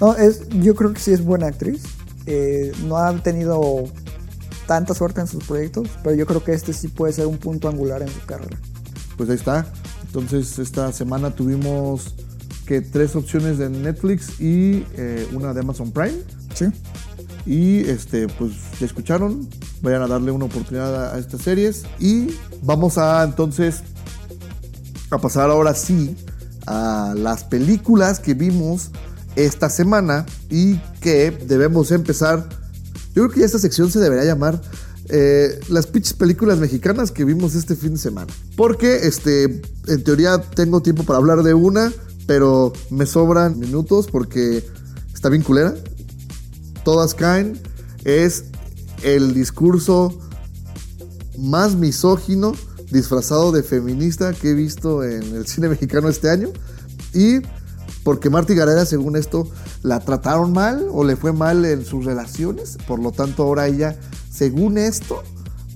No, 0.00 0.16
es, 0.16 0.48
yo 0.48 0.74
creo 0.74 0.92
que 0.92 0.98
sí 0.98 1.12
es 1.12 1.24
buena 1.24 1.46
actriz. 1.46 1.84
Eh, 2.26 2.72
no 2.88 2.96
ha 2.96 3.14
tenido 3.22 3.84
tanta 4.70 4.94
suerte 4.94 5.20
en 5.20 5.26
sus 5.26 5.42
proyectos, 5.42 5.88
pero 6.04 6.14
yo 6.14 6.24
creo 6.26 6.44
que 6.44 6.52
este 6.52 6.72
sí 6.72 6.86
puede 6.86 7.12
ser 7.12 7.26
un 7.26 7.38
punto 7.38 7.68
angular 7.68 8.02
en 8.02 8.08
su 8.08 8.24
carrera. 8.24 8.56
Pues 9.16 9.28
ahí 9.28 9.34
está. 9.34 9.66
Entonces 10.06 10.60
esta 10.60 10.92
semana 10.92 11.32
tuvimos 11.32 12.14
que 12.66 12.80
tres 12.80 13.16
opciones 13.16 13.58
de 13.58 13.68
Netflix 13.68 14.40
y 14.40 14.86
eh, 14.94 15.26
una 15.32 15.52
de 15.52 15.58
Amazon 15.62 15.90
Prime. 15.90 16.14
Sí. 16.54 16.66
Y 17.46 17.80
este, 17.80 18.28
pues 18.28 18.52
ya 18.78 18.86
escucharon. 18.86 19.48
Vayan 19.82 20.02
a 20.02 20.06
darle 20.06 20.30
una 20.30 20.44
oportunidad 20.44 20.94
a, 20.94 21.16
a 21.16 21.18
estas 21.18 21.42
series. 21.42 21.82
Y 21.98 22.28
vamos 22.62 22.96
a 22.96 23.24
entonces 23.24 23.82
a 25.10 25.18
pasar 25.18 25.50
ahora 25.50 25.74
sí 25.74 26.16
a 26.68 27.12
las 27.16 27.42
películas 27.42 28.20
que 28.20 28.34
vimos 28.34 28.92
esta 29.34 29.68
semana 29.68 30.26
y 30.48 30.76
que 31.00 31.32
debemos 31.32 31.90
empezar. 31.90 32.59
Yo 33.14 33.22
creo 33.22 33.30
que 33.30 33.40
ya 33.40 33.46
esta 33.46 33.58
sección 33.58 33.90
se 33.90 33.98
debería 33.98 34.24
llamar 34.24 34.60
eh, 35.08 35.58
las 35.68 35.86
pinches 35.86 36.12
películas 36.12 36.58
mexicanas 36.58 37.10
que 37.10 37.24
vimos 37.24 37.54
este 37.54 37.74
fin 37.74 37.94
de 37.94 37.98
semana. 37.98 38.32
Porque, 38.56 39.06
este, 39.06 39.62
en 39.88 40.04
teoría 40.04 40.40
tengo 40.40 40.82
tiempo 40.82 41.02
para 41.02 41.18
hablar 41.18 41.42
de 41.42 41.54
una, 41.54 41.92
pero 42.26 42.72
me 42.90 43.06
sobran 43.06 43.58
minutos 43.58 44.06
porque 44.06 44.64
está 45.12 45.28
bien 45.28 45.42
culera. 45.42 45.74
Todas 46.84 47.14
caen. 47.14 47.60
Es 48.04 48.44
el 49.02 49.34
discurso 49.34 50.18
más 51.38 51.74
misógino 51.74 52.52
disfrazado 52.90 53.52
de 53.52 53.62
feminista 53.62 54.32
que 54.32 54.50
he 54.50 54.54
visto 54.54 55.04
en 55.04 55.22
el 55.34 55.46
cine 55.46 55.68
mexicano 55.68 56.08
este 56.08 56.30
año. 56.30 56.48
Y 57.12 57.40
porque 58.02 58.30
Marty 58.30 58.54
Gareda, 58.54 58.86
según 58.86 59.16
esto, 59.16 59.46
la 59.82 60.00
trataron 60.00 60.52
mal 60.52 60.86
o 60.90 61.04
le 61.04 61.16
fue 61.16 61.32
mal 61.32 61.64
en 61.64 61.84
sus 61.84 62.04
relaciones. 62.04 62.78
Por 62.86 63.00
lo 63.00 63.12
tanto, 63.12 63.42
ahora 63.42 63.66
ella, 63.66 63.96
según 64.30 64.78
esto, 64.78 65.22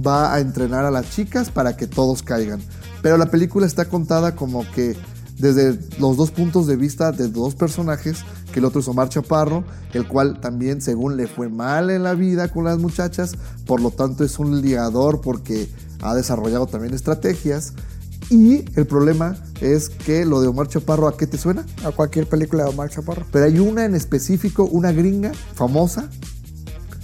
va 0.05 0.35
a 0.35 0.41
entrenar 0.41 0.85
a 0.85 0.91
las 0.91 1.11
chicas 1.11 1.51
para 1.51 1.77
que 1.77 1.87
todos 1.87 2.23
caigan. 2.23 2.61
Pero 3.03 3.19
la 3.19 3.31
película 3.31 3.67
está 3.67 3.85
contada 3.87 4.35
como 4.35 4.65
que 4.73 4.97
desde 5.39 5.79
los 5.99 6.17
dos 6.17 6.31
puntos 6.31 6.67
de 6.67 6.77
vista 6.77 7.13
de 7.13 7.29
dos 7.29 7.55
personajes, 7.55 8.19
que 8.53 8.61
el 8.61 8.65
otro 8.65 8.81
es 8.81 8.89
Omar 8.89 9.09
Chaparro, 9.09 9.65
el 9.93 10.07
cual 10.07 10.41
también 10.41 10.81
según 10.81 11.17
le 11.17 11.27
fue 11.27 11.49
mal 11.49 11.91
en 11.91 12.05
la 12.05 12.15
vida 12.15 12.49
con 12.49 12.65
las 12.65 12.79
muchachas, 12.79 13.35
por 13.67 13.81
lo 13.81 13.91
tanto 13.91 14.25
es 14.25 14.39
un 14.39 14.63
ligador 14.63 15.21
porque 15.21 15.69
ha 16.03 16.15
desarrollado 16.15 16.67
también 16.67 16.95
estrategias. 16.95 17.73
Y 18.31 18.65
el 18.77 18.87
problema 18.87 19.37
es 19.61 19.89
que 19.91 20.25
lo 20.25 20.41
de 20.41 20.49
Omar 20.49 20.69
Chaparro, 20.69 21.07
¿a 21.09 21.17
qué 21.17 21.27
te 21.27 21.39
suena? 21.39 21.65
A 21.85 21.91
cualquier 21.91 22.29
película 22.29 22.65
de 22.65 22.71
Omar 22.71 22.91
Chaparro. 22.91 23.27
Pero 23.31 23.45
hay 23.45 23.59
una 23.59 23.85
en 23.85 23.95
específico, 23.95 24.65
una 24.65 24.93
gringa 24.93 25.33
famosa, 25.55 26.09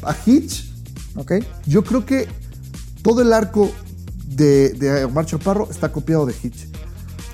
a 0.02 0.16
Hitch. 0.26 0.70
¿Ok? 1.16 1.32
Yo 1.66 1.84
creo 1.84 2.06
que 2.06 2.26
todo 3.02 3.22
el 3.22 3.32
arco 3.32 3.70
de, 4.26 5.04
Omar 5.04 5.26
Chaparro 5.26 5.68
está 5.70 5.92
copiado 5.92 6.24
de 6.26 6.34
Hitch. 6.42 6.68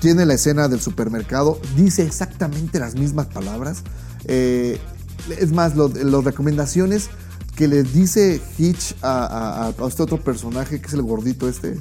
Tiene 0.01 0.25
la 0.25 0.33
escena 0.35 0.67
del 0.67 0.79
supermercado, 0.81 1.59
dice 1.75 2.03
exactamente 2.03 2.79
las 2.79 2.95
mismas 2.95 3.27
palabras. 3.27 3.83
Eh, 4.25 4.77
es 5.39 5.51
más, 5.51 5.75
las 5.75 6.23
recomendaciones 6.23 7.09
que 7.55 7.67
le 7.67 7.83
dice 7.83 8.39
Hitch 8.59 8.95
a- 9.01 9.73
a 9.79 9.87
este 9.87 10.03
otro 10.03 10.23
personaje, 10.23 10.79
que 10.79 10.87
es 10.87 10.93
el 10.93 11.01
gordito 11.01 11.49
este, 11.49 11.79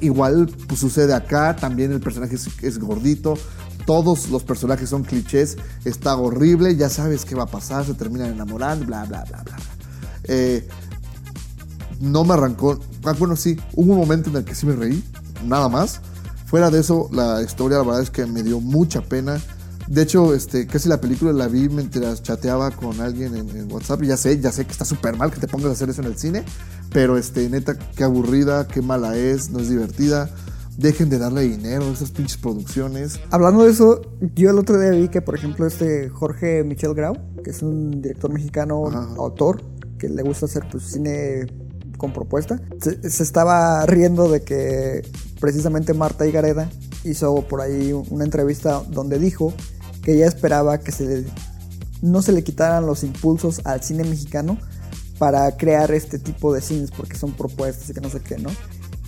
igual 0.00 0.50
pues, 0.66 0.80
sucede 0.80 1.14
acá, 1.14 1.56
también 1.56 1.92
el 1.92 2.00
personaje 2.00 2.36
es, 2.62 2.78
gordito. 2.78 3.34
Todos 3.86 4.28
los 4.28 4.44
personajes 4.44 4.90
son 4.90 5.02
clichés, 5.02 5.56
está 5.84 6.14
horrible, 6.16 6.76
ya 6.76 6.90
sabes 6.90 7.24
qué 7.24 7.34
va 7.34 7.44
a 7.44 7.46
pasar, 7.46 7.86
se 7.86 7.94
terminan 7.94 8.30
enamorando, 8.30 8.84
bla, 8.84 9.04
bla, 9.04 9.24
bla, 9.24 9.42
bla. 9.42 9.56
bla. 9.56 9.64
Eh, 10.24 10.68
no 12.00 12.24
me 12.24 12.34
arrancó. 12.34 12.78
Ah, 13.04 13.14
bueno, 13.18 13.36
sí, 13.36 13.58
hubo 13.74 13.92
un 13.92 13.98
momento 13.98 14.30
en 14.30 14.36
el 14.36 14.44
que 14.44 14.54
sí 14.54 14.66
me 14.66 14.76
reí, 14.76 15.02
nada 15.44 15.68
más. 15.68 16.00
Fuera 16.46 16.70
de 16.70 16.80
eso, 16.80 17.08
la 17.12 17.42
historia, 17.42 17.78
la 17.78 17.84
verdad 17.84 18.02
es 18.02 18.10
que 18.10 18.26
me 18.26 18.42
dio 18.42 18.60
mucha 18.60 19.02
pena. 19.02 19.40
De 19.88 20.02
hecho, 20.02 20.34
este, 20.34 20.66
casi 20.66 20.88
la 20.88 21.00
película 21.00 21.32
la 21.32 21.48
vi 21.48 21.68
mientras 21.68 22.22
chateaba 22.22 22.70
con 22.70 23.00
alguien 23.00 23.34
en, 23.34 23.48
en 23.56 23.72
WhatsApp. 23.72 24.02
Y 24.02 24.08
ya 24.08 24.16
sé, 24.16 24.38
ya 24.38 24.52
sé 24.52 24.66
que 24.66 24.72
está 24.72 24.84
súper 24.84 25.16
mal 25.16 25.30
que 25.30 25.40
te 25.40 25.48
pongas 25.48 25.70
a 25.70 25.72
hacer 25.72 25.88
eso 25.88 26.02
en 26.02 26.08
el 26.08 26.18
cine. 26.18 26.44
Pero, 26.92 27.16
este, 27.16 27.48
neta, 27.48 27.78
qué 27.78 28.04
aburrida, 28.04 28.68
qué 28.68 28.82
mala 28.82 29.16
es, 29.16 29.50
no 29.50 29.60
es 29.60 29.70
divertida. 29.70 30.30
Dejen 30.76 31.08
de 31.08 31.18
darle 31.18 31.42
dinero 31.42 31.86
a 31.86 31.92
esas 31.92 32.10
pinches 32.10 32.36
producciones. 32.36 33.18
Hablando 33.30 33.64
de 33.64 33.70
eso, 33.70 34.02
yo 34.34 34.50
el 34.50 34.58
otro 34.58 34.78
día 34.78 34.90
vi 34.90 35.08
que, 35.08 35.22
por 35.22 35.34
ejemplo, 35.34 35.66
este 35.66 36.08
Jorge 36.08 36.62
Michel 36.64 36.94
Grau, 36.94 37.16
que 37.42 37.50
es 37.50 37.62
un 37.62 38.02
director 38.02 38.30
mexicano, 38.30 38.86
Ajá. 38.86 39.08
autor, 39.16 39.62
que 39.98 40.08
le 40.08 40.22
gusta 40.22 40.46
hacer 40.46 40.64
pues, 40.70 40.84
cine 40.84 41.46
con 41.96 42.12
propuesta, 42.12 42.60
se, 42.80 43.10
se 43.10 43.22
estaba 43.22 43.84
riendo 43.86 44.30
de 44.30 44.42
que 44.42 45.02
precisamente 45.40 45.94
Marta 45.94 46.26
Higareda 46.26 46.70
hizo 47.02 47.42
por 47.48 47.60
ahí 47.60 47.92
una 48.10 48.24
entrevista 48.24 48.82
donde 48.88 49.18
dijo 49.18 49.52
que 50.08 50.14
ella 50.14 50.26
esperaba 50.26 50.78
que 50.78 50.90
se 50.90 51.04
le- 51.04 51.24
no 52.00 52.22
se 52.22 52.32
le 52.32 52.42
quitaran 52.42 52.86
los 52.86 53.04
impulsos 53.04 53.60
al 53.66 53.82
cine 53.82 54.04
mexicano 54.04 54.56
para 55.18 55.54
crear 55.58 55.90
este 55.90 56.18
tipo 56.18 56.54
de 56.54 56.62
cines, 56.62 56.90
porque 56.92 57.14
son 57.18 57.32
propuestas 57.32 57.90
y 57.90 57.92
que 57.92 58.00
no 58.00 58.08
sé 58.08 58.20
qué, 58.20 58.38
¿no? 58.38 58.48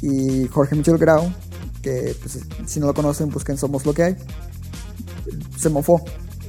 Y 0.02 0.46
Jorge 0.48 0.76
Michel 0.76 0.98
Grau, 0.98 1.32
que 1.80 2.14
pues, 2.20 2.40
si 2.66 2.80
no 2.80 2.86
lo 2.86 2.92
conocen, 2.92 3.30
busquen 3.30 3.56
Somos 3.56 3.86
lo 3.86 3.94
que 3.94 4.02
hay, 4.02 4.16
se 5.58 5.70
mofó. 5.70 6.02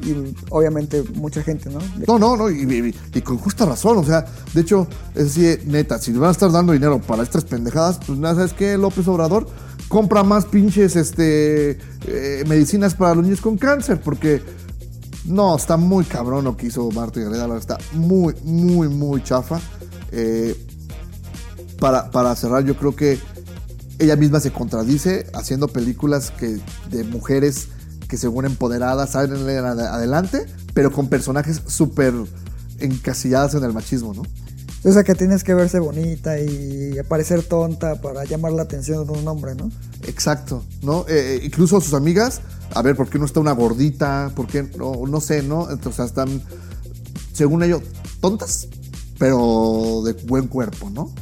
Y 0.03 0.35
obviamente 0.49 1.01
mucha 1.13 1.43
gente, 1.43 1.69
¿no? 1.69 1.79
No, 2.07 2.19
no, 2.19 2.35
no, 2.35 2.49
y, 2.49 2.63
y- 2.63 2.95
y 3.17 3.21
con 3.21 3.37
justa 3.37 3.65
razón, 3.65 3.99
o 3.99 4.03
sea, 4.03 4.25
de 4.53 4.61
hecho, 4.61 4.85
es 5.15 5.33
decir, 5.35 5.63
neta, 5.65 5.97
si 5.97 6.11
van 6.11 6.27
a 6.29 6.31
estar 6.31 6.51
dando 6.51 6.73
dinero 6.73 6.99
para 6.99 7.23
estas 7.23 7.45
pendejadas, 7.45 7.99
pues 8.05 8.19
nada, 8.19 8.35
¿sabes 8.35 8.51
qué? 8.53 8.77
López 8.77 9.07
Obrador 9.07 9.47
compra 9.91 10.23
más 10.23 10.45
pinches 10.45 10.95
este, 10.95 11.77
eh, 12.07 12.43
medicinas 12.47 12.95
para 12.95 13.13
los 13.13 13.25
niños 13.25 13.41
con 13.41 13.57
cáncer, 13.57 13.99
porque 13.99 14.41
no, 15.25 15.53
está 15.53 15.75
muy 15.75 16.05
cabrón 16.05 16.45
lo 16.45 16.55
que 16.55 16.67
hizo 16.67 16.89
Marta 16.91 17.19
Gareda, 17.19 17.57
está 17.57 17.77
muy, 17.91 18.33
muy, 18.45 18.87
muy 18.87 19.21
chafa. 19.21 19.59
Eh, 20.13 20.55
para, 21.77 22.09
para 22.09 22.33
cerrar, 22.37 22.63
yo 22.63 22.77
creo 22.77 22.95
que 22.95 23.19
ella 23.99 24.15
misma 24.15 24.39
se 24.39 24.51
contradice 24.51 25.27
haciendo 25.33 25.67
películas 25.67 26.31
que, 26.31 26.57
de 26.89 27.03
mujeres 27.03 27.67
que 28.07 28.15
según 28.15 28.45
empoderadas 28.45 29.11
salen 29.11 29.47
ad- 29.49 29.79
adelante, 29.79 30.45
pero 30.73 30.93
con 30.93 31.09
personajes 31.09 31.61
súper 31.67 32.13
encasilladas 32.79 33.55
en 33.55 33.65
el 33.65 33.73
machismo, 33.73 34.13
¿no? 34.13 34.23
O 34.83 34.91
sea 34.91 35.03
que 35.03 35.13
tienes 35.13 35.43
que 35.43 35.53
verse 35.53 35.79
bonita 35.79 36.39
y 36.39 36.95
parecer 37.07 37.43
tonta 37.43 38.01
para 38.01 38.25
llamar 38.25 38.51
la 38.53 38.63
atención 38.63 39.05
de 39.05 39.13
un 39.13 39.27
hombre, 39.27 39.53
¿no? 39.53 39.69
Exacto, 40.07 40.63
¿no? 40.81 41.05
Eh, 41.07 41.35
eh, 41.35 41.41
incluso 41.43 41.79
sus 41.81 41.93
amigas, 41.93 42.41
a 42.73 42.81
ver, 42.81 42.95
¿por 42.95 43.07
qué 43.07 43.19
no 43.19 43.25
está 43.25 43.39
una 43.39 43.51
gordita? 43.51 44.31
¿Por 44.35 44.47
qué 44.47 44.63
no? 44.77 44.93
No 45.07 45.21
sé, 45.21 45.43
¿no? 45.43 45.67
O 45.85 45.91
sea, 45.91 46.05
están, 46.05 46.41
según 47.31 47.61
ellos, 47.61 47.83
tontas, 48.21 48.67
pero 49.19 50.01
de 50.03 50.13
buen 50.13 50.47
cuerpo, 50.47 50.89
¿no? 50.89 51.13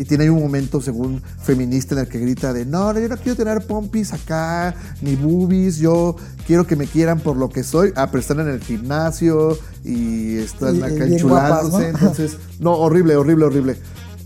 Y 0.00 0.06
tiene 0.06 0.24
ahí 0.24 0.30
un 0.30 0.40
momento, 0.40 0.80
según 0.80 1.20
feminista, 1.42 1.94
en 1.94 2.00
el 2.00 2.08
que 2.08 2.18
grita 2.18 2.54
de, 2.54 2.64
no, 2.64 2.90
no, 2.94 2.98
yo 2.98 3.06
no 3.06 3.18
quiero 3.18 3.36
tener 3.36 3.66
pompis 3.66 4.14
acá, 4.14 4.74
ni 5.02 5.14
boobies, 5.14 5.76
yo 5.76 6.16
quiero 6.46 6.66
que 6.66 6.74
me 6.74 6.86
quieran 6.86 7.20
por 7.20 7.36
lo 7.36 7.50
que 7.50 7.62
soy. 7.62 7.92
Ah, 7.96 8.06
pero 8.06 8.20
están 8.20 8.40
en 8.40 8.48
el 8.48 8.60
gimnasio 8.60 9.58
y 9.84 10.38
están 10.38 10.76
Y- 10.76 10.82
acá 10.82 11.04
enchulándose. 11.04 11.92
¿no? 11.92 11.98
Entonces, 11.98 12.38
no, 12.60 12.72
horrible, 12.78 13.14
horrible, 13.14 13.44
horrible. 13.44 13.76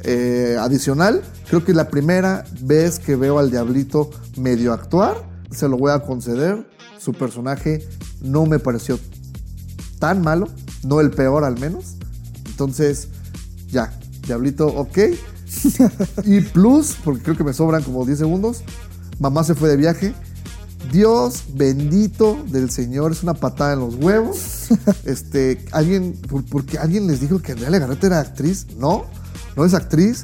Eh, 0.04 0.56
adicional, 0.60 1.22
creo 1.48 1.64
que 1.64 1.72
es 1.72 1.76
la 1.76 1.88
primera 1.90 2.44
vez 2.60 3.00
que 3.00 3.16
veo 3.16 3.40
al 3.40 3.50
Diablito 3.50 4.10
medio 4.36 4.72
actuar, 4.72 5.16
se 5.50 5.68
lo 5.68 5.76
voy 5.76 5.90
a 5.90 5.98
conceder. 6.04 6.68
Su 7.00 7.14
personaje 7.14 7.84
no 8.22 8.46
me 8.46 8.60
pareció 8.60 8.96
tan 9.98 10.22
malo, 10.22 10.46
no 10.84 11.00
el 11.00 11.10
peor 11.10 11.42
al 11.42 11.58
menos. 11.58 11.96
Entonces, 12.46 13.08
ya, 13.72 13.92
Diablito, 14.24 14.68
ok. 14.68 14.98
y 16.24 16.40
plus, 16.40 16.96
porque 17.04 17.22
creo 17.22 17.36
que 17.36 17.44
me 17.44 17.52
sobran 17.52 17.82
como 17.82 18.04
10 18.04 18.18
segundos, 18.18 18.62
mamá 19.18 19.44
se 19.44 19.54
fue 19.54 19.68
de 19.68 19.76
viaje. 19.76 20.14
Dios 20.92 21.44
bendito 21.54 22.36
del 22.48 22.70
Señor, 22.70 23.12
es 23.12 23.22
una 23.22 23.34
patada 23.34 23.72
en 23.74 23.80
los 23.80 23.94
huevos. 23.96 24.68
Este, 25.04 25.64
alguien, 25.72 26.12
por- 26.28 26.44
porque 26.44 26.78
alguien 26.78 27.06
les 27.06 27.20
dijo 27.20 27.40
que 27.40 27.52
Andrea 27.52 27.70
Legarreta 27.70 28.06
era 28.06 28.20
actriz. 28.20 28.66
No, 28.78 29.04
no 29.56 29.64
es 29.64 29.74
actriz. 29.74 30.22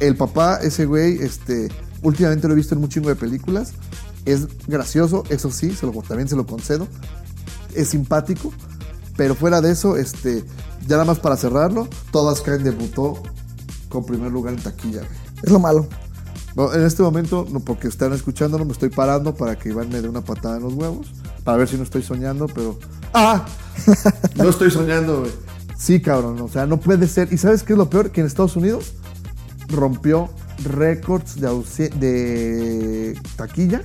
El 0.00 0.16
papá, 0.16 0.56
ese 0.62 0.86
güey, 0.86 1.18
este, 1.22 1.68
últimamente 2.02 2.46
lo 2.46 2.52
he 2.54 2.56
visto 2.56 2.74
en 2.74 2.82
un 2.82 2.88
chingo 2.88 3.08
de 3.08 3.16
películas. 3.16 3.72
Es 4.24 4.46
gracioso, 4.66 5.24
eso 5.30 5.50
sí, 5.50 5.74
se 5.74 5.86
lo, 5.86 5.92
también 6.02 6.28
se 6.28 6.36
lo 6.36 6.46
concedo. 6.46 6.86
Es 7.74 7.88
simpático. 7.88 8.52
Pero 9.16 9.34
fuera 9.34 9.60
de 9.60 9.72
eso, 9.72 9.96
este, 9.96 10.44
ya 10.86 10.96
nada 10.96 11.04
más 11.06 11.18
para 11.18 11.36
cerrarlo, 11.36 11.88
Todas 12.12 12.40
Caen 12.42 12.62
debutó 12.62 13.22
con 13.88 14.04
primer 14.04 14.30
lugar 14.30 14.54
en 14.54 14.60
taquilla. 14.60 15.00
güey. 15.00 15.18
Es 15.42 15.50
lo 15.50 15.58
malo. 15.58 15.88
En 16.74 16.82
este 16.82 17.02
momento, 17.02 17.46
no 17.52 17.60
porque 17.60 17.86
están 17.86 18.12
escuchándolo, 18.12 18.64
me 18.64 18.72
estoy 18.72 18.88
parando 18.88 19.32
para 19.32 19.56
que 19.56 19.68
Iván 19.68 19.90
me 19.90 20.00
dé 20.00 20.08
una 20.08 20.22
patada 20.22 20.56
en 20.56 20.64
los 20.64 20.74
huevos. 20.74 21.12
Para 21.44 21.56
ver 21.56 21.68
si 21.68 21.76
no 21.76 21.84
estoy 21.84 22.02
soñando, 22.02 22.46
pero. 22.48 22.78
¡Ah! 23.14 23.46
no 24.36 24.48
estoy 24.48 24.70
soñando, 24.70 25.20
güey. 25.20 25.30
Sí, 25.78 26.02
cabrón. 26.02 26.40
O 26.40 26.48
sea, 26.48 26.66
no 26.66 26.80
puede 26.80 27.06
ser. 27.06 27.32
¿Y 27.32 27.38
sabes 27.38 27.62
qué 27.62 27.74
es 27.74 27.78
lo 27.78 27.88
peor? 27.88 28.10
Que 28.10 28.22
en 28.22 28.26
Estados 28.26 28.56
Unidos 28.56 28.94
rompió 29.68 30.28
récords 30.64 31.36
de, 31.40 33.16
taquilla 33.36 33.82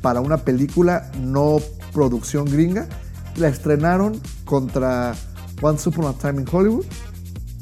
para 0.00 0.20
una 0.20 0.38
película 0.38 1.10
no 1.20 1.58
producción 1.92 2.46
gringa. 2.46 2.88
La 3.36 3.48
estrenaron 3.48 4.18
contra 4.46 5.14
Once 5.60 5.88
Upon 5.88 6.06
a 6.06 6.12
Time 6.14 6.40
in 6.40 6.48
Hollywood 6.50 6.86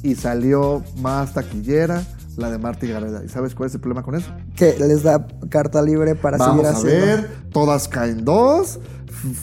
y 0.02 0.14
salió 0.14 0.82
más 1.00 1.34
taquillera 1.34 2.02
la 2.36 2.50
de 2.50 2.58
Marty 2.58 2.88
Gareda. 2.88 3.22
¿Y 3.24 3.28
sabes 3.28 3.54
cuál 3.54 3.68
es 3.68 3.74
el 3.74 3.80
problema 3.80 4.02
con 4.02 4.14
eso? 4.14 4.30
Que 4.56 4.76
les 4.78 5.02
da 5.02 5.26
carta 5.50 5.82
libre 5.82 6.14
para 6.14 6.38
Vamos 6.38 6.66
seguir 6.66 6.66
a 6.66 6.78
haciendo. 6.78 7.06
ver, 7.06 7.30
todas 7.52 7.88
caen 7.88 8.24
dos, 8.24 8.78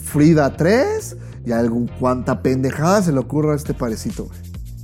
Frida 0.04 0.56
3 0.56 1.16
y 1.46 1.52
algún 1.52 1.86
cuanta 1.86 2.42
pendejada 2.42 3.02
se 3.02 3.12
le 3.12 3.18
ocurra 3.18 3.52
a 3.54 3.56
este 3.56 3.74
parecito, 3.74 4.24
güey. 4.26 4.38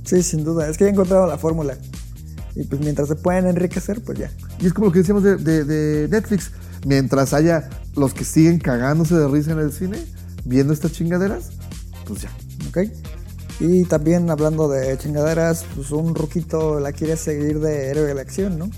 Sí, 0.05 0.23
sin 0.23 0.43
duda. 0.43 0.67
Es 0.69 0.77
que 0.77 0.85
ya 0.85 0.89
encontraron 0.91 1.27
la 1.29 1.37
fórmula. 1.37 1.77
Y 2.55 2.63
pues 2.63 2.81
mientras 2.81 3.09
se 3.09 3.15
pueden 3.15 3.45
enriquecer, 3.45 4.01
pues 4.03 4.17
ya. 4.17 4.31
Y 4.59 4.65
es 4.67 4.73
como 4.73 4.87
lo 4.87 4.91
que 4.93 4.99
decíamos 4.99 5.21
de, 5.23 5.35
de- 5.37 5.63
de 5.65 6.07
Netflix. 6.07 6.51
Mientras 6.85 7.33
haya 7.33 7.69
los 7.95 8.13
que 8.13 8.23
siguen 8.23 8.57
cagándose 8.59 9.15
de 9.15 9.27
risa 9.27 9.51
en 9.51 9.59
el 9.59 9.71
cine, 9.73 9.97
viendo 10.45 10.71
estas 10.73 10.93
chingaderas, 10.93 11.49
pues 12.07 12.21
ya. 12.21 12.29
¿Ok? 12.69 12.89
Y 13.59 13.85
también 13.85 14.29
hablando 14.29 14.67
de 14.67 14.97
chingaderas, 14.97 15.65
pues 15.75 15.91
un 15.91 16.13
ruquito 16.13 16.79
la 16.79 16.91
quiere 16.91 17.17
seguir 17.17 17.59
de 17.59 17.87
héroe 17.89 18.03
de 18.03 18.13
la 18.13 18.21
acción, 18.21 18.57
¿no? 18.59 18.69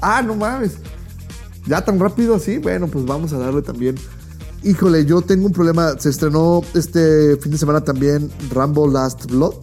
Ah, 0.00 0.20
no 0.22 0.34
mames. 0.34 0.72
Ya 1.66 1.84
tan 1.84 1.98
rápido 2.00 2.34
así. 2.34 2.58
Bueno, 2.58 2.88
pues 2.88 3.04
vamos 3.06 3.32
a 3.32 3.38
darle 3.38 3.62
también. 3.62 3.94
Híjole, 4.64 5.04
yo 5.04 5.22
tengo 5.22 5.46
un 5.46 5.52
problema. 5.52 5.96
Se 5.98 6.08
estrenó 6.10 6.62
este 6.74 7.36
fin 7.36 7.52
de 7.52 7.58
semana 7.58 7.82
también 7.82 8.30
Rambo 8.50 8.88
Last 8.88 9.26
Blood. 9.30 9.54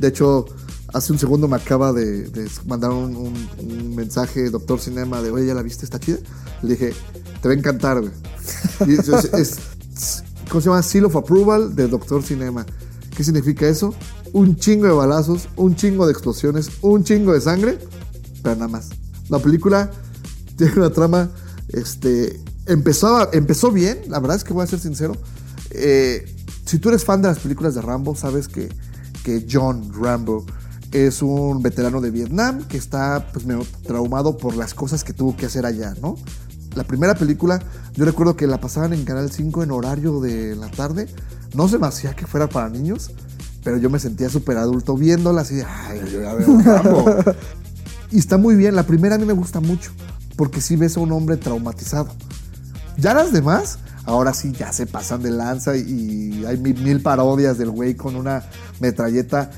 De 0.00 0.08
hecho, 0.08 0.44
hace 0.92 1.12
un 1.12 1.18
segundo 1.18 1.48
me 1.48 1.56
acaba 1.56 1.92
de, 1.92 2.30
mandar 2.66 2.90
un, 2.90 3.16
un- 3.16 3.48
un 3.58 3.96
mensaje, 3.96 4.50
Doctor 4.50 4.80
Cinema, 4.80 5.22
de 5.22 5.30
oye, 5.30 5.46
¿ya 5.46 5.54
la 5.54 5.62
viste? 5.62 5.84
¿Está 5.86 5.98
chida? 5.98 6.18
Le 6.62 6.70
dije, 6.70 6.92
te 7.40 7.48
va 7.48 7.54
a 7.54 7.56
encantar, 7.56 8.00
güey. 8.00 8.12
¿Cómo 10.50 10.60
se 10.60 10.68
llama? 10.68 10.82
Seal 10.82 11.04
of 11.06 11.16
Approval 11.16 11.74
de 11.74 11.88
Doctor 11.88 12.22
Cinema. 12.22 12.64
¿Qué 13.18 13.24
significa 13.24 13.66
eso? 13.66 13.92
Un 14.32 14.54
chingo 14.54 14.86
de 14.86 14.92
balazos, 14.92 15.48
un 15.56 15.74
chingo 15.74 16.06
de 16.06 16.12
explosiones, 16.12 16.70
un 16.82 17.02
chingo 17.02 17.32
de 17.32 17.40
sangre, 17.40 17.76
pero 18.44 18.54
nada 18.54 18.68
más. 18.68 18.90
La 19.28 19.40
película 19.40 19.90
tiene 20.56 20.74
una 20.74 20.90
trama, 20.90 21.28
este, 21.70 22.40
empezó, 22.66 23.32
empezó 23.32 23.72
bien, 23.72 24.02
la 24.06 24.20
verdad 24.20 24.36
es 24.36 24.44
que 24.44 24.52
voy 24.52 24.62
a 24.62 24.68
ser 24.68 24.78
sincero. 24.78 25.16
Eh, 25.72 26.32
si 26.64 26.78
tú 26.78 26.90
eres 26.90 27.04
fan 27.04 27.20
de 27.20 27.26
las 27.26 27.40
películas 27.40 27.74
de 27.74 27.82
Rambo, 27.82 28.14
sabes 28.14 28.46
que, 28.46 28.68
que 29.24 29.44
John 29.50 29.90
Rambo 30.00 30.46
es 30.92 31.20
un 31.20 31.60
veterano 31.60 32.00
de 32.00 32.12
Vietnam 32.12 32.68
que 32.68 32.76
está 32.76 33.32
pues, 33.32 33.44
medio 33.44 33.66
traumado 33.84 34.36
por 34.36 34.54
las 34.54 34.74
cosas 34.74 35.02
que 35.02 35.12
tuvo 35.12 35.36
que 35.36 35.46
hacer 35.46 35.66
allá, 35.66 35.92
¿no? 36.00 36.14
La 36.76 36.84
primera 36.84 37.16
película, 37.16 37.60
yo 37.94 38.04
recuerdo 38.04 38.36
que 38.36 38.46
la 38.46 38.60
pasaban 38.60 38.92
en 38.92 39.04
Canal 39.04 39.32
5 39.32 39.64
en 39.64 39.72
horario 39.72 40.20
de 40.20 40.54
la 40.54 40.70
tarde. 40.70 41.08
No 41.54 41.68
se 41.68 41.78
me 41.78 41.86
hacía 41.86 42.14
que 42.14 42.26
fuera 42.26 42.48
para 42.48 42.68
niños, 42.68 43.10
pero 43.64 43.78
yo 43.78 43.90
me 43.90 43.98
sentía 43.98 44.28
súper 44.28 44.58
adulto 44.58 44.96
viéndola 44.96 45.42
así 45.42 45.56
de, 45.56 45.64
ay, 45.64 46.00
yo 46.12 46.22
ya 46.22 46.34
veo. 46.34 47.24
Y 48.10 48.18
está 48.18 48.38
muy 48.38 48.56
bien. 48.56 48.74
La 48.74 48.84
primera 48.84 49.16
a 49.16 49.18
mí 49.18 49.24
me 49.24 49.32
gusta 49.32 49.60
mucho. 49.60 49.90
Porque 50.36 50.60
sí 50.60 50.76
ves 50.76 50.96
a 50.96 51.00
un 51.00 51.12
hombre 51.12 51.36
traumatizado. 51.36 52.08
Ya 52.96 53.14
las 53.14 53.32
demás, 53.32 53.78
ahora 54.04 54.32
sí 54.34 54.52
ya 54.52 54.72
se 54.72 54.86
pasan 54.86 55.22
de 55.22 55.30
lanza 55.30 55.76
y 55.76 56.44
hay 56.46 56.56
mil, 56.56 56.80
mil 56.82 57.02
parodias 57.02 57.58
del 57.58 57.70
güey 57.70 57.94
con 57.94 58.16
una 58.16 58.44
metralleta 58.80 59.50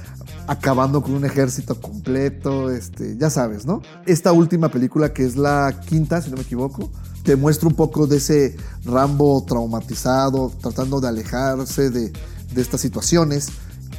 acabando 0.46 1.02
con 1.02 1.14
un 1.14 1.24
ejército 1.24 1.80
completo. 1.80 2.70
Este, 2.70 3.16
ya 3.16 3.30
sabes, 3.30 3.66
¿no? 3.66 3.82
Esta 4.06 4.32
última 4.32 4.70
película, 4.70 5.12
que 5.12 5.24
es 5.24 5.36
la 5.36 5.80
quinta, 5.86 6.20
si 6.20 6.30
no 6.30 6.36
me 6.36 6.42
equivoco, 6.42 6.90
te 7.30 7.36
muestra 7.36 7.68
un 7.68 7.76
poco 7.76 8.08
de 8.08 8.16
ese 8.16 8.56
Rambo 8.84 9.44
traumatizado, 9.46 10.52
tratando 10.60 11.00
de 11.00 11.06
alejarse 11.06 11.88
de, 11.88 12.12
de 12.52 12.60
estas 12.60 12.80
situaciones 12.80 13.50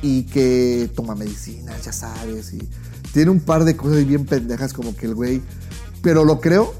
y 0.01 0.23
que 0.23 0.91
toma 0.93 1.15
medicinas, 1.15 1.85
ya 1.85 1.93
sabes, 1.93 2.53
y 2.53 2.59
tiene 3.13 3.31
un 3.31 3.39
par 3.39 3.63
de 3.63 3.77
cosas 3.77 4.05
bien 4.05 4.25
pendejas 4.25 4.73
como 4.73 4.93
que 4.97 5.05
el 5.05 5.15
güey, 5.15 5.41
pero 6.01 6.25
lo 6.25 6.41
creo 6.41 6.73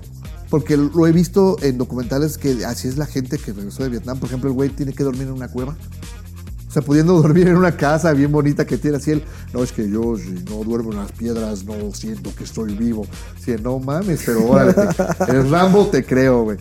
porque 0.50 0.76
lo 0.76 1.08
he 1.08 1.14
visto 1.14 1.56
en 1.62 1.78
documentales 1.78 2.38
que 2.38 2.66
así 2.66 2.90
es 2.90 2.98
la 2.98 3.06
gente 3.06 3.38
que 3.38 3.54
regresó 3.54 3.84
de 3.84 3.90
Vietnam, 3.90 4.20
por 4.20 4.28
ejemplo, 4.28 4.50
el 4.50 4.54
güey 4.54 4.72
tiene 4.72 4.92
que 4.92 5.06
dormir 5.06 5.28
en 5.28 5.32
una 5.32 5.48
cueva. 5.48 5.78
O 6.72 6.74
sea, 6.74 6.82
pudiendo 6.82 7.22
dormir 7.22 7.50
en 7.50 7.58
una 7.58 7.76
casa 7.76 8.14
bien 8.14 8.32
bonita 8.32 8.66
que 8.66 8.78
tiene 8.78 8.96
así 8.96 9.12
él. 9.12 9.26
No, 9.54 9.62
es 9.62 9.74
que 9.74 9.90
yo 9.90 10.16
si 10.16 10.30
no 10.50 10.64
duermo 10.64 10.94
en 10.94 11.00
las 11.00 11.12
piedras 11.12 11.66
no 11.66 11.74
siento 11.94 12.34
que 12.34 12.46
estoy 12.46 12.76
vivo. 12.76 13.06
Sí, 13.44 13.54
no 13.62 13.78
mames, 13.80 14.22
pero 14.26 14.48
órale. 14.48 14.74
El 15.28 15.50
Rambo 15.52 15.88
te 15.88 16.06
creo, 16.06 16.44
güey. 16.44 16.58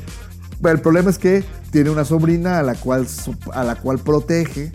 Bueno, 0.60 0.78
el 0.78 0.82
problema 0.82 1.10
es 1.10 1.18
que 1.18 1.44
tiene 1.70 1.90
una 1.90 2.04
sobrina 2.04 2.58
a 2.58 2.64
la 2.64 2.74
cual, 2.74 3.06
a 3.52 3.62
la 3.62 3.76
cual 3.76 4.00
protege. 4.00 4.72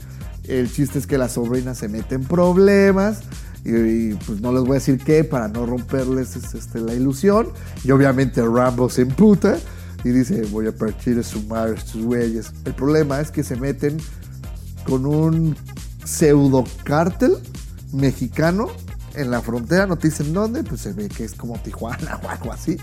El 0.47 0.71
chiste 0.71 0.99
es 0.99 1.05
que 1.05 1.17
la 1.17 1.27
sobrina 1.27 1.75
se 1.75 1.89
mete 1.89 2.15
en 2.15 2.23
problemas. 2.23 3.19
Y, 3.65 3.71
y, 3.75 4.19
pues 4.25 4.39
no 4.39 4.53
les 4.53 4.61
voy 4.61 4.71
a 4.71 4.73
decir 4.75 4.99
qué 5.03 5.25
para 5.25 5.49
no 5.49 5.65
romperles 5.65 6.37
es- 6.37 6.53
este, 6.53 6.79
la 6.79 6.93
ilusión. 6.93 7.49
Y 7.83 7.91
obviamente 7.91 8.41
Rambo 8.41 8.89
se 8.89 9.01
emputa 9.01 9.57
y 10.05 10.11
dice, 10.11 10.43
voy 10.49 10.67
a 10.67 10.71
partir 10.71 11.17
de 11.17 11.23
su 11.23 11.41
madre 11.43 11.73
a 11.73 11.75
estos 11.75 12.01
güeyes. 12.03 12.53
El 12.63 12.73
problema 12.73 13.19
es 13.19 13.31
que 13.31 13.43
se 13.43 13.57
meten 13.57 13.97
con 14.85 15.05
un 15.05 15.55
pseudo 16.03 16.63
cártel 16.83 17.37
mexicano 17.91 18.67
en 19.15 19.31
la 19.31 19.41
frontera, 19.41 19.87
no 19.87 19.97
te 19.97 20.09
dicen 20.09 20.33
dónde, 20.33 20.63
pues 20.63 20.81
se 20.81 20.93
ve 20.93 21.07
que 21.07 21.23
es 21.23 21.33
como 21.33 21.57
Tijuana 21.59 22.19
o 22.23 22.29
algo 22.29 22.51
así. 22.51 22.77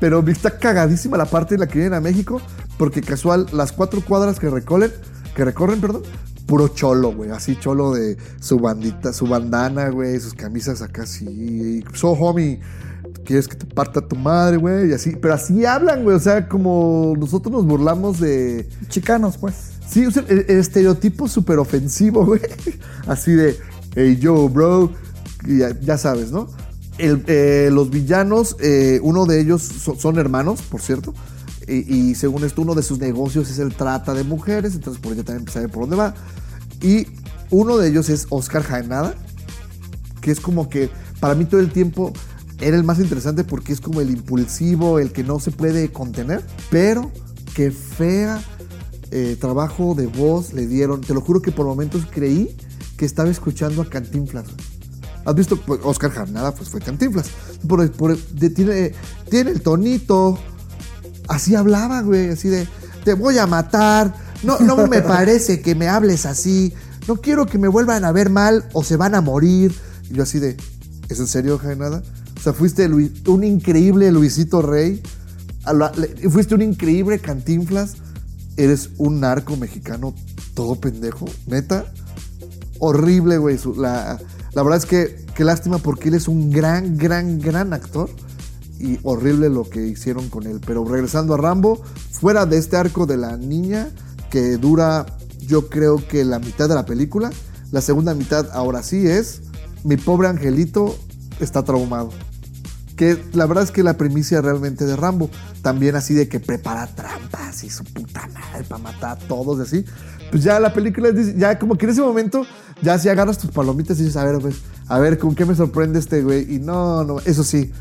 Pero 0.00 0.26
está 0.28 0.58
cagadísima 0.58 1.16
la 1.16 1.26
parte 1.26 1.54
en 1.54 1.60
la 1.60 1.66
que 1.66 1.78
vienen 1.78 1.94
a 1.94 2.00
México, 2.00 2.40
porque 2.78 3.00
casual, 3.00 3.46
las 3.52 3.72
cuatro 3.72 4.00
cuadras 4.04 4.38
que 4.38 4.48
recorren, 4.48 4.92
que 5.34 5.44
recorren, 5.44 5.80
perdón, 5.80 6.02
puro 6.46 6.68
cholo, 6.68 7.12
güey, 7.12 7.30
así 7.30 7.56
cholo 7.58 7.92
de 7.92 8.16
su 8.40 8.58
bandita, 8.58 9.12
su 9.12 9.26
bandana, 9.26 9.88
güey, 9.88 10.20
sus 10.20 10.34
camisas 10.34 10.82
acá 10.82 11.02
así, 11.02 11.82
so 11.94 12.10
homie, 12.10 12.60
quieres 13.24 13.48
que 13.48 13.56
te 13.56 13.66
parta 13.66 14.06
tu 14.06 14.16
madre, 14.16 14.58
güey, 14.58 14.90
y 14.90 14.92
así, 14.92 15.16
pero 15.16 15.34
así 15.34 15.64
hablan, 15.64 16.04
güey, 16.04 16.16
o 16.16 16.20
sea, 16.20 16.48
como 16.48 17.14
nosotros 17.18 17.52
nos 17.52 17.66
burlamos 17.66 18.20
de, 18.20 18.68
Chicanos, 18.88 19.38
pues. 19.38 19.73
Sí, 19.88 20.02
el, 20.04 20.44
el 20.48 20.58
estereotipo 20.58 21.28
súper 21.28 21.58
ofensivo, 21.58 22.24
güey. 22.26 22.40
Así 23.06 23.32
de, 23.32 23.56
hey, 23.94 24.18
yo, 24.20 24.48
bro. 24.48 24.92
Ya, 25.82 25.98
sabes, 25.98 26.32
¿no? 26.32 26.48
Eh, 26.96 27.68
los 27.72 27.90
villanos, 27.90 28.56
eh, 28.60 28.98
uno 29.02 29.26
de 29.26 29.40
ellos 29.40 29.62
so- 29.62 29.94
son 29.96 30.18
hermanos, 30.18 30.62
por 30.62 30.80
cierto. 30.80 31.12
Y, 31.68 31.94
y 32.10 32.14
según 32.14 32.44
esto, 32.44 32.62
uno 32.62 32.74
de 32.74 32.82
sus 32.82 32.98
negocios 32.98 33.50
es 33.50 33.58
el 33.58 33.74
trata 33.74 34.14
de 34.14 34.24
mujeres. 34.24 34.74
Entonces, 34.74 35.02
por 35.02 35.12
ello 35.12 35.24
también 35.24 35.46
sabe 35.50 35.68
por 35.68 35.82
dónde 35.82 35.96
va. 35.96 36.14
Y 36.82 37.06
uno 37.50 37.76
de 37.76 37.88
ellos 37.88 38.08
es 38.08 38.26
Oscar 38.30 38.62
Jaenada, 38.62 39.14
que 40.22 40.30
es 40.30 40.40
como 40.40 40.68
que 40.70 40.88
para 41.20 41.34
mí 41.34 41.44
todo 41.44 41.60
el 41.60 41.70
tiempo 41.70 42.12
era 42.60 42.76
el 42.76 42.84
más 42.84 42.98
interesante 43.00 43.44
porque 43.44 43.72
es 43.72 43.80
como 43.80 44.00
el 44.00 44.10
impulsivo, 44.10 44.98
el 44.98 45.12
que 45.12 45.24
no 45.24 45.40
se 45.40 45.50
puede 45.50 45.92
contener, 45.92 46.42
pero 46.70 47.10
que 47.54 47.70
fea 47.70 48.42
eh, 49.10 49.36
trabajo 49.40 49.94
de 49.94 50.06
voz 50.06 50.52
le 50.52 50.66
dieron. 50.66 51.00
Te 51.00 51.14
lo 51.14 51.20
juro 51.20 51.40
que 51.42 51.52
por 51.52 51.66
momentos 51.66 52.06
creí 52.10 52.56
que 52.96 53.04
estaba 53.04 53.28
escuchando 53.30 53.82
a 53.82 53.88
Cantinflas. 53.88 54.44
¿Has 55.24 55.34
visto? 55.34 55.56
Pues, 55.56 55.80
Oscar 55.84 56.10
Jarnada, 56.10 56.54
pues 56.54 56.68
fue 56.68 56.80
Cantinflas. 56.80 57.26
Por- 57.66 57.90
por- 57.92 58.16
de- 58.18 58.50
tiene, 58.50 58.92
tiene 59.30 59.50
el 59.52 59.62
tonito. 59.62 60.38
Así 61.28 61.54
hablaba, 61.54 62.02
güey. 62.02 62.28
Así 62.30 62.48
de, 62.48 62.66
te 63.04 63.14
voy 63.14 63.38
a 63.38 63.46
matar. 63.46 64.14
No, 64.42 64.58
no 64.60 64.86
me 64.86 65.00
parece 65.02 65.60
que 65.62 65.74
me 65.74 65.88
hables 65.88 66.26
así. 66.26 66.72
No 67.08 67.16
quiero 67.16 67.46
que 67.46 67.58
me 67.58 67.68
vuelvan 67.68 68.04
a 68.04 68.12
ver 68.12 68.30
mal 68.30 68.64
o 68.72 68.84
se 68.84 68.96
van 68.96 69.14
a 69.14 69.20
morir. 69.20 69.74
Y 70.10 70.14
yo 70.14 70.22
así 70.24 70.38
de, 70.38 70.56
¿es 71.08 71.18
en 71.20 71.26
serio, 71.26 71.58
Jarnada? 71.58 72.02
O 72.36 72.40
sea, 72.40 72.52
fuiste 72.52 72.86
Luis- 72.88 73.12
un 73.26 73.44
increíble 73.44 74.10
Luisito 74.12 74.60
Rey. 74.60 75.02
A 75.64 75.72
la- 75.72 75.92
le- 75.96 76.28
fuiste 76.28 76.54
un 76.54 76.60
increíble 76.62 77.18
Cantinflas. 77.18 77.94
Eres 78.56 78.90
un 78.98 79.20
narco 79.20 79.56
mexicano 79.56 80.14
todo 80.54 80.76
pendejo. 80.76 81.26
Neta 81.46 81.86
horrible, 82.78 83.38
güey. 83.38 83.58
La, 83.76 84.18
la 84.52 84.62
verdad 84.62 84.78
es 84.78 84.86
que 84.86 85.24
qué 85.34 85.44
lástima 85.44 85.78
porque 85.78 86.08
él 86.08 86.14
es 86.14 86.28
un 86.28 86.50
gran, 86.50 86.96
gran, 86.96 87.40
gran 87.40 87.72
actor. 87.72 88.10
Y 88.78 88.98
horrible 89.02 89.48
lo 89.48 89.68
que 89.68 89.86
hicieron 89.86 90.28
con 90.28 90.46
él. 90.46 90.60
Pero 90.66 90.84
regresando 90.84 91.34
a 91.34 91.36
Rambo, 91.36 91.80
fuera 92.10 92.44
de 92.44 92.58
este 92.58 92.76
arco 92.76 93.06
de 93.06 93.16
la 93.16 93.36
niña, 93.36 93.90
que 94.30 94.56
dura 94.56 95.06
yo 95.46 95.68
creo 95.68 96.06
que 96.08 96.24
la 96.24 96.38
mitad 96.38 96.68
de 96.68 96.74
la 96.74 96.84
película, 96.84 97.30
la 97.70 97.80
segunda 97.80 98.14
mitad 98.14 98.48
ahora 98.52 98.82
sí 98.82 99.06
es, 99.06 99.42
mi 99.84 99.96
pobre 99.96 100.28
angelito 100.28 100.96
está 101.40 101.62
traumado. 101.62 102.10
Que 102.96 103.18
la 103.32 103.46
verdad 103.46 103.64
es 103.64 103.70
que 103.72 103.82
la 103.82 103.96
primicia 103.96 104.40
realmente 104.40 104.84
de 104.84 104.94
Rambo, 104.96 105.28
también 105.62 105.96
así 105.96 106.14
de 106.14 106.28
que 106.28 106.38
prepara 106.40 106.86
trampas 106.86 107.64
y 107.64 107.70
su 107.70 107.82
puta 107.84 108.28
madre 108.28 108.64
para 108.68 108.82
matar 108.82 109.10
a 109.10 109.18
todos 109.18 109.58
así. 109.60 109.84
Pues 110.30 110.42
ya 110.44 110.60
la 110.60 110.72
película, 110.72 111.08
ya 111.36 111.58
como 111.58 111.76
que 111.76 111.86
en 111.86 111.92
ese 111.92 112.00
momento, 112.02 112.46
ya 112.82 112.98
si 112.98 113.08
agarras 113.08 113.38
tus 113.38 113.50
palomitas 113.50 113.98
y 113.98 114.02
dices, 114.04 114.16
a 114.16 114.24
ver, 114.24 114.38
pues, 114.40 114.56
a 114.88 114.98
ver, 114.98 115.18
¿con 115.18 115.34
qué 115.34 115.44
me 115.44 115.54
sorprende 115.54 115.98
este 115.98 116.22
güey? 116.22 116.54
Y 116.54 116.58
no, 116.60 117.02
no, 117.04 117.18
eso 117.20 117.42
sí, 117.42 117.72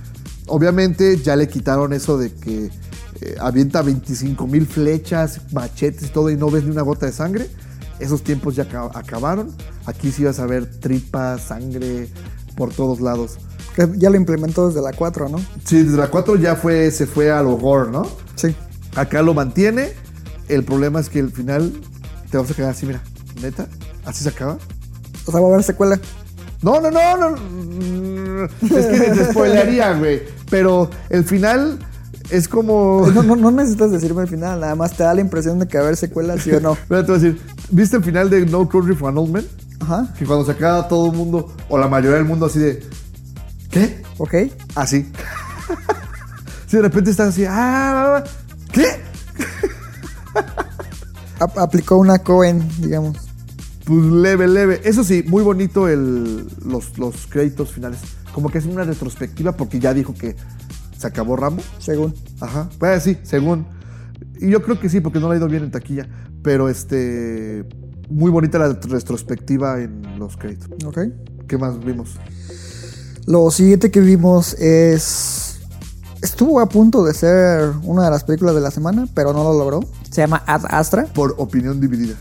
obviamente 0.47 1.17
ya 1.17 1.36
le 1.36 1.47
quitaron 1.47 1.93
eso 1.93 2.17
de 2.17 2.34
que 2.34 2.69
eh, 3.21 3.36
avienta 3.39 3.82
25 3.82 4.47
mil 4.47 4.65
flechas, 4.67 5.41
machetes 5.54 6.08
y 6.10 6.12
todo 6.12 6.30
y 6.30 6.38
no 6.38 6.49
ves 6.49 6.63
ni 6.63 6.71
una 6.71 6.82
gota 6.82 7.06
de 7.06 7.12
sangre. 7.12 7.49
Esos 7.99 8.23
tiempos 8.23 8.56
ya 8.56 8.63
aca- 8.63 8.89
acabaron. 8.93 9.52
Aquí 9.86 10.12
sí 10.12 10.23
vas 10.23 10.39
a 10.39 10.45
ver 10.45 10.65
tripas, 10.80 11.41
sangre 11.41 12.10
por 12.56 12.74
todos 12.74 13.02
lados. 13.02 13.38
Que 13.76 13.89
ya 13.96 14.10
lo 14.10 14.18
implementó 14.18 14.68
desde 14.68 14.82
la 14.82 14.94
4, 14.94 15.30
¿no? 15.30 15.39
Sí, 15.63 15.84
desde 15.84 15.98
la 15.98 16.10
4 16.10 16.36
ya 16.36 16.56
fue, 16.56 16.92
se 16.92 17.08
fue 17.08 17.32
al 17.32 17.48
horror, 17.48 17.89
¿no? 17.89 18.08
Sí. 18.36 18.56
Acá 18.96 19.22
lo 19.22 19.34
mantiene. 19.34 19.94
El 20.48 20.63
problema 20.63 21.00
es 21.00 21.10
que 21.10 21.20
el 21.20 21.32
final 21.32 21.74
te 22.30 22.38
vas 22.38 22.52
a 22.52 22.54
quedar 22.54 22.72
así, 22.72 22.86
mira. 22.86 23.02
Neta, 23.42 23.68
así 24.06 24.24
se 24.24 24.30
acaba. 24.30 24.58
O 25.26 25.32
sea, 25.32 25.39
va 25.39 25.48
a 25.48 25.52
haber 25.52 25.63
secuela. 25.63 26.00
No, 26.62 26.80
no, 26.80 26.92
no, 26.92 27.18
no. 27.18 28.46
Es 28.46 28.86
que 28.86 29.12
te 29.12 29.26
spoilearía, 29.32 29.94
güey. 29.98 30.22
Pero 30.50 30.89
el 31.10 31.24
final 31.24 31.80
es 32.30 32.48
como. 32.48 33.08
No, 33.13 33.24
no, 33.24 33.36
no 33.36 33.52
necesitas 33.52 33.92
decirme 33.92 34.24
el 34.24 34.28
final, 34.28 34.60
nada 34.62 34.76
más 34.76 34.96
te 34.96 35.04
da 35.04 35.13
la 35.13 35.22
impresión 35.22 35.60
de 35.60 35.68
que 35.68 35.78
va 35.78 35.84
a 35.84 35.88
haber 35.88 35.98
secuela, 35.98 36.38
sí 36.38 36.52
o 36.52 36.60
no. 36.60 36.78
Mira, 36.89 37.06
te 37.06 37.12
voy 37.12 37.20
a 37.20 37.24
decir, 37.24 37.42
¿viste 37.70 37.98
el 37.98 38.04
final 38.04 38.30
de 38.30 38.46
No 38.46 38.68
Country 38.68 38.96
for 38.96 39.10
an 39.10 39.18
Old 39.18 39.32
Man? 39.32 39.46
Ajá, 39.84 40.13
Que 40.17 40.26
cuando 40.26 40.46
se 40.46 40.52
acaba 40.52 40.88
todo 40.88 41.12
el 41.12 41.17
mundo, 41.17 41.54
o 41.69 41.78
la 41.78 41.88
mayoría 41.88 42.17
del 42.17 42.26
mundo 42.26 42.46
así 42.48 42.60
de. 42.60 42.84
¿Qué? 43.69 44.02
ok. 44.17 44.34
Así. 44.76 45.12
Si 46.67 46.78
de 46.78 46.82
repente 46.84 47.12
estás 47.12 47.30
así, 47.30 47.46
ah, 47.48 48.24
¿qué? 48.72 48.84
Ap- 51.39 51.58
aplicó 51.60 51.98
una 51.98 52.17
Cohen, 52.19 52.67
digamos. 52.80 53.17
Pues 53.86 54.04
leve, 54.06 54.48
leve. 54.48 54.82
Eso 54.84 55.04
sí, 55.04 55.24
muy 55.28 55.43
bonito 55.43 55.88
el, 55.88 56.48
los, 56.65 56.98
los 56.98 57.28
créditos 57.28 57.72
finales. 57.72 58.00
Como 58.34 58.50
que 58.50 58.58
es 58.58 58.65
una 58.65 58.84
retrospectiva 58.84 59.52
porque 59.52 59.80
ya 59.80 59.93
dijo 59.93 60.13
que 60.15 60.36
se 60.98 61.06
acabó 61.06 61.36
Rambo. 61.36 61.62
Según. 61.80 62.15
Ajá. 62.39 62.69
Pues 62.80 63.04
sí, 63.04 63.17
según. 63.24 63.67
Y 64.39 64.50
yo 64.50 64.63
creo 64.63 64.80
que 64.80 64.89
sí, 64.89 65.00
porque 65.02 65.19
no 65.19 65.28
le 65.30 65.36
ha 65.36 65.38
ido 65.38 65.48
bien 65.48 65.63
en 65.63 65.72
taquilla. 65.72 66.08
Pero 66.41 66.69
este. 66.69 67.65
Muy 68.10 68.32
bonita 68.32 68.60
la 68.60 68.70
retrospectiva 68.74 69.80
en 69.82 70.20
los 70.20 70.38
créditos. 70.38 70.70
Ok. 70.86 71.00
¿Qué 71.48 71.58
más 71.58 71.80
vimos? 71.84 72.12
Lo 73.26 73.50
siguiente 73.52 73.92
que 73.92 74.00
vimos 74.02 74.54
es. 74.56 75.60
Estuvo 76.22 76.60
a 76.62 76.70
punto 76.70 77.04
de 77.04 77.13
ser 77.13 77.72
una 77.84 78.06
de 78.06 78.12
las 78.12 78.24
películas 78.24 78.56
de 78.56 78.62
la 78.62 78.72
semana, 78.72 79.08
pero 79.13 79.34
no 79.34 79.44
lo 79.44 79.54
logró. 79.58 79.82
Se 80.10 80.22
llama 80.22 80.42
Ad 80.46 80.63
Astra. 80.70 81.06
Por 81.06 81.36
opinión 81.38 81.82
dividida. 81.82 82.16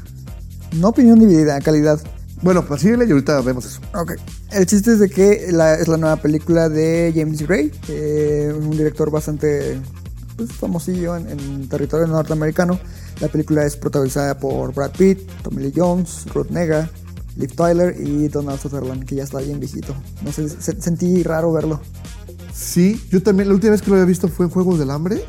No 0.77 0.89
opinión 0.89 1.19
dividida, 1.21 1.61
calidad. 1.61 2.01
Bueno, 2.43 2.65
pues 2.67 2.81
síguele 2.81 3.07
y 3.07 3.11
ahorita 3.13 3.41
vemos 3.43 3.65
eso. 3.67 3.81
Ok. 3.95 4.15
El 4.51 4.67
chiste 4.67 4.93
es 4.95 4.99
de 4.99 5.09
que 5.09 5.49
la- 5.53 5.75
es 5.75 5.87
la 5.87 5.97
nueva 5.99 6.17
película 6.17 6.69
de 6.69 7.13
James 7.15 7.43
Gray, 7.47 7.71
eh, 7.89 8.53
un 8.59 8.71
director 8.71 9.11
bastante 9.11 9.81
pues, 10.37 10.53
famosillo 10.53 11.17
en, 11.17 11.29
en 11.29 11.69
territorio 11.69 12.09
norteamericano. 12.09 12.81
La 13.21 13.29
película 13.29 13.65
es 13.65 13.77
protagonizada 13.77 14.39
por 14.39 14.75
Brad 14.75 14.93
Pitt, 14.93 15.21
Tommy 15.43 15.63
Lee 15.63 15.73
Jones, 15.77 16.27
Ruth 16.35 16.51
Nega, 16.51 16.91
Liv 17.37 17.55
Tyler 17.55 17.95
y 18.01 18.29
Donald 18.29 18.61
Sutherland, 18.61 19.05
que 19.05 19.15
ya 19.17 19.23
está 19.25 19.39
bien 19.39 19.61
viejito. 19.61 19.95
No 20.23 20.33
sé, 20.33 20.49
se- 20.49 20.81
sentí 20.81 21.23
raro 21.23 21.53
verlo. 21.53 21.81
Sí, 22.53 23.01
yo 23.11 23.23
también, 23.23 23.49
la 23.49 23.55
última 23.55 23.73
vez 23.73 23.83
que 23.83 23.89
lo 23.91 23.97
había 23.97 24.07
visto 24.07 24.29
fue 24.29 24.47
en 24.47 24.51
Juegos 24.53 24.79
del 24.79 24.91
Hambre 24.91 25.25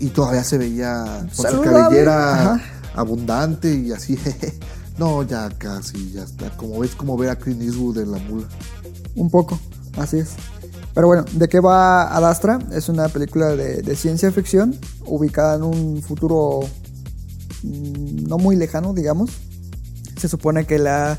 y 0.00 0.08
todavía 0.08 0.44
se 0.44 0.58
veía 0.58 1.26
con 1.36 1.50
su 1.50 1.60
cabellera 1.62 2.34
Ajá. 2.54 2.60
abundante 2.94 3.72
y 3.74 3.92
así. 3.92 4.16
jeje. 4.24 4.54
No, 4.96 5.22
ya 5.24 5.48
casi, 5.58 6.12
ya 6.12 6.22
está. 6.22 6.56
Como 6.56 6.78
ves, 6.78 6.94
como 6.94 7.16
ver 7.16 7.30
a 7.30 7.36
Clint 7.36 7.62
Eastwood 7.62 7.98
en 7.98 8.12
la 8.12 8.18
mula. 8.18 8.46
Un 9.16 9.28
poco, 9.30 9.58
así 9.98 10.18
es. 10.18 10.30
Pero 10.94 11.08
bueno, 11.08 11.24
¿de 11.32 11.48
qué 11.48 11.58
va 11.58 12.14
Ad 12.16 12.24
Astra? 12.24 12.58
Es 12.72 12.88
una 12.88 13.08
película 13.08 13.48
de, 13.56 13.82
de 13.82 13.96
ciencia 13.96 14.30
ficción 14.30 14.76
ubicada 15.06 15.56
en 15.56 15.64
un 15.64 16.00
futuro 16.02 16.60
no 17.64 18.38
muy 18.38 18.56
lejano, 18.56 18.94
digamos. 18.94 19.30
Se 20.20 20.28
supone 20.28 20.66
que 20.66 20.78
la 20.78 21.18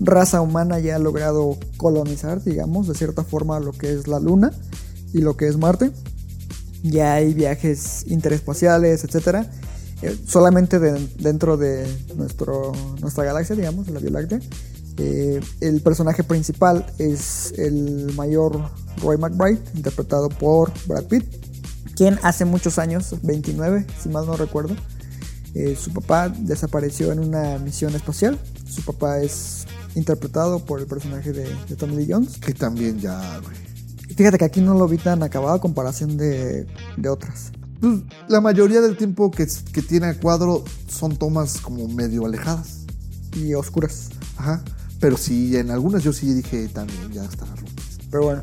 raza 0.00 0.40
humana 0.40 0.78
ya 0.78 0.96
ha 0.96 0.98
logrado 0.98 1.56
colonizar, 1.78 2.42
digamos, 2.42 2.86
de 2.88 2.94
cierta 2.94 3.24
forma 3.24 3.58
lo 3.60 3.72
que 3.72 3.92
es 3.92 4.06
la 4.08 4.20
Luna 4.20 4.52
y 5.12 5.20
lo 5.20 5.36
que 5.36 5.48
es 5.48 5.56
Marte. 5.56 5.90
Ya 6.82 7.14
hay 7.14 7.34
viajes 7.34 8.04
interespaciales, 8.06 9.02
etcétera. 9.04 9.50
Eh, 10.02 10.16
solamente 10.26 10.78
de- 10.78 11.08
dentro 11.18 11.56
de 11.56 11.86
nuestro, 12.16 12.72
nuestra 13.00 13.24
galaxia, 13.24 13.56
digamos, 13.56 13.88
la 13.88 13.98
Vía 13.98 14.10
Láctea. 14.10 14.40
Eh, 14.98 15.40
el 15.60 15.80
personaje 15.80 16.22
principal 16.22 16.86
es 16.98 17.52
el 17.58 18.12
mayor 18.14 18.70
Roy 19.02 19.16
McBride, 19.18 19.60
interpretado 19.74 20.28
por 20.28 20.72
Brad 20.86 21.04
Pitt, 21.04 21.24
quien 21.96 22.18
hace 22.22 22.44
muchos 22.44 22.78
años, 22.78 23.14
29, 23.22 23.86
si 24.02 24.08
mal 24.10 24.26
no 24.26 24.36
recuerdo, 24.36 24.74
eh, 25.56 25.76
su 25.76 25.92
papá 25.92 26.28
desapareció 26.28 27.12
en 27.12 27.20
una 27.20 27.58
misión 27.58 27.94
espacial. 27.94 28.38
Su 28.68 28.82
papá 28.82 29.20
es 29.20 29.66
interpretado 29.94 30.58
por 30.64 30.80
el 30.80 30.86
personaje 30.86 31.32
de, 31.32 31.48
de 31.68 31.76
Tommy 31.76 31.96
Lee 31.96 32.12
Jones. 32.12 32.36
Que 32.36 32.52
también 32.52 33.00
ya, 33.00 33.38
güey. 33.38 33.56
Fíjate 34.14 34.36
que 34.38 34.44
aquí 34.44 34.60
no 34.60 34.74
lo 34.74 34.86
vi 34.86 34.98
tan 34.98 35.22
acabado 35.22 35.54
a 35.54 35.60
comparación 35.60 36.16
de, 36.16 36.66
de 36.96 37.08
otras. 37.08 37.52
Pues, 37.80 38.00
la 38.28 38.40
mayoría 38.40 38.80
del 38.80 38.96
tiempo 38.96 39.30
que, 39.30 39.46
que 39.72 39.82
tiene 39.82 40.08
a 40.08 40.18
cuadro 40.18 40.64
son 40.88 41.16
tomas 41.16 41.60
como 41.60 41.88
medio 41.88 42.26
alejadas. 42.26 42.84
Y 43.34 43.54
oscuras. 43.54 44.10
Ajá. 44.36 44.62
Pero 45.00 45.16
sí, 45.16 45.56
en 45.56 45.70
algunas 45.70 46.02
yo 46.02 46.12
sí 46.12 46.32
dije 46.32 46.68
también, 46.68 47.12
ya 47.12 47.24
está. 47.24 47.46
Pero 48.10 48.24
bueno, 48.24 48.42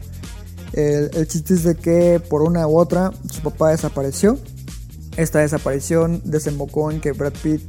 el, 0.73 1.09
el 1.13 1.27
chiste 1.27 1.53
es 1.53 1.63
de 1.63 1.75
que 1.75 2.21
por 2.29 2.41
una 2.41 2.67
u 2.67 2.77
otra 2.77 3.11
su 3.31 3.41
papá 3.41 3.69
desapareció. 3.69 4.37
Esta 5.17 5.39
desaparición 5.39 6.21
desembocó 6.23 6.91
en 6.91 6.99
que 6.99 7.11
Brad 7.11 7.33
Pitt 7.43 7.61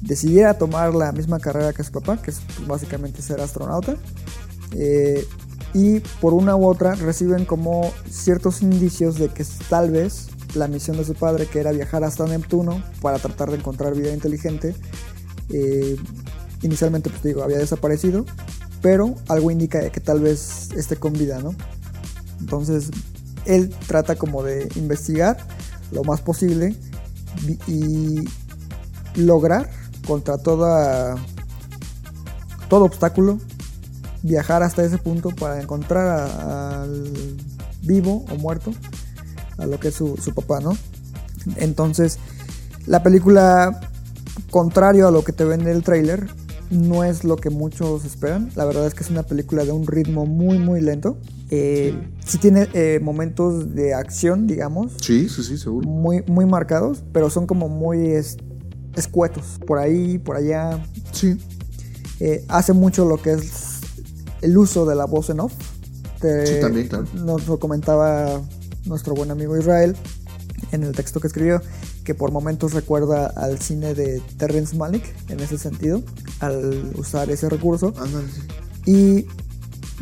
decidiera 0.00 0.54
tomar 0.54 0.94
la 0.94 1.12
misma 1.12 1.38
carrera 1.38 1.72
que 1.72 1.84
su 1.84 1.92
papá, 1.92 2.20
que 2.20 2.30
es 2.30 2.40
básicamente 2.66 3.22
ser 3.22 3.40
astronauta. 3.40 3.96
Eh, 4.72 5.26
y 5.74 6.00
por 6.20 6.34
una 6.34 6.56
u 6.56 6.66
otra 6.66 6.94
reciben 6.94 7.44
como 7.44 7.92
ciertos 8.10 8.62
indicios 8.62 9.18
de 9.18 9.28
que 9.28 9.44
tal 9.68 9.90
vez 9.90 10.28
la 10.54 10.68
misión 10.68 10.96
de 10.96 11.04
su 11.04 11.14
padre, 11.14 11.46
que 11.46 11.60
era 11.60 11.72
viajar 11.72 12.04
hasta 12.04 12.26
Neptuno 12.26 12.82
para 13.00 13.18
tratar 13.18 13.50
de 13.50 13.56
encontrar 13.56 13.94
vida 13.94 14.12
inteligente, 14.12 14.74
eh, 15.50 15.96
inicialmente 16.62 17.10
pues 17.10 17.22
digo, 17.22 17.42
había 17.42 17.58
desaparecido, 17.58 18.26
pero 18.82 19.14
algo 19.28 19.50
indica 19.50 19.88
que 19.90 20.00
tal 20.00 20.20
vez 20.20 20.70
esté 20.76 20.96
con 20.96 21.14
vida, 21.14 21.40
¿no? 21.40 21.54
Entonces 22.40 22.90
él 23.46 23.74
trata 23.86 24.16
como 24.16 24.42
de 24.42 24.68
investigar 24.76 25.38
lo 25.92 26.04
más 26.04 26.20
posible 26.20 26.74
y 27.66 28.24
lograr 29.14 29.70
contra 30.06 30.38
toda 30.38 31.16
todo 32.68 32.84
obstáculo 32.84 33.38
viajar 34.22 34.62
hasta 34.62 34.84
ese 34.84 34.98
punto 34.98 35.30
para 35.30 35.60
encontrar 35.60 36.30
al 36.40 37.36
vivo 37.82 38.24
o 38.30 38.36
muerto 38.36 38.72
a 39.58 39.66
lo 39.66 39.78
que 39.78 39.88
es 39.88 39.94
su, 39.94 40.16
su 40.16 40.32
papá, 40.34 40.60
¿no? 40.60 40.76
Entonces, 41.56 42.18
la 42.86 43.02
película, 43.02 43.80
contrario 44.50 45.08
a 45.08 45.10
lo 45.10 45.24
que 45.24 45.32
te 45.32 45.44
vende 45.44 45.72
el 45.72 45.82
tráiler, 45.82 46.28
no 46.70 47.04
es 47.04 47.24
lo 47.24 47.36
que 47.36 47.50
muchos 47.50 48.04
esperan. 48.04 48.50
La 48.54 48.64
verdad 48.64 48.86
es 48.86 48.94
que 48.94 49.04
es 49.04 49.10
una 49.10 49.24
película 49.24 49.64
de 49.64 49.72
un 49.72 49.86
ritmo 49.86 50.24
muy, 50.24 50.58
muy 50.58 50.80
lento. 50.80 51.18
Eh, 51.54 51.94
sí 52.24 52.38
tiene 52.38 52.66
eh, 52.72 52.98
momentos 53.02 53.74
de 53.74 53.92
acción, 53.92 54.46
digamos, 54.46 54.92
Sí, 55.02 55.28
sí, 55.28 55.42
sí, 55.42 55.58
seguro. 55.58 55.86
muy, 55.86 56.22
muy 56.26 56.46
marcados, 56.46 57.04
pero 57.12 57.28
son 57.28 57.46
como 57.46 57.68
muy 57.68 58.06
es- 58.06 58.38
escuetos. 58.96 59.60
Por 59.66 59.78
ahí, 59.78 60.16
por 60.18 60.36
allá. 60.36 60.82
Sí. 61.12 61.36
Eh, 62.20 62.42
hace 62.48 62.72
mucho 62.72 63.04
lo 63.04 63.20
que 63.20 63.32
es 63.34 63.80
el 64.40 64.56
uso 64.56 64.86
de 64.86 64.94
la 64.94 65.04
voz 65.04 65.28
en 65.28 65.40
off. 65.40 65.52
Te- 66.22 66.46
Sí, 66.46 66.54
también, 66.60 66.88
claro. 66.88 67.04
Nos 67.22 67.46
lo 67.46 67.58
comentaba 67.58 68.40
nuestro 68.86 69.14
buen 69.14 69.30
amigo 69.30 69.54
Israel 69.58 69.94
en 70.70 70.84
el 70.84 70.92
texto 70.92 71.20
que 71.20 71.26
escribió, 71.26 71.60
que 72.04 72.14
por 72.14 72.30
momentos 72.32 72.72
recuerda 72.72 73.26
al 73.26 73.58
cine 73.58 73.92
de 73.94 74.22
Terrence 74.38 74.74
Malick 74.74 75.04
en 75.28 75.40
ese 75.40 75.58
sentido, 75.58 76.02
al 76.40 76.92
usar 76.96 77.28
ese 77.30 77.48
recurso. 77.50 77.92
Ándale, 77.98 78.26
sí. 78.28 78.40
Y 78.90 79.26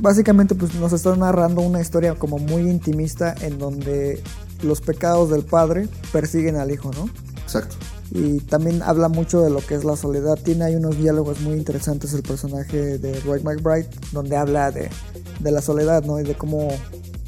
básicamente 0.01 0.55
pues 0.55 0.75
nos 0.75 0.93
está 0.93 1.15
narrando 1.17 1.61
una 1.61 1.81
historia 1.81 2.15
como 2.15 2.39
muy 2.39 2.63
intimista 2.63 3.35
en 3.41 3.59
donde 3.59 4.23
los 4.63 4.81
pecados 4.81 5.31
del 5.31 5.45
padre 5.45 5.89
persiguen 6.13 6.57
al 6.57 6.71
hijo, 6.71 6.91
¿no? 6.93 7.09
Exacto. 7.43 7.77
Y 8.13 8.41
también 8.41 8.83
habla 8.83 9.09
mucho 9.09 9.41
de 9.43 9.51
lo 9.51 9.65
que 9.65 9.75
es 9.75 9.85
la 9.85 9.97
soledad. 9.97 10.37
Tiene 10.43 10.65
ahí 10.65 10.75
unos 10.75 10.99
diálogos 10.99 11.41
muy 11.43 11.55
interesantes 11.55 12.13
el 12.13 12.23
personaje 12.23 12.99
de 12.99 13.21
Roy 13.21 13.41
McBride, 13.43 13.89
donde 14.13 14.37
habla 14.37 14.73
de, 14.73 14.91
de 15.39 15.51
la 15.53 15.63
soledad, 15.63 16.03
¿no? 16.05 16.19
Y 16.19 16.25
de 16.25 16.35
cómo 16.35 16.69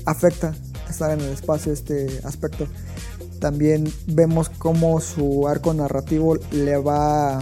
afecta 0.07 0.55
estar 0.88 1.12
en 1.12 1.20
el 1.20 1.32
espacio 1.32 1.72
este 1.72 2.20
aspecto. 2.24 2.66
También 3.38 3.92
vemos 4.07 4.49
cómo 4.49 5.01
su 5.01 5.47
arco 5.47 5.72
narrativo 5.72 6.36
le 6.51 6.76
va, 6.78 7.40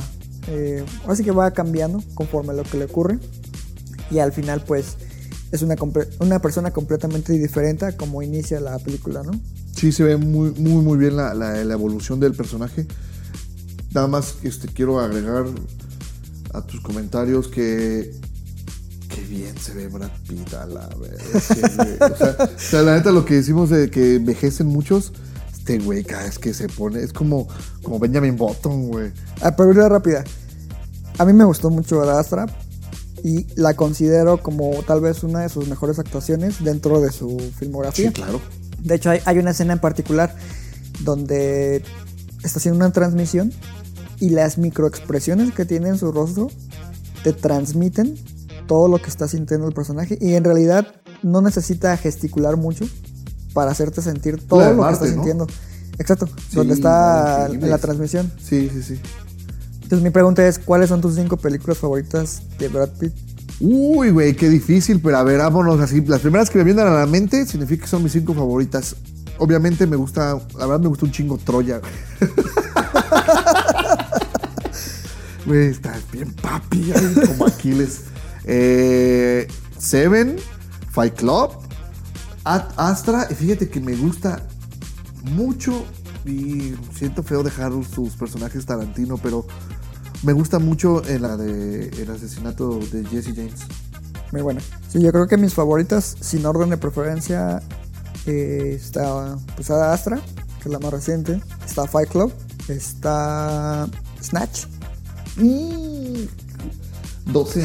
eh, 0.49 0.85
así 1.07 1.25
que 1.25 1.31
va 1.31 1.51
cambiando 1.51 2.03
conforme 2.15 2.53
a 2.53 2.57
lo 2.57 2.63
que 2.63 2.79
le 2.79 2.85
ocurre. 2.87 3.19
Y 4.11 4.19
al 4.19 4.33
final, 4.33 4.63
pues, 4.67 4.97
es 5.53 5.63
una, 5.63 5.75
una 6.21 6.39
persona 6.41 6.71
completamente 6.73 7.33
diferente 7.33 7.85
a 7.87 7.97
como 7.97 8.23
inicia 8.23 8.61
la 8.61 8.79
película, 8.79 9.23
¿no? 9.23 9.33
Sí, 9.75 9.93
se 9.93 10.05
ve 10.05 10.17
muy, 10.17 10.51
muy, 10.53 10.83
muy 10.85 10.99
bien 10.99 11.17
la, 11.17 11.35
la- 11.35 11.65
la 11.65 11.75
evolución 11.75 12.21
del 12.21 12.33
personaje. 12.35 12.87
Nada 13.93 14.07
más 14.07 14.37
este, 14.43 14.69
quiero 14.69 15.01
agregar 15.01 15.47
a 16.53 16.63
tus 16.63 16.81
comentarios 16.81 17.49
que. 17.49 18.13
Qué 19.09 19.21
bien 19.23 19.57
se 19.59 19.75
ve 19.75 19.89
Brad 19.89 20.11
Pitt 20.29 20.55
a 20.55 20.67
la 20.67 20.87
vez. 20.89 21.21
O 22.01 22.17
sea, 22.17 22.37
o 22.57 22.59
sea, 22.59 22.83
la 22.83 22.95
neta, 22.97 23.11
lo 23.11 23.25
que 23.25 23.35
decimos 23.35 23.71
de 23.71 23.91
que 23.91 24.17
envejecen 24.17 24.69
muchos, 24.69 25.13
este 25.53 25.79
güey 25.81 26.05
cada 26.05 26.23
vez 26.25 26.39
que 26.39 26.55
se 26.55 26.69
pone. 26.69 27.03
Es 27.03 27.13
como, 27.13 27.49
como 27.83 27.99
Benjamin 27.99 28.37
Button, 28.37 28.87
güey. 28.89 29.11
A 29.43 29.55
pregunta 29.57 29.89
rápida. 29.89 30.23
A 31.19 31.25
mí 31.25 31.33
me 31.33 31.45
gustó 31.45 31.71
mucho 31.71 32.01
Ad 32.03 32.19
Astra 32.19 32.47
y 33.25 33.47
la 33.55 33.75
considero 33.75 34.43
como 34.43 34.71
tal 34.87 35.01
vez 35.01 35.23
una 35.23 35.41
de 35.41 35.49
sus 35.49 35.69
mejores 35.69 35.99
actuaciones 35.99 36.63
dentro 36.63 37.01
de 37.01 37.13
su 37.13 37.39
filmografía. 37.59 38.09
Sí, 38.09 38.15
claro. 38.15 38.41
De 38.83 38.95
hecho, 38.95 39.11
hay, 39.11 39.21
hay 39.25 39.39
una 39.39 39.51
escena 39.51 39.75
en 39.75 39.79
particular 39.79 40.35
donde 41.01 41.83
está 42.43 42.59
haciendo 42.59 42.79
una 42.79 42.93
transmisión 42.93 43.53
y 44.19 44.31
las 44.31 44.59
microexpresiones 44.59 45.53
que 45.53 45.65
tiene 45.65 45.89
en 45.89 45.99
su 45.99 46.13
rostro 46.13 46.49
te 47.23 47.33
transmiten 47.33 48.17
todo 48.67 48.89
lo 48.89 49.01
que 49.01 49.09
está 49.09 49.29
sintiendo 49.29 49.67
el 49.67 49.75
personaje 49.75 50.17
y 50.21 50.35
en 50.35 50.45
realidad 50.45 50.87
no 51.23 51.43
necesita 51.43 51.97
gesticular 51.97 52.57
mucho 52.57 52.87
para 53.53 53.73
hacerte 53.73 54.01
sentir 54.01 54.47
todo 54.47 54.61
La 54.61 54.71
lo 54.71 54.77
Marte, 54.77 55.01
que 55.01 55.05
está 55.05 55.17
¿no? 55.17 55.23
sintiendo. 55.23 55.47
Exacto, 55.99 56.27
Sí, 56.27 56.57
donde 56.57 56.75
está 56.75 57.47
en 57.47 57.69
la 57.69 57.79
transmisión. 57.79 58.33
Sí, 58.43 58.71
sí, 58.73 58.83
sí. 58.83 59.01
Entonces 59.91 60.05
mi 60.05 60.11
pregunta 60.11 60.47
es, 60.47 60.61
¿cuáles 60.61 60.89
son 60.89 61.01
tus 61.01 61.17
cinco 61.17 61.37
películas 61.37 61.79
favoritas 61.79 62.43
de 62.61 62.69
Brad 62.69 62.91
Pitt? 62.91 63.13
Uy, 63.59 64.11
güey, 64.11 64.37
qué 64.37 64.49
difícil, 64.49 65.01
pero 65.01 65.17
a 65.17 65.25
ver, 65.25 65.39
vámonos 65.39 65.81
así. 65.81 66.01
Las 66.03 66.21
primeras 66.21 66.49
que 66.49 66.59
me 66.59 66.65
vienen 66.65 66.87
a 66.87 66.91
la 66.91 67.07
mente 67.07 67.45
significa 67.45 67.83
que 67.83 67.89
son 67.91 68.05
mis 68.05 68.13
cinco 68.13 68.33
favoritas. 68.33 68.95
Obviamente 69.39 69.89
me 69.89 69.97
gusta, 69.97 70.39
la 70.57 70.67
verdad 70.67 70.79
me 70.79 70.87
gusta 70.87 71.07
un 71.07 71.11
chingo 71.11 71.39
Troya. 71.39 71.81
güey. 75.45 75.67
Está 75.71 75.99
bien 76.13 76.35
papi, 76.35 76.93
como 77.27 77.47
Aquiles. 77.47 78.03
Eh, 78.45 79.49
Seven, 79.77 80.37
Fight 80.93 81.17
Club, 81.17 81.51
Astra, 82.45 83.27
y 83.29 83.35
fíjate 83.35 83.69
que 83.69 83.81
me 83.81 83.97
gusta 83.97 84.47
mucho, 85.33 85.85
y 86.25 86.77
siento 86.95 87.25
feo 87.25 87.43
dejar 87.43 87.73
sus 87.93 88.15
personajes 88.15 88.65
Tarantino, 88.65 89.19
pero 89.19 89.47
me 90.23 90.33
gusta 90.33 90.59
mucho 90.59 91.05
en 91.07 91.23
la 91.23 91.37
de 91.37 91.89
el 91.89 92.11
asesinato 92.11 92.79
de 92.93 93.05
Jesse 93.07 93.35
James. 93.35 93.61
Muy 94.33 94.43
buena. 94.43 94.61
Sí, 94.89 95.01
yo 95.01 95.11
creo 95.13 95.27
que 95.27 95.37
mis 95.37 95.55
favoritas, 95.55 96.17
sin 96.21 96.47
orden 96.47 96.71
de 96.71 96.77
preferencia, 96.77 97.63
eh, 98.27 98.79
está 98.81 99.37
pues 99.57 99.71
Astra, 99.71 100.21
que 100.63 100.69
es 100.69 100.73
la 100.73 100.79
más 100.79 100.93
reciente. 100.93 101.41
Está 101.67 101.87
Fight 101.87 102.11
Club. 102.11 102.33
Está 102.69 103.89
Snatch. 104.23 104.67
Mm, 105.37 106.27
12 107.33 107.65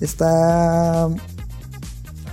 Está 0.00 1.08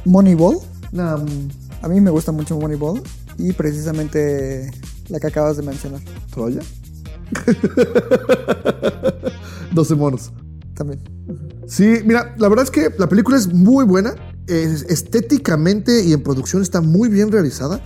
Moneyball. 0.05 0.59
no, 0.91 1.17
mm, 1.17 1.49
A 1.81 1.87
mí 1.87 1.99
me 1.99 2.11
gusta 2.11 2.31
mucho 2.31 2.57
Moneyball. 2.57 3.01
Y 3.37 3.53
precisamente 3.53 4.71
la 5.09 5.19
que 5.19 5.27
acabas 5.27 5.57
de 5.57 5.63
mencionar 5.63 6.01
¿Troya? 6.31 6.61
12 9.73 9.95
monos. 9.95 10.31
también. 10.73 10.99
Sí, 11.67 11.99
mira, 12.05 12.35
la 12.37 12.49
verdad 12.49 12.65
es 12.65 12.71
que 12.71 12.89
la 12.97 13.07
película 13.07 13.37
es 13.37 13.47
muy 13.53 13.85
buena. 13.85 14.15
Es- 14.47 14.83
estéticamente 14.83 16.03
y 16.03 16.13
en 16.13 16.23
producción 16.23 16.61
está 16.61 16.81
muy 16.81 17.09
bien 17.09 17.31
realizada. 17.31 17.81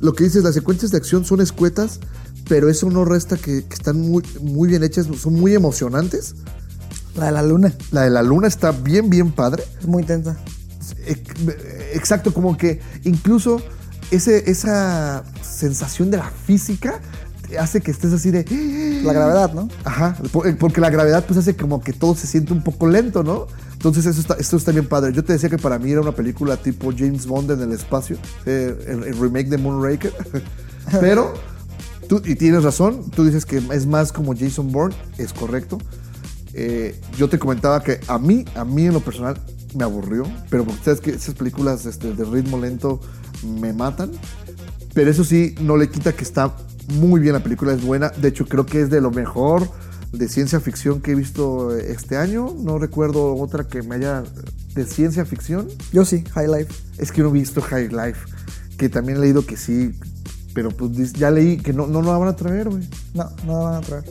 Lo 0.00 0.12
que 0.12 0.24
dices, 0.24 0.44
las 0.44 0.54
secuencias 0.54 0.90
de 0.90 0.98
acción 0.98 1.24
son 1.24 1.40
escuetas, 1.40 2.00
pero 2.48 2.68
eso 2.68 2.90
no 2.90 3.04
resta 3.04 3.36
que, 3.36 3.64
que 3.64 3.74
están 3.74 4.00
muy, 4.00 4.22
muy 4.40 4.68
bien 4.68 4.84
hechas, 4.84 5.06
son 5.20 5.34
muy 5.34 5.54
emocionantes. 5.54 6.34
La 7.16 7.26
de 7.26 7.32
la 7.32 7.42
luna. 7.42 7.72
La 7.92 8.02
de 8.02 8.10
la 8.10 8.22
luna 8.22 8.48
está 8.48 8.72
bien, 8.72 9.08
bien 9.08 9.32
padre. 9.32 9.64
Es 9.80 9.86
muy 9.86 10.02
intensa. 10.02 10.36
Ex- 11.06 11.34
Exacto, 11.94 12.34
como 12.34 12.56
que 12.56 12.80
incluso 13.04 13.60
ese, 14.10 14.50
esa 14.50 15.24
sensación 15.42 16.10
de 16.10 16.18
la 16.18 16.30
física 16.30 17.00
hace 17.58 17.80
que 17.80 17.90
estés 17.90 18.12
así 18.12 18.30
de... 18.30 18.44
La 19.02 19.12
gravedad, 19.12 19.52
¿no? 19.52 19.68
Ajá, 19.84 20.16
eh, 20.44 20.56
porque 20.58 20.80
la 20.80 20.90
gravedad 20.90 21.24
pues 21.26 21.38
hace 21.38 21.56
como 21.56 21.80
que 21.80 21.92
todo 21.92 22.14
se 22.14 22.26
siente 22.26 22.52
un 22.52 22.62
poco 22.62 22.86
lento, 22.86 23.22
¿no? 23.22 23.46
Entonces 23.72 24.06
eso 24.06 24.20
está, 24.20 24.34
esto 24.34 24.56
está 24.56 24.72
bien 24.72 24.86
padre. 24.86 25.12
Yo 25.12 25.24
te 25.24 25.34
decía 25.34 25.50
que 25.50 25.58
para 25.58 25.78
mí 25.78 25.90
era 25.90 26.00
una 26.00 26.12
película 26.12 26.56
tipo 26.56 26.90
James 26.96 27.26
Bond 27.26 27.50
en 27.50 27.60
el 27.60 27.72
espacio, 27.72 28.16
eh, 28.46 28.74
el, 28.86 29.04
el 29.04 29.18
remake 29.18 29.48
de 29.48 29.58
Moonraker. 29.58 30.12
Pero, 31.00 31.34
tú, 32.08 32.22
y 32.24 32.34
tienes 32.34 32.62
razón, 32.62 33.10
tú 33.10 33.24
dices 33.24 33.44
que 33.44 33.62
es 33.72 33.86
más 33.86 34.12
como 34.12 34.34
Jason 34.34 34.72
Bourne, 34.72 34.94
es 35.18 35.32
correcto. 35.32 35.78
Eh, 36.54 36.98
yo 37.18 37.28
te 37.28 37.38
comentaba 37.38 37.82
que 37.82 38.00
a 38.06 38.18
mí, 38.18 38.44
a 38.54 38.64
mí 38.64 38.86
en 38.86 38.94
lo 38.94 39.00
personal 39.00 39.40
me 39.74 39.82
aburrió, 39.82 40.24
pero 40.50 40.64
porque 40.64 40.84
sabes 40.84 41.00
que 41.00 41.10
esas 41.10 41.34
películas 41.34 41.84
este, 41.84 42.12
de 42.14 42.24
ritmo 42.24 42.58
lento 42.58 43.00
me 43.42 43.72
matan. 43.72 44.12
Pero 44.94 45.10
eso 45.10 45.24
sí, 45.24 45.56
no 45.60 45.76
le 45.76 45.90
quita 45.90 46.12
que 46.12 46.22
está 46.22 46.54
muy 46.88 47.20
bien, 47.20 47.34
la 47.34 47.42
película 47.42 47.72
es 47.72 47.82
buena. 47.84 48.10
De 48.10 48.28
hecho, 48.28 48.46
creo 48.46 48.66
que 48.66 48.80
es 48.80 48.90
de 48.90 49.00
lo 49.00 49.10
mejor 49.10 49.68
de 50.12 50.28
ciencia 50.28 50.60
ficción 50.60 51.00
que 51.00 51.12
he 51.12 51.14
visto 51.14 51.76
este 51.76 52.16
año. 52.16 52.54
No 52.58 52.78
recuerdo 52.78 53.34
otra 53.36 53.64
que 53.64 53.82
me 53.82 53.96
haya... 53.96 54.22
de 54.74 54.84
ciencia 54.84 55.24
ficción. 55.24 55.68
Yo 55.92 56.04
sí, 56.04 56.24
High 56.34 56.48
Life. 56.48 56.74
Es 56.98 57.12
que 57.12 57.22
no 57.22 57.28
he 57.28 57.32
visto 57.32 57.60
High 57.60 57.88
Life, 57.88 58.20
que 58.78 58.88
también 58.88 59.18
he 59.18 59.20
leído 59.22 59.44
que 59.44 59.56
sí, 59.56 59.94
pero 60.54 60.70
pues 60.70 61.12
ya 61.12 61.30
leí 61.30 61.56
que 61.56 61.72
no, 61.72 61.86
no 61.86 62.00
lo 62.00 62.18
van 62.18 62.28
a 62.28 62.36
traer, 62.36 62.68
güey. 62.68 62.88
No, 63.14 63.30
no 63.44 63.52
la 63.52 63.70
van 63.70 63.74
a 63.74 63.80
traer. 63.80 64.04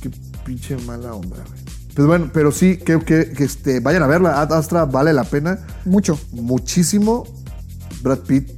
Qué 0.00 0.10
pinche 0.44 0.76
mala 0.78 1.14
onda, 1.14 1.36
güey. 1.36 1.62
Pues 1.94 2.08
bueno, 2.08 2.30
pero 2.32 2.52
sí, 2.52 2.78
creo 2.78 3.04
que, 3.04 3.32
que, 3.32 3.44
este, 3.44 3.80
vayan 3.80 4.02
a 4.02 4.06
verla. 4.06 4.40
Ad 4.40 4.52
Astra 4.52 4.86
vale 4.86 5.12
la 5.12 5.24
pena 5.24 5.58
Mucho. 5.84 6.18
muchísimo. 6.32 7.24
Brad 8.02 8.20
Pitt. 8.20 8.50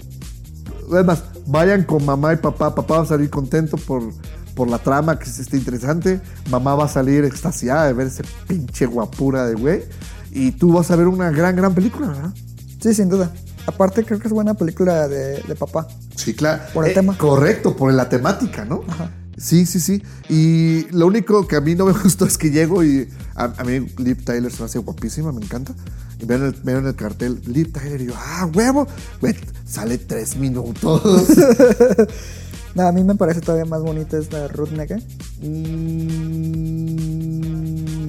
Además, 0.92 1.24
vayan 1.47 1.84
con 1.84 2.05
mamá 2.05 2.32
y 2.32 2.36
papá. 2.36 2.74
Papá 2.74 2.99
va 2.99 3.03
a 3.03 3.07
salir 3.07 3.30
contento 3.30 3.76
por, 3.76 4.03
por 4.55 4.68
la 4.68 4.78
trama, 4.78 5.18
que 5.18 5.24
es 5.28 5.38
este, 5.38 5.57
interesante. 5.57 6.20
Mamá 6.51 6.74
va 6.74 6.84
a 6.84 6.88
salir 6.88 7.24
extasiada 7.24 7.86
de 7.86 7.92
ver 7.92 8.07
ese 8.09 8.22
pinche 8.47 8.86
guapura 8.86 9.47
de 9.47 9.55
güey. 9.55 9.82
Y 10.32 10.53
tú 10.53 10.72
vas 10.72 10.90
a 10.90 10.97
ver 10.97 11.07
una 11.07 11.30
gran, 11.30 11.55
gran 11.57 11.74
película, 11.74 12.09
¿verdad? 12.09 12.34
Sí, 12.80 12.92
sin 12.95 13.09
duda. 13.09 13.32
Aparte, 13.66 14.05
creo 14.05 14.18
que 14.18 14.26
es 14.28 14.32
buena 14.34 14.55
película 14.55 15.09
de, 15.09 15.40
de 15.42 15.55
papá. 15.55 15.86
Sí, 16.16 16.34
claro. 16.34 16.62
Por 16.74 16.84
el 16.84 16.90
Eh, 16.90 16.95
tema. 16.95 17.16
Correcto, 17.16 17.74
por 17.76 17.92
la 17.92 18.09
temática, 18.09 18.64
¿no? 18.64 18.82
Sí, 19.38 19.64
sí, 19.64 19.80
sí. 19.80 20.03
Y 20.28 20.86
lo 20.90 21.07
único 21.07 21.47
que 21.49 21.57
a 21.57 21.61
mí 21.61 21.74
no 21.74 21.86
me 21.86 21.92
gustó 22.03 22.26
es 22.26 22.36
que 22.36 22.51
llego 22.51 22.84
y 22.84 23.09
a, 23.34 23.45
a 23.57 23.64
mí 23.64 23.86
Liv 23.99 24.24
Tyler 24.24 24.53
se 24.53 24.59
me 24.61 24.66
hace 24.66 24.78
guapísima, 24.80 25.32
me 25.32 25.42
encanta. 25.42 25.72
Y 26.25 26.27
veo 26.27 26.79
en 26.79 26.87
el, 26.87 26.95
cartel 26.95 27.43
Liv 27.47 27.70
Tyler 27.70 28.01
y 28.01 28.07
yo, 28.07 28.14
ah, 28.16 28.49
huevo. 28.55 28.87
Güey, 29.20 29.37
sale 29.66 29.99
tres 29.99 30.37
minutos. 30.37 31.03
No, 32.75 32.89
a 32.89 32.93
mí 32.93 33.05
me 33.05 33.14
parece 33.14 33.41
todavía 33.41 33.66
más 33.66 33.83
bonita 33.83 34.18
esta 34.18 34.49
Ruth 34.49 34.70
Negga. 34.70 34.97
Mm, 35.41 36.01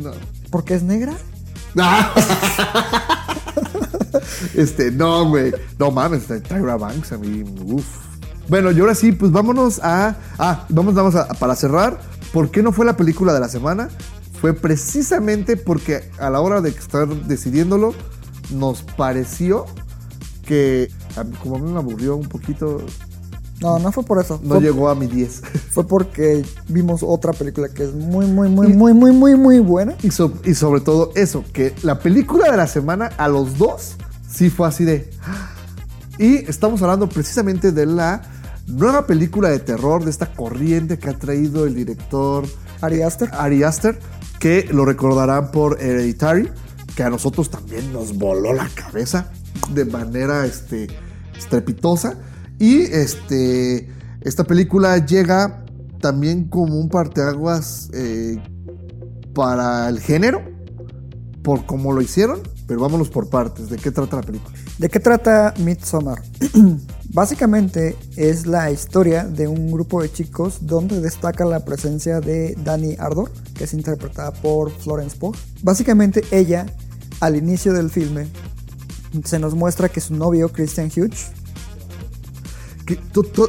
no. 0.01 0.09
¿Porque 0.49 0.73
es 0.73 0.81
negra? 0.81 1.13
Este, 4.55 4.89
no, 4.89 5.29
güey. 5.29 5.53
No 5.77 5.91
mames, 5.91 6.23
Tyra 6.25 6.77
Banks 6.77 7.11
a 7.11 7.19
mí, 7.19 7.43
uff. 7.65 7.85
Bueno, 8.47 8.71
y 8.71 8.79
ahora 8.79 8.95
sí, 8.95 9.11
pues 9.11 9.31
vámonos 9.31 9.79
a. 9.83 10.15
Ah, 10.39 10.65
vamos, 10.69 10.95
vamos 10.95 11.13
a, 11.15 11.27
para 11.27 11.55
cerrar. 11.55 11.99
¿Por 12.33 12.49
qué 12.49 12.63
no 12.63 12.71
fue 12.71 12.87
la 12.87 12.97
película 12.97 13.33
de 13.33 13.39
la 13.39 13.49
semana? 13.49 13.89
Fue 14.41 14.53
precisamente 14.53 15.57
porque 15.57 16.09
a 16.19 16.29
la 16.29 16.41
hora 16.41 16.61
de 16.61 16.69
estar 16.69 17.07
decidiéndolo, 17.07 17.93
nos 18.51 18.83
pareció 18.83 19.65
que, 20.45 20.91
como 21.41 21.55
a 21.55 21.59
mí 21.59 21.71
me 21.71 21.79
aburrió 21.79 22.15
un 22.15 22.27
poquito, 22.27 22.81
No, 23.61 23.79
no 23.79 23.91
fue 23.91 24.03
por 24.03 24.21
eso. 24.21 24.39
no 24.43 24.55
fue, 24.55 24.63
llegó 24.63 24.89
a 24.89 24.95
mi 24.95 25.07
10. 25.07 25.41
fue 25.71 25.87
porque 25.87 26.45
vimos 26.67 27.01
otra 27.01 27.33
película 27.33 27.69
que 27.69 27.83
es 27.85 27.93
muy, 27.93 28.25
muy, 28.27 28.49
muy, 28.49 28.67
muy, 28.73 28.93
muy, 28.93 29.11
muy, 29.11 29.35
muy 29.35 29.59
buena. 29.59 29.95
Y, 30.03 30.11
so- 30.11 30.33
y 30.43 30.53
sobre 30.53 30.81
todo 30.81 31.11
eso, 31.15 31.43
que 31.53 31.73
la 31.81 31.97
película 31.99 32.51
de 32.51 32.57
la 32.57 32.67
semana 32.67 33.07
a 33.17 33.27
los 33.27 33.57
dos 33.57 33.95
sí 34.29 34.49
fue 34.49 34.67
así 34.67 34.83
de... 34.85 35.09
Y 36.17 36.35
estamos 36.49 36.81
hablando 36.81 37.09
precisamente 37.09 37.73
de 37.73 37.85
la 37.85 38.21
nueva 38.67 39.05
película 39.05 39.49
de 39.49 39.59
terror, 39.59 40.03
de 40.05 40.09
esta 40.11 40.31
corriente 40.33 40.97
que 40.97 41.09
ha 41.09 41.17
traído 41.19 41.65
el 41.65 41.75
director 41.75 42.45
Ari 42.79 43.01
Aster. 43.01 43.29
Ari 43.33 43.63
Aster, 43.63 43.99
que 44.39 44.67
lo 44.71 44.85
recordarán 44.85 45.51
por 45.51 45.81
Hereditary, 45.81 46.49
que 46.95 47.03
a 47.03 47.09
nosotros 47.09 47.49
también 47.49 47.91
nos 47.91 48.17
voló 48.17 48.53
la 48.53 48.69
cabeza 48.69 49.31
de 49.71 49.85
manera 49.85 50.45
este, 50.45 50.87
estrepitosa. 51.37 52.17
Y 52.59 52.81
este, 52.83 53.89
esta 54.21 54.43
película 54.43 55.05
llega 55.05 55.65
también 55.99 56.45
como 56.45 56.79
un 56.79 56.89
parteaguas 56.89 57.89
eh, 57.93 58.41
para 59.33 59.89
el 59.89 59.99
género, 59.99 60.41
por 61.43 61.65
cómo 61.65 61.93
lo 61.93 62.01
hicieron, 62.01 62.41
pero 62.67 62.79
vámonos 62.81 63.09
por 63.09 63.29
partes. 63.29 63.69
¿De 63.69 63.77
qué 63.77 63.91
trata 63.91 64.17
la 64.17 64.23
película? 64.23 64.55
¿De 64.77 64.89
qué 64.89 64.99
trata 64.99 65.53
Midsommar? 65.59 66.21
Básicamente 67.13 67.95
es 68.17 68.45
la 68.45 68.71
historia 68.71 69.23
de 69.23 69.47
un 69.47 69.71
grupo 69.71 70.01
de 70.01 70.11
chicos 70.11 70.57
donde 70.61 70.99
destaca 70.99 71.45
la 71.45 71.63
presencia 71.63 72.19
de 72.19 72.57
Dani 72.61 72.95
Ardor, 72.99 73.31
que 73.53 73.63
es 73.63 73.73
interpretada 73.73 74.33
por 74.33 74.69
Florence 74.71 75.15
Pugh. 75.15 75.35
Básicamente 75.63 76.23
ella, 76.31 76.65
al 77.21 77.37
inicio 77.37 77.71
del 77.71 77.89
filme, 77.89 78.27
se 79.23 79.39
nos 79.39 79.55
muestra 79.55 79.87
que 79.87 80.01
su 80.01 80.13
novio, 80.13 80.49
Christian 80.51 80.87
Hughes, 80.93 81.27
que 82.85 82.99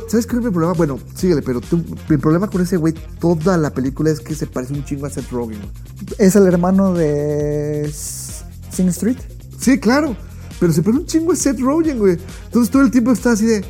¿Sabes 0.09 0.27
cuál 0.27 0.39
es 0.39 0.45
mi 0.47 0.51
problema? 0.53 0.73
Bueno, 0.75 0.99
síguele, 1.15 1.43
pero 1.43 1.61
tú- 1.61 1.85
mi 2.09 2.17
problema 2.19 2.49
con 2.49 2.63
ese 2.63 2.77
güey 2.77 2.95
toda 3.19 3.57
la 3.59 3.71
película 3.75 4.11
es 4.11 4.21
que 4.21 4.35
se 4.35 4.47
parece 4.47 4.73
un 4.75 4.85
chingo 4.85 5.07
a 5.07 5.11
Seth 5.11 5.29
Rogen. 5.31 5.59
Es 6.19 6.37
el 6.37 6.47
hermano 6.47 6.95
de 6.95 7.91
Sing 8.73 8.89
Street. 8.89 9.19
Sí, 9.61 9.79
claro, 9.81 10.17
pero 10.61 10.73
se 10.73 10.83
parece 10.83 11.01
un 11.01 11.07
chingo 11.07 11.33
a 11.33 11.37
Seth 11.37 11.59
Rogen, 11.61 11.99
güey. 11.99 12.17
Entonces 12.47 12.71
todo 12.71 12.83
el 12.83 12.91
tiempo 12.91 13.13
está 13.13 13.33
así 13.33 13.47
de. 13.47 13.65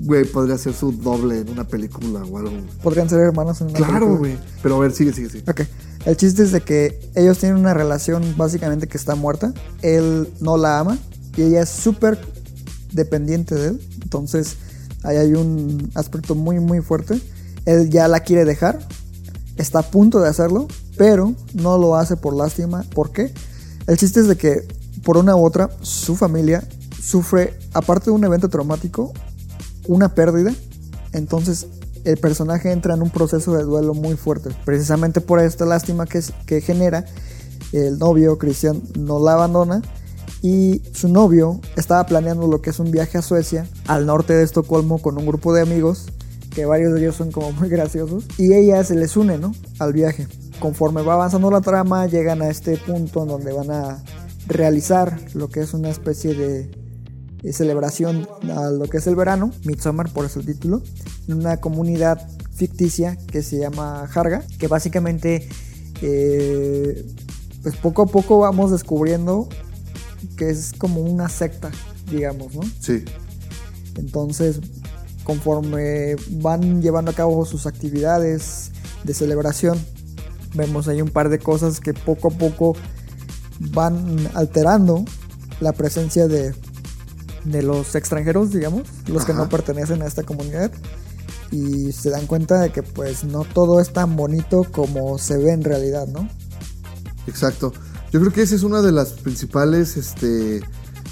Güey, 0.00 0.24
podría 0.26 0.58
ser 0.58 0.74
su 0.74 0.92
doble 0.92 1.40
en 1.40 1.48
una 1.50 1.64
película 1.66 2.22
o 2.24 2.38
algo. 2.38 2.52
Podrían 2.82 3.08
ser 3.08 3.20
hermanos 3.20 3.60
en 3.60 3.68
una 3.68 3.76
Claro, 3.78 3.92
película. 4.06 4.18
güey. 4.18 4.38
Pero 4.62 4.76
a 4.76 4.78
ver, 4.80 4.92
sigue, 4.92 5.12
sigue, 5.12 5.30
sigue. 5.30 5.50
Ok. 5.50 5.62
El 6.04 6.16
chiste 6.18 6.42
es 6.42 6.52
de 6.52 6.60
que 6.60 7.00
ellos 7.14 7.38
tienen 7.38 7.58
una 7.58 7.72
relación 7.72 8.22
básicamente 8.36 8.86
que 8.86 8.98
está 8.98 9.14
muerta. 9.14 9.54
Él 9.80 10.28
no 10.40 10.58
la 10.58 10.78
ama 10.80 10.98
y 11.36 11.42
ella 11.42 11.62
es 11.62 11.70
súper 11.70 12.18
dependiente 12.92 13.54
de 13.54 13.68
él. 13.68 13.88
Entonces, 14.02 14.56
ahí 15.02 15.16
hay 15.16 15.32
un 15.32 15.90
aspecto 15.94 16.34
muy, 16.34 16.60
muy 16.60 16.80
fuerte. 16.82 17.18
Él 17.64 17.88
ya 17.88 18.06
la 18.08 18.20
quiere 18.20 18.44
dejar. 18.44 18.86
Está 19.56 19.78
a 19.78 19.90
punto 19.90 20.20
de 20.20 20.28
hacerlo, 20.28 20.68
pero 20.98 21.32
no 21.54 21.78
lo 21.78 21.96
hace 21.96 22.16
por 22.16 22.34
lástima. 22.36 22.84
¿Por 22.94 23.10
qué? 23.12 23.32
El 23.86 23.96
chiste 23.96 24.20
es 24.20 24.28
de 24.28 24.36
que, 24.36 24.66
por 25.04 25.16
una 25.16 25.36
u 25.36 25.44
otra, 25.44 25.70
su 25.82 26.16
familia 26.16 26.64
sufre, 27.00 27.58
aparte 27.72 28.06
de 28.06 28.12
un 28.12 28.24
evento 28.24 28.48
traumático, 28.48 29.12
una 29.86 30.14
pérdida. 30.14 30.52
Entonces 31.12 31.66
el 32.04 32.18
personaje 32.18 32.70
entra 32.70 32.94
en 32.94 33.02
un 33.02 33.10
proceso 33.10 33.54
de 33.54 33.64
duelo 33.64 33.94
muy 33.94 34.16
fuerte. 34.16 34.50
Precisamente 34.64 35.20
por 35.20 35.40
esta 35.40 35.64
lástima 35.64 36.06
que, 36.06 36.60
genera, 36.60 37.04
el 37.72 37.98
novio 37.98 38.38
Cristian 38.38 38.82
no 38.98 39.18
la 39.18 39.34
abandona 39.34 39.82
y 40.42 40.82
su 40.92 41.08
novio 41.08 41.60
estaba 41.76 42.04
planeando 42.04 42.46
lo 42.46 42.60
que 42.60 42.70
es 42.70 42.78
un 42.78 42.90
viaje 42.90 43.18
a 43.18 43.22
Suecia, 43.22 43.66
al 43.86 44.06
norte 44.06 44.34
de 44.34 44.44
Estocolmo, 44.44 45.00
con 45.00 45.16
un 45.16 45.26
grupo 45.26 45.54
de 45.54 45.62
amigos, 45.62 46.06
que 46.50 46.66
varios 46.66 46.92
de 46.92 47.00
ellos 47.00 47.16
son 47.16 47.32
como 47.32 47.50
muy 47.52 47.68
graciosos, 47.68 48.24
y 48.36 48.52
ella 48.52 48.84
se 48.84 48.94
les 48.94 49.16
une, 49.16 49.38
¿no? 49.38 49.54
Al 49.78 49.94
viaje. 49.94 50.28
Conforme 50.60 51.02
va 51.02 51.14
avanzando 51.14 51.50
la 51.50 51.62
trama, 51.62 52.06
llegan 52.06 52.42
a 52.42 52.48
este 52.48 52.76
punto 52.76 53.22
en 53.22 53.28
donde 53.28 53.52
van 53.52 53.70
a 53.70 54.04
realizar 54.46 55.18
lo 55.34 55.48
que 55.48 55.60
es 55.60 55.74
una 55.74 55.90
especie 55.90 56.34
de 56.34 56.70
celebración 57.52 58.26
a 58.54 58.70
lo 58.70 58.88
que 58.88 58.98
es 58.98 59.06
el 59.06 59.16
verano, 59.16 59.50
Midsommar 59.64 60.10
por 60.10 60.24
eso 60.24 60.40
el 60.40 60.46
título, 60.46 60.82
en 61.28 61.34
una 61.34 61.58
comunidad 61.58 62.26
ficticia 62.54 63.16
que 63.16 63.42
se 63.42 63.58
llama 63.58 64.08
Harga, 64.14 64.42
que 64.58 64.68
básicamente 64.68 65.48
eh, 66.00 67.04
pues 67.62 67.76
poco 67.76 68.02
a 68.02 68.06
poco 68.06 68.38
vamos 68.38 68.70
descubriendo 68.70 69.48
que 70.36 70.50
es 70.50 70.72
como 70.76 71.00
una 71.00 71.28
secta, 71.28 71.70
digamos, 72.10 72.54
¿no? 72.54 72.62
Sí. 72.80 73.04
Entonces, 73.96 74.60
conforme 75.22 76.16
van 76.30 76.82
llevando 76.82 77.10
a 77.10 77.14
cabo 77.14 77.44
sus 77.44 77.66
actividades 77.66 78.70
de 79.04 79.14
celebración, 79.14 79.78
vemos 80.54 80.88
ahí 80.88 81.02
un 81.02 81.10
par 81.10 81.28
de 81.28 81.38
cosas 81.38 81.80
que 81.80 81.92
poco 81.94 82.28
a 82.28 82.30
poco 82.30 82.76
van 83.60 84.28
alterando 84.34 85.04
la 85.60 85.72
presencia 85.72 86.26
de, 86.28 86.54
de 87.44 87.62
los 87.62 87.94
extranjeros, 87.94 88.50
digamos, 88.52 88.82
los 89.06 89.24
que 89.24 89.32
no 89.32 89.48
pertenecen 89.48 90.02
a 90.02 90.06
esta 90.06 90.22
comunidad. 90.22 90.70
Y 91.50 91.92
se 91.92 92.10
dan 92.10 92.26
cuenta 92.26 92.60
de 92.60 92.70
que 92.72 92.82
pues 92.82 93.22
no 93.24 93.44
todo 93.44 93.80
es 93.80 93.92
tan 93.92 94.16
bonito 94.16 94.64
como 94.72 95.18
se 95.18 95.36
ve 95.38 95.52
en 95.52 95.62
realidad, 95.62 96.08
¿no? 96.08 96.28
Exacto. 97.26 97.72
Yo 98.12 98.20
creo 98.20 98.32
que 98.32 98.42
esa 98.42 98.54
es 98.54 98.62
una 98.64 98.82
de 98.82 98.90
las 98.92 99.10
principales 99.10 99.96
este, 99.96 100.62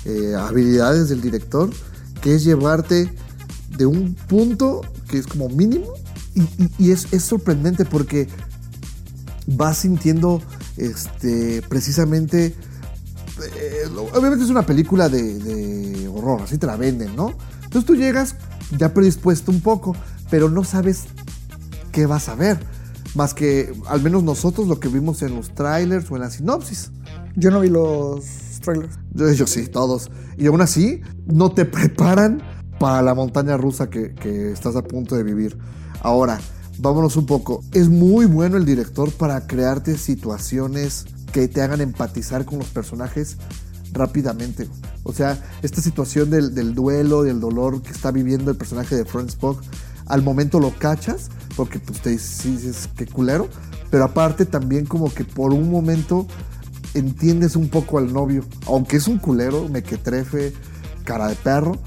eh, 0.04 0.34
habilidades 0.36 1.08
del 1.08 1.20
director, 1.20 1.70
que 2.20 2.34
es 2.34 2.44
llevarte 2.44 3.12
de 3.76 3.86
un 3.86 4.14
punto 4.14 4.80
que 5.08 5.18
es 5.18 5.26
como 5.26 5.48
mínimo 5.48 5.86
y, 6.34 6.42
y- 6.42 6.70
y 6.78 6.90
es, 6.90 7.12
es 7.12 7.22
sorprendente 7.22 7.84
porque 7.84 8.28
vas 9.46 9.78
sintiendo 9.78 10.40
este, 10.76 11.62
precisamente... 11.68 12.54
eh, 13.56 13.88
obviamente 14.14 14.44
es 14.44 14.50
una 14.50 14.64
película 14.64 15.08
de, 15.08 15.38
de 15.38 16.08
horror, 16.08 16.42
así 16.42 16.58
te 16.58 16.66
la 16.66 16.76
venden, 16.76 17.16
¿no? 17.16 17.34
Entonces 17.64 17.84
tú 17.86 17.96
llegas 17.96 18.36
ya 18.78 18.92
predispuesto 18.92 19.50
un 19.50 19.60
poco, 19.60 19.96
pero 20.30 20.48
no 20.48 20.64
sabes 20.64 21.04
qué 21.90 22.06
vas 22.06 22.28
a 22.28 22.34
ver. 22.34 22.58
Más 23.14 23.34
que 23.34 23.74
al 23.86 24.02
menos 24.02 24.22
nosotros 24.22 24.68
lo 24.68 24.80
que 24.80 24.88
vimos 24.88 25.20
en 25.22 25.34
los 25.34 25.54
trailers 25.54 26.10
o 26.10 26.16
en 26.16 26.22
la 26.22 26.30
sinopsis. 26.30 26.90
Yo 27.36 27.50
no 27.50 27.60
vi 27.60 27.68
los 27.68 28.24
trailers. 28.62 28.98
Yo, 29.12 29.30
yo 29.32 29.46
sí, 29.46 29.66
todos. 29.66 30.10
Y 30.38 30.46
aún 30.46 30.62
así, 30.62 31.02
no 31.26 31.52
te 31.52 31.66
preparan 31.66 32.42
para 32.78 33.02
la 33.02 33.14
montaña 33.14 33.56
rusa 33.56 33.90
que, 33.90 34.14
que 34.14 34.52
estás 34.52 34.76
a 34.76 34.82
punto 34.82 35.14
de 35.14 35.22
vivir. 35.22 35.58
Ahora, 36.00 36.40
vámonos 36.82 37.16
un 37.16 37.26
poco. 37.26 37.62
Es 37.72 37.88
muy 37.88 38.26
bueno 38.26 38.56
el 38.56 38.66
director 38.66 39.10
para 39.12 39.46
crearte 39.46 39.96
situaciones 39.96 41.06
que 41.32 41.48
te 41.48 41.62
hagan 41.62 41.80
empatizar 41.80 42.44
con 42.44 42.58
los 42.58 42.68
personajes 42.68 43.38
rápidamente. 43.92 44.68
O 45.04 45.12
sea, 45.12 45.42
esta 45.62 45.80
situación 45.80 46.28
del, 46.28 46.54
del 46.54 46.74
duelo, 46.74 47.22
del 47.22 47.40
dolor 47.40 47.82
que 47.82 47.92
está 47.92 48.10
viviendo 48.10 48.50
el 48.50 48.56
personaje 48.56 48.96
de 48.96 49.04
Frank 49.04 49.28
Spock, 49.28 49.62
al 50.06 50.22
momento 50.22 50.60
lo 50.60 50.76
cachas, 50.76 51.30
porque 51.56 51.78
pues 51.78 52.00
te 52.00 52.10
dices 52.10 52.88
que 52.96 53.06
culero, 53.06 53.48
pero 53.90 54.04
aparte 54.04 54.44
también 54.44 54.84
como 54.84 55.12
que 55.12 55.24
por 55.24 55.52
un 55.52 55.70
momento 55.70 56.26
entiendes 56.94 57.56
un 57.56 57.68
poco 57.68 57.98
al 57.98 58.12
novio, 58.12 58.44
aunque 58.66 58.96
es 58.96 59.06
un 59.06 59.18
culero, 59.18 59.68
mequetrefe, 59.68 60.52
cara 61.04 61.28
de 61.28 61.36
perro, 61.36 61.78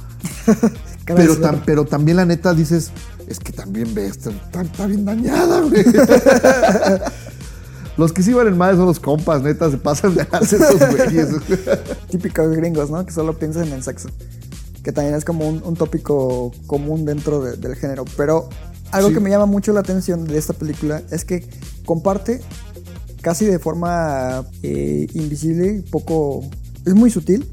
Cara 1.06 1.22
de 1.22 1.28
pero, 1.36 1.62
pero 1.66 1.86
también 1.86 2.18
la 2.18 2.26
neta 2.26 2.56
dices, 2.56 2.92
es 3.28 3.40
que 3.40 3.52
también 3.54 3.94
ves, 3.94 4.12
está, 4.18 4.32
está- 4.32 4.62
está 4.62 4.88
bien 4.88 5.06
dañada, 5.06 5.62
güey. 5.62 5.84
Los 7.98 8.12
que 8.12 8.24
sí 8.24 8.34
valen 8.34 8.58
más 8.58 8.76
son 8.76 8.88
los 8.88 9.00
compas, 9.00 9.42
neta, 9.42 9.72
se 9.72 9.78
pasan 9.78 10.16
de 10.16 10.28
hacer 10.32 10.62
esos 10.62 10.96
güeyes. 10.98 11.28
típicos 12.12 12.52
gringos, 12.52 12.90
¿no? 12.90 13.06
Que 13.06 13.14
solo 13.14 13.38
piensan 13.40 13.72
en 13.72 13.82
sexo. 13.84 14.10
Que 14.84 14.92
también 14.92 15.16
es 15.16 15.24
como 15.24 15.48
un, 15.48 15.62
un 15.64 15.76
tópico 15.76 16.52
común 16.68 17.06
dentro 17.06 17.42
de- 17.42 17.56
del 17.56 17.76
género. 17.76 18.04
Pero 18.18 18.50
algo 18.92 19.08
Sí. 19.10 19.14
que 19.14 19.20
me 19.22 19.30
llama 19.30 19.46
mucho 19.46 19.72
la 19.72 19.80
atención 19.80 20.26
de 20.26 20.38
esta 20.38 20.52
película 20.52 21.02
es 21.10 21.24
que 21.24 21.48
comparte 21.86 22.42
casi 23.22 23.46
de 23.46 23.60
forma 23.60 24.44
eh, 24.62 25.08
invisible, 25.14 25.82
poco... 25.90 26.44
Es 26.86 26.94
muy 26.94 27.10
sutil. 27.10 27.50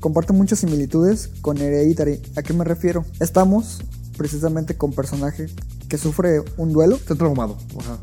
Comparte 0.00 0.34
muchas 0.34 0.58
similitudes 0.58 1.30
con 1.40 1.56
Hereditary. 1.56 2.20
¿A 2.36 2.42
qué 2.42 2.52
me 2.52 2.64
refiero? 2.64 3.06
Estamos 3.20 3.80
precisamente 4.18 4.76
con 4.76 4.92
personaje 4.92 5.46
que 5.88 5.96
sufre 5.96 6.42
un 6.58 6.72
duelo 6.74 6.96
Está 6.96 7.14
traumado. 7.14 7.56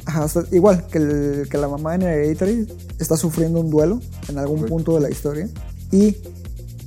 Ajá. 0.06 0.26
Igual 0.52 0.88
que, 0.88 0.98
el- 0.98 1.48
que 1.50 1.58
la 1.60 1.68
mamá 1.68 1.94
en 1.94 2.02
Hereditary 2.02 2.68
está 2.98 3.16
sufriendo 3.18 3.60
un 3.60 3.70
duelo 3.70 4.02
en 4.28 4.40
algún 4.40 4.58
Correcto. 4.62 4.76
punto 4.76 4.96
de 4.96 5.02
la 5.02 5.10
historia 5.12 5.48
y 5.92 6.18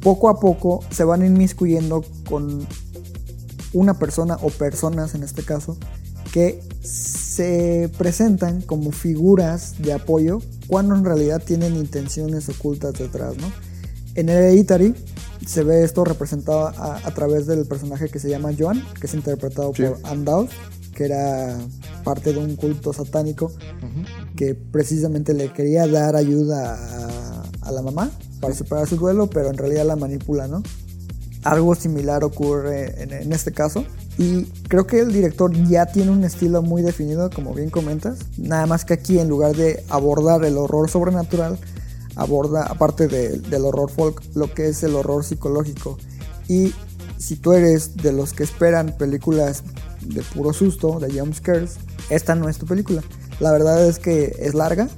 poco 0.02 0.28
a 0.28 0.40
poco 0.40 0.80
se 0.90 1.04
van 1.04 1.24
inmiscuyendo 1.24 2.04
con 2.28 2.66
una 3.72 3.98
persona 3.98 4.36
o 4.42 4.48
personas 4.48 5.14
en 5.14 5.22
este 5.22 5.42
caso 5.44 5.76
que 6.32 6.60
se 6.82 7.90
presentan 7.98 8.62
como 8.62 8.90
figuras 8.92 9.74
de 9.78 9.92
apoyo 9.92 10.40
cuando 10.66 10.94
en 10.96 11.04
realidad 11.04 11.42
tienen 11.44 11.76
intenciones 11.76 12.48
ocultas 12.48 12.94
detrás, 12.94 13.36
¿no? 13.36 13.50
En 14.14 14.28
Hereditary 14.28 14.94
se 15.46 15.62
ve 15.64 15.84
esto 15.84 16.04
representado 16.04 16.68
a, 16.68 17.00
a 17.04 17.14
través 17.14 17.46
del 17.46 17.66
personaje 17.66 18.08
que 18.08 18.18
se 18.18 18.28
llama 18.28 18.50
Joan, 18.58 18.82
que 19.00 19.06
es 19.06 19.14
interpretado 19.14 19.72
Sí. 19.74 19.82
por 19.82 19.98
Anne 20.04 20.24
Dowd, 20.24 20.48
que 20.94 21.04
era 21.04 21.56
parte 22.04 22.32
de 22.32 22.38
un 22.38 22.56
culto 22.56 22.92
satánico 22.92 23.52
que 24.36 24.54
precisamente 24.54 25.34
le 25.34 25.52
quería 25.52 25.86
dar 25.86 26.16
ayuda 26.16 26.74
a, 26.74 27.68
a 27.68 27.72
la 27.72 27.82
mamá 27.82 28.10
para 28.40 28.54
superar 28.54 28.88
su 28.88 28.96
duelo, 28.96 29.28
pero 29.28 29.50
en 29.50 29.56
realidad 29.58 29.84
la 29.86 29.96
manipula, 29.96 30.48
¿no? 30.48 30.62
Algo 31.44 31.74
similar 31.76 32.24
ocurre 32.24 33.02
en, 33.02 33.12
en 33.12 33.32
este 33.32 33.52
caso. 33.52 33.84
Y 34.18 34.44
creo 34.68 34.86
que 34.88 34.98
el 34.98 35.12
director 35.12 35.52
ya 35.68 35.86
tiene 35.86 36.10
un 36.10 36.24
estilo 36.24 36.60
muy 36.62 36.82
definido, 36.82 37.30
como 37.30 37.54
bien 37.54 37.70
comentas. 37.70 38.18
Nada 38.36 38.66
más 38.66 38.84
que 38.84 38.94
aquí, 38.94 39.20
en 39.20 39.28
lugar 39.28 39.54
de 39.54 39.84
abordar 39.88 40.44
el 40.44 40.58
horror 40.58 40.90
sobrenatural, 40.90 41.58
aborda, 42.18 42.64
aparte 42.64 43.08
de- 43.08 43.38
del 43.38 43.64
horror 43.64 43.90
folk, 43.90 44.22
lo 44.34 44.52
que 44.52 44.68
es 44.68 44.82
el 44.82 44.94
horror 44.94 45.24
psicológico. 45.24 45.96
Y 46.48 46.74
si 47.16 47.36
tú 47.36 47.52
eres 47.52 47.96
de 47.96 48.12
los 48.12 48.32
que 48.34 48.42
esperan 48.44 48.94
películas 48.98 49.62
de 50.02 50.22
puro 50.22 50.52
susto, 50.52 51.00
de 51.00 51.10
jump 51.18 51.34
scares, 51.34 51.76
esta 52.10 52.34
no 52.34 52.48
es 52.48 52.58
tu 52.58 52.66
película. 52.66 53.02
La 53.40 53.50
verdad 53.52 53.84
es 53.86 53.98
que 53.98 54.36
es 54.40 54.54
larga. 54.54 54.88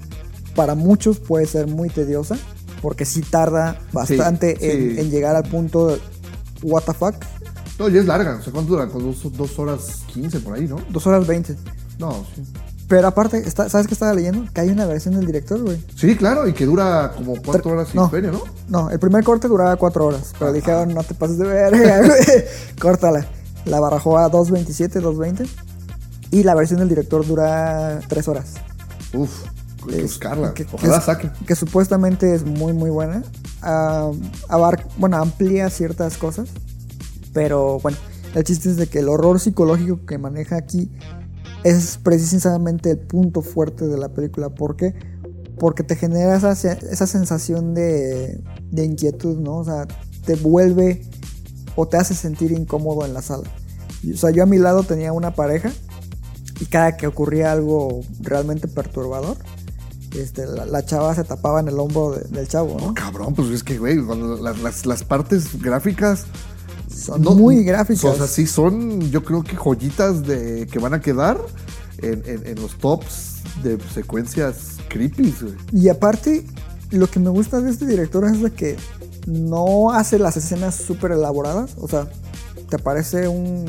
Para 0.57 0.75
muchos 0.75 1.19
puede 1.21 1.47
ser 1.47 1.67
muy 1.69 1.89
tediosa, 1.91 2.37
porque 2.83 3.05
sí 3.05 3.21
tarda 3.23 3.79
bastante 3.93 4.57
sí. 4.59 4.67
En, 4.67 4.99
en 4.99 5.11
llegar 5.11 5.37
al 5.37 5.45
punto 5.45 5.87
de 5.89 5.99
what 6.63 6.83
the 6.85 6.93
fuck. 6.93 7.15
No, 7.79 7.89
ya 7.89 8.01
es 8.01 8.07
larga. 8.07 8.37
O 8.37 8.43
sea, 8.43 8.53
¿cuánto 8.53 8.73
dura? 8.73 8.89
Con 8.89 9.03
dos, 9.03 9.33
dos 9.37 9.59
horas 9.59 10.03
quince 10.13 10.41
por 10.41 10.55
ahí, 10.55 10.67
¿no? 10.67 10.77
Dos 10.91 11.07
horas 11.07 11.27
20. 11.27 11.57
No, 11.99 12.25
sí. 12.35 12.43
Pero 12.91 13.07
aparte, 13.07 13.39
está- 13.39 13.69
¿sabes 13.71 13.87
qué 13.87 13.95
estaba 13.95 14.13
leyendo? 14.13 14.53
Que 14.53 14.61
hay 14.63 14.69
una 14.69 14.85
versión 14.85 15.15
del 15.15 15.25
director, 15.25 15.63
güey. 15.63 15.83
Sí, 15.95 16.17
claro, 16.17 16.47
y 16.49 16.53
que 16.53 16.67
dura 16.67 17.13
como 17.17 17.35
cuatro 17.41 17.63
Tre- 17.71 17.73
horas 17.73 17.89
y 17.95 17.97
no. 17.97 18.11
feria, 18.11 18.33
¿no? 18.33 18.43
No, 18.69 18.91
el 18.91 18.99
primer 18.99 19.23
corte 19.25 19.47
duraba 19.49 19.77
cuatro 19.77 20.07
horas, 20.07 20.33
pero 20.39 20.51
Ah, 20.51 20.53
dijeron, 20.53 20.93
no 20.93 21.03
te 21.05 21.15
pases 21.15 21.39
de 21.39 21.47
verga, 21.47 21.99
güey. 22.07 22.19
Córtala. 22.81 23.27
La 23.65 23.79
barajó 23.79 24.19
a 24.19 24.29
2.27, 24.29 25.01
2.20. 25.01 25.49
Y 26.33 26.43
la 26.43 26.55
versión 26.57 26.81
del 26.81 26.89
director 26.89 27.25
dura 27.27 28.01
3 28.09 28.27
horas. 28.29 28.55
Uf, 29.15 29.31
que 29.89 30.03
buscarla. 30.03 30.53
que- 30.53 30.67
que 30.67 30.75
Ojalá 30.77 31.01
saque. 31.01 31.31
Que 31.47 31.55
supuestamente 31.55 32.35
es 32.35 32.45
muy, 32.45 32.73
muy 32.73 32.91
buena. 32.91 33.23
Ah, 33.63 34.11
abar- 34.49 34.85
bueno, 34.99 35.17
amplía 35.19 35.71
ciertas 35.71 36.17
cosas. 36.19 36.49
Pero 37.33 37.79
bueno, 37.81 37.99
el 38.35 38.43
chiste 38.43 38.69
es 38.71 38.77
de 38.77 38.89
que 38.89 38.99
el 38.99 39.09
horror 39.09 39.39
psicológico 39.39 40.05
que 40.07 40.19
maneja 40.19 40.57
aquí 40.57 40.91
es 41.65 41.99
precisamente 42.03 42.91
el 42.93 42.99
punto 42.99 43.43
fuerte 43.43 43.87
de 43.87 43.99
la 43.99 44.09
película. 44.09 44.49
¿Por 44.51 44.77
qué? 44.77 44.95
Porque 45.59 45.83
te 45.83 45.95
genera 45.97 46.37
esa, 46.37 46.53
esa 46.53 47.07
sensación 47.07 47.75
de, 47.75 48.41
de 48.71 48.85
inquietud, 48.85 49.39
¿no? 49.39 49.59
O 49.59 49.65
sea, 49.65 49.87
te 50.25 50.35
vuelve 50.37 51.03
o 51.77 51.87
te 51.87 51.97
hace 51.99 52.15
sentir 52.15 52.53
incómodo 52.53 53.05
en 53.07 53.13
la 53.15 53.23
sala. 53.23 53.45
O 54.13 54.17
sea, 54.17 54.31
yo 54.31 54.43
a 54.43 54.47
mi 54.47 54.59
lado 54.59 54.83
tenía 54.85 55.13
una 55.13 55.35
pareja 55.35 55.71
y 56.61 56.65
cada 56.67 56.97
que 56.97 57.07
ocurría 57.07 57.53
algo 57.53 58.01
realmente 58.21 58.69
perturbador, 58.69 59.37
este, 60.17 60.45
la, 60.47 60.85
chava 60.85 61.15
se 61.15 61.25
tapaba 61.25 61.61
en 61.61 61.69
el 61.69 61.79
hombro 61.79 62.13
de- 62.13 62.25
del 62.29 62.49
chavo, 62.49 62.77
¿no? 62.81 62.95
Cabrón, 62.95 63.35
pues 63.35 63.49
es 63.51 63.63
que, 63.63 63.79
güey, 63.79 63.97
las, 64.41 64.59
las- 64.59 64.87
las 64.87 65.05
partes 65.05 65.61
gráficas 65.63 66.25
Son 66.95 67.23
muy 67.23 67.63
gráficas. 67.65 68.05
O 68.05 68.15
sea, 68.17 68.27
sí 68.27 68.47
son, 68.47 69.01
yo 69.11 69.23
creo 69.25 69.43
que 69.43 69.57
joyitas 69.57 70.27
de 70.27 70.67
que 70.71 70.79
van 70.79 70.95
a 70.95 71.01
quedar 71.01 71.39
en, 71.99 72.23
en- 72.27 72.47
en 72.47 72.61
los 72.61 72.77
tops 72.79 73.37
de 73.63 73.79
secuencias 73.95 74.77
creepy, 74.89 75.35
güey. 75.41 75.55
Y 75.73 75.89
aparte, 75.89 76.45
lo 76.91 77.07
que 77.09 77.21
me 77.21 77.31
gusta 77.31 77.61
de 77.61 77.71
este 77.71 77.87
director 77.87 78.25
es 78.25 78.41
de 78.43 78.51
que 78.53 78.77
no 79.27 79.93
hace 79.93 80.19
las 80.19 80.37
escenas 80.37 80.75
súper 80.75 81.13
elaboradas. 81.13 81.73
O 81.79 81.87
sea, 81.89 82.09
te 82.69 82.77
aparece 82.77 83.29
un 83.29 83.65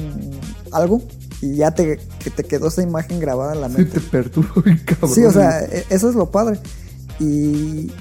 algo 0.72 1.02
y 1.42 1.56
ya 1.56 1.72
te, 1.72 2.00
que 2.24 2.30
te 2.30 2.44
quedó 2.44 2.68
esa 2.68 2.82
imagen 2.84 3.20
grabada 3.20 3.54
en 3.54 3.62
la 3.62 3.70
Sí, 3.70 3.78
mente. 3.78 4.00
te 4.00 4.08
perturba 4.10 4.62
bien 4.64 4.82
cabrón. 4.86 5.12
Sí, 5.14 5.24
o 5.24 5.32
sea, 5.32 5.62
e- 5.62 5.86
eso 5.90 6.10
es 6.10 6.16
lo 6.16 6.30
padre. 6.32 6.60
Y 7.20 7.92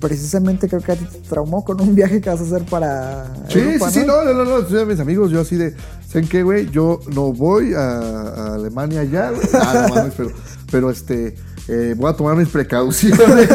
precisamente 0.00 0.68
creo 0.68 0.80
que 0.80 0.92
a 0.92 0.96
ti 0.96 1.04
te 1.04 1.18
traumó 1.28 1.64
con 1.64 1.80
un 1.80 1.94
viaje 1.94 2.20
que 2.20 2.30
vas 2.30 2.40
a 2.40 2.44
hacer 2.44 2.64
para 2.64 3.32
Sí, 3.48 3.58
Europa, 3.58 3.90
sí, 3.90 4.00
sí, 4.00 4.06
no, 4.06 4.24
no, 4.24 4.32
no, 4.32 4.44
no, 4.44 4.62
de 4.62 4.86
mis 4.86 4.98
amigos, 4.98 5.30
yo 5.30 5.40
así 5.40 5.56
de, 5.56 5.74
¿saben 6.08 6.26
qué, 6.26 6.42
güey? 6.42 6.70
Yo 6.70 7.00
no 7.14 7.32
voy 7.32 7.74
a, 7.74 7.98
a 7.98 8.54
Alemania 8.54 9.04
ya, 9.04 9.30
güey. 9.30 9.42
Ah, 9.52 9.86
no 9.88 9.94
mames, 9.94 10.14
pero, 10.16 10.30
pero 10.70 10.90
este, 10.90 11.36
eh, 11.68 11.94
voy 11.96 12.10
a 12.10 12.14
tomar 12.14 12.36
mis 12.36 12.48
precauciones. 12.48 13.48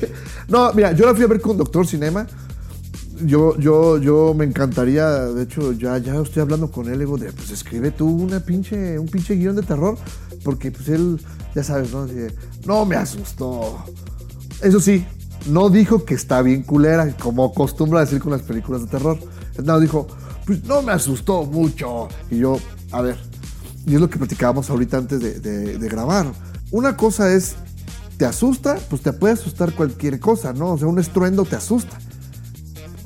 no, 0.48 0.72
mira, 0.72 0.92
yo 0.92 1.06
la 1.06 1.14
fui 1.14 1.24
a 1.24 1.28
ver 1.28 1.40
con 1.40 1.56
Doctor 1.56 1.86
Cinema. 1.86 2.26
Yo, 3.24 3.56
yo, 3.56 3.98
yo 3.98 4.34
me 4.34 4.44
encantaría, 4.44 5.08
de 5.08 5.44
hecho, 5.44 5.72
ya, 5.72 5.98
ya 5.98 6.20
estoy 6.20 6.42
hablando 6.42 6.72
con 6.72 6.92
él, 6.92 6.98
digo, 6.98 7.16
de, 7.16 7.32
pues 7.32 7.52
escribe 7.52 7.92
tú 7.92 8.08
una 8.08 8.40
pinche, 8.40 8.98
un 8.98 9.06
pinche 9.06 9.36
guion 9.36 9.54
de 9.54 9.62
terror, 9.62 9.96
porque 10.42 10.72
pues 10.72 10.88
él, 10.88 11.20
ya 11.54 11.62
sabes, 11.62 11.92
¿no? 11.92 12.02
Así 12.02 12.14
de, 12.14 12.34
no 12.66 12.84
me 12.84 12.96
asustó. 12.96 13.84
Eso 14.60 14.80
sí, 14.80 15.06
no 15.46 15.68
dijo 15.70 16.04
que 16.04 16.14
está 16.14 16.42
bien 16.42 16.62
culera, 16.62 17.16
como 17.16 17.44
acostumbra 17.44 18.00
decir 18.00 18.20
con 18.20 18.32
las 18.32 18.42
películas 18.42 18.82
de 18.82 18.88
terror. 18.88 19.18
No, 19.62 19.80
dijo, 19.80 20.06
pues 20.46 20.64
no 20.64 20.82
me 20.82 20.92
asustó 20.92 21.44
mucho. 21.44 22.08
Y 22.30 22.38
yo, 22.38 22.58
a 22.90 23.00
ver, 23.02 23.16
y 23.86 23.94
es 23.94 24.00
lo 24.00 24.08
que 24.08 24.18
platicábamos 24.18 24.70
ahorita 24.70 24.96
antes 24.98 25.20
de, 25.20 25.40
de- 25.40 25.78
de 25.78 25.88
grabar. 25.88 26.26
Una 26.70 26.96
cosa 26.96 27.32
es, 27.32 27.54
te 28.16 28.24
asusta, 28.24 28.78
pues 28.88 29.02
te 29.02 29.12
puede 29.12 29.34
asustar 29.34 29.74
cualquier 29.74 30.20
cosa, 30.20 30.52
¿no? 30.52 30.72
O 30.72 30.78
sea, 30.78 30.86
un 30.88 30.98
estruendo 30.98 31.44
te 31.44 31.56
asusta. 31.56 31.98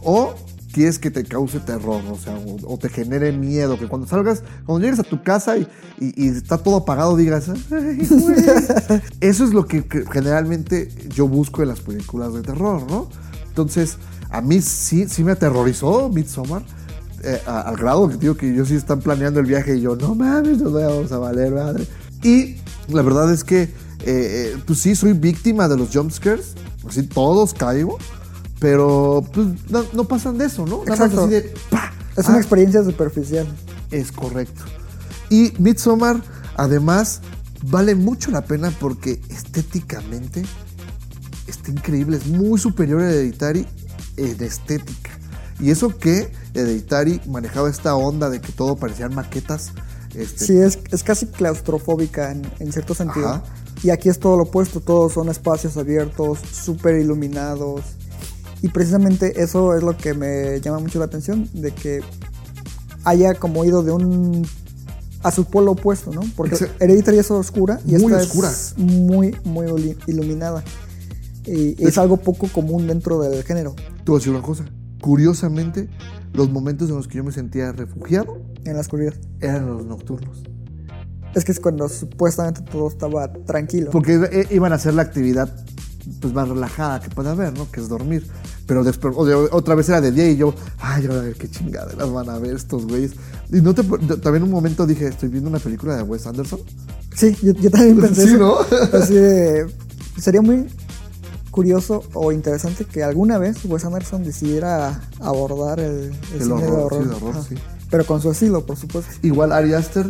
O 0.03 0.35
quieres 0.77 0.99
que 0.99 1.11
te 1.11 1.25
cause 1.25 1.59
terror, 1.61 2.03
o 2.11 2.17
sea, 2.19 2.35
o, 2.37 2.75
o 2.75 2.77
te 2.79 2.91
genere 2.91 3.33
miedo, 3.33 3.79
que 3.79 3.89
cuando 3.89 4.07
salgas, 4.07 4.43
cuando 4.67 4.85
llegues 4.85 5.01
a 5.01 5.05
tu 5.05 5.23
casa 5.23 5.57
y, 5.57 5.67
y- 5.99 6.25
y 6.27 6.29
está 6.29 6.59
todo 6.59 6.77
apagado, 6.77 7.17
digas, 7.17 7.49
"Ay, 7.49 8.07
güey". 8.07 8.37
Eso 9.21 9.45
es 9.45 9.55
lo 9.55 9.67
que, 9.67 9.85
que 9.87 10.05
generalmente 10.13 10.89
yo 11.15 11.27
busco 11.29 11.63
en 11.63 11.69
las 11.69 11.81
películas 11.81 12.35
de 12.35 12.43
terror, 12.43 12.83
¿no? 12.91 13.09
Entonces, 13.49 13.97
a 14.31 14.43
mí 14.43 14.61
sí, 14.61 15.07
sí 15.09 15.25
me 15.25 15.33
aterrorizó 15.33 16.11
Midsommar. 16.11 16.63
eh, 17.25 17.41
al 17.47 17.77
grado 17.77 18.09
que 18.11 18.17
digo 18.19 18.37
que 18.37 18.55
yo 18.55 18.65
sí 18.67 18.75
están 18.75 19.01
planeando 19.01 19.41
el 19.41 19.47
viaje 19.47 19.77
y 19.77 19.81
yo, 19.81 19.97
no 19.97 20.15
mames, 20.15 20.59
nos 20.59 20.73
vamos 20.75 21.11
a 21.11 21.19
valer 21.19 21.53
madre. 21.55 21.87
Y 22.23 22.57
la 22.93 23.01
verdad 23.03 23.33
es 23.33 23.43
que, 23.45 23.63
eh, 23.63 23.71
eh, 24.05 24.57
pues 24.67 24.81
sí, 24.81 24.95
soy 24.95 25.15
víctima 25.15 25.67
de 25.69 25.77
los 25.79 25.89
jumpscares. 25.97 26.53
Así 26.87 27.03
todos 27.03 27.53
caigo. 27.55 27.99
Pero 28.59 29.23
pues 29.33 29.47
no, 29.71 29.85
no 29.93 30.05
pasan 30.05 30.39
de 30.39 30.47
eso, 30.47 30.65
¿no? 30.67 30.79
Nada 30.85 30.91
más 30.91 31.01
Exacto. 31.01 31.25
así 31.25 31.31
de 31.35 31.55
¡pa! 31.71 31.93
Es 32.17 32.27
una 32.27 32.37
Ah, 32.37 32.41
experiencia 32.41 32.83
superficial. 32.83 33.47
es 33.91 34.11
correcto. 34.13 34.63
Y 35.29 35.53
Midsommar, 35.59 36.23
además, 36.57 37.21
vale 37.65 37.95
mucho 37.95 38.31
la 38.31 38.45
pena 38.45 38.73
porque 38.81 39.21
estéticamente 39.29 40.45
está 41.47 41.71
increíble. 41.71 42.17
Es 42.17 42.27
muy 42.27 42.59
superior 42.59 43.03
a 43.03 43.11
Hereditary 43.11 43.67
en 44.17 44.43
estética. 44.43 45.11
Y 45.61 45.71
eso 45.71 45.97
que 45.99 46.33
Hereditary 46.55 47.21
manejaba 47.29 47.69
esta 47.69 47.95
onda 47.95 48.31
de 48.31 48.41
que 48.41 48.53
todo 48.53 48.77
parecían 48.77 49.15
maquetas. 49.15 49.73
este, 50.15 50.47
Sí, 50.47 50.57
es, 50.59 50.79
es 50.91 51.03
casi 51.03 51.27
claustrofóbica 51.27 52.31
en, 52.31 52.43
en 52.61 52.73
cierto 52.73 52.95
sentido. 52.95 53.29
Ajá. 53.29 53.43
Y 53.83 53.91
aquí 53.91 54.09
es 54.09 54.19
todo 54.19 54.37
lo 54.39 54.45
opuesto, 54.45 54.81
todos 54.81 55.13
son 55.13 55.29
espacios 55.29 55.77
abiertos, 55.77 56.39
súper 56.51 56.97
iluminados. 56.99 57.83
Y 58.63 58.69
precisamente 58.69 59.43
eso 59.43 59.75
es 59.77 59.83
lo 59.83 59.97
que 59.97 60.15
me 60.15 60.61
llama 60.61 60.79
mucho 60.79 60.99
la 60.99 61.05
atención, 61.05 61.49
de 61.53 61.73
que 61.73 62.01
haya 63.05 63.35
como 63.35 63.65
ido 63.65 63.83
de 63.83 63.93
un... 63.93 64.47
a 65.23 65.31
su 65.31 65.45
polo 65.45 65.73
opuesto, 65.73 66.11
¿no? 66.13 66.23
Porque 66.37 66.57
Hereditary 66.81 67.19
es 67.19 67.31
oscura 67.31 67.81
y 67.87 67.93
Muy 67.97 68.13
esta 68.13 68.17
oscura. 68.25 68.51
es 68.51 68.75
muy, 68.79 69.37
muy 69.45 69.97
iluminada. 70.07 70.65
Y 71.45 71.81
es 71.87 71.97
algo 71.99 72.17
poco 72.17 72.49
común 72.49 72.87
dentro 72.89 73.21
del 73.21 73.45
género. 73.45 73.75
Te 73.75 74.11
voy 74.11 74.17
a 74.17 74.19
decir 74.19 74.33
una 74.33 74.43
cosa. 74.43 74.65
Curiosamente, 75.01 75.89
los 76.33 76.51
momentos 76.51 76.89
en 76.89 76.97
los 76.97 77.07
que 77.07 77.19
yo 77.19 77.25
me 77.25 77.31
sentía 77.31 77.71
refugiado 77.71 78.43
En 78.65 78.75
la 78.75 78.81
oscuridad. 78.81 79.15
eran 79.41 79.67
los 79.67 79.87
nocturnos. 79.87 80.43
Es 81.35 81.45
que 81.45 81.53
es 81.53 81.61
cuando 81.61 81.89
supuestamente 81.89 82.63
todo 82.63 82.89
estaba 82.89 83.33
tranquilo. 83.33 83.91
Porque 83.93 84.15
eh, 84.33 84.47
iban 84.51 84.73
a 84.73 84.77
hacer 84.77 84.95
la 84.95 85.03
actividad 85.03 85.55
pues 86.21 86.33
más 86.33 86.49
relajada 86.49 87.01
que 87.01 87.11
puede 87.11 87.29
haber, 87.29 87.53
¿no? 87.57 87.71
Que 87.71 87.81
es 87.81 87.89
dormir. 87.89 88.27
Pero 88.67 88.83
después, 88.83 89.15
o 89.17 89.25
de- 89.25 89.35
otra 89.35 89.75
vez 89.77 89.89
era 89.89 90.01
de 90.01 90.11
día 90.11 90.29
y 90.29 90.37
yo, 90.37 90.53
ay, 90.81 91.07
a 91.07 91.09
ver 91.21 91.35
qué 91.35 91.49
chingaderas 91.49 92.11
van 92.13 92.29
a 92.29 92.39
ver 92.39 92.57
estos 92.57 92.85
güeyes. 92.87 93.13
Y 93.53 93.61
no 93.61 93.75
te, 93.75 93.85
también 94.19 94.43
un 94.43 94.51
momento 94.51 94.87
dije, 94.87 95.07
estoy 95.09 95.29
viendo 95.29 95.49
una 95.49 95.61
película 95.61 95.97
de 95.97 96.03
Wes 96.03 96.27
Anderson. 96.27 96.59
Sí, 97.15 97.37
yo, 97.43 97.53
yo 97.53 97.71
también 97.71 97.97
pensé 98.01 98.23
Sí, 98.23 98.35
eso. 98.35 98.39
¿no? 98.39 98.57
Así 98.99 99.15
de- 99.15 99.67
sería 100.21 100.43
muy 100.43 100.67
curioso 101.51 102.03
o 102.13 102.33
interesante 102.33 102.85
que 102.85 103.03
alguna 103.03 103.39
vez 103.39 103.65
Wes 103.65 103.85
Anderson 103.85 104.25
decidiera 104.25 105.01
abordar 105.21 105.81
el, 105.81 105.93
el 105.95 106.13
El 106.35 106.43
cine 106.43 106.53
horror, 106.67 106.69
de 106.69 106.75
horror. 106.75 107.03
sí, 107.03 107.09
de 107.09 107.15
horror, 107.29 107.45
sí. 107.49 107.55
Pero 107.91 108.05
con 108.05 108.21
su 108.21 108.31
estilo, 108.31 108.67
por 108.67 108.77
supuesto. 108.77 109.11
Igual 109.23 109.53
Ari 109.53 109.75
Aster, 109.75 110.07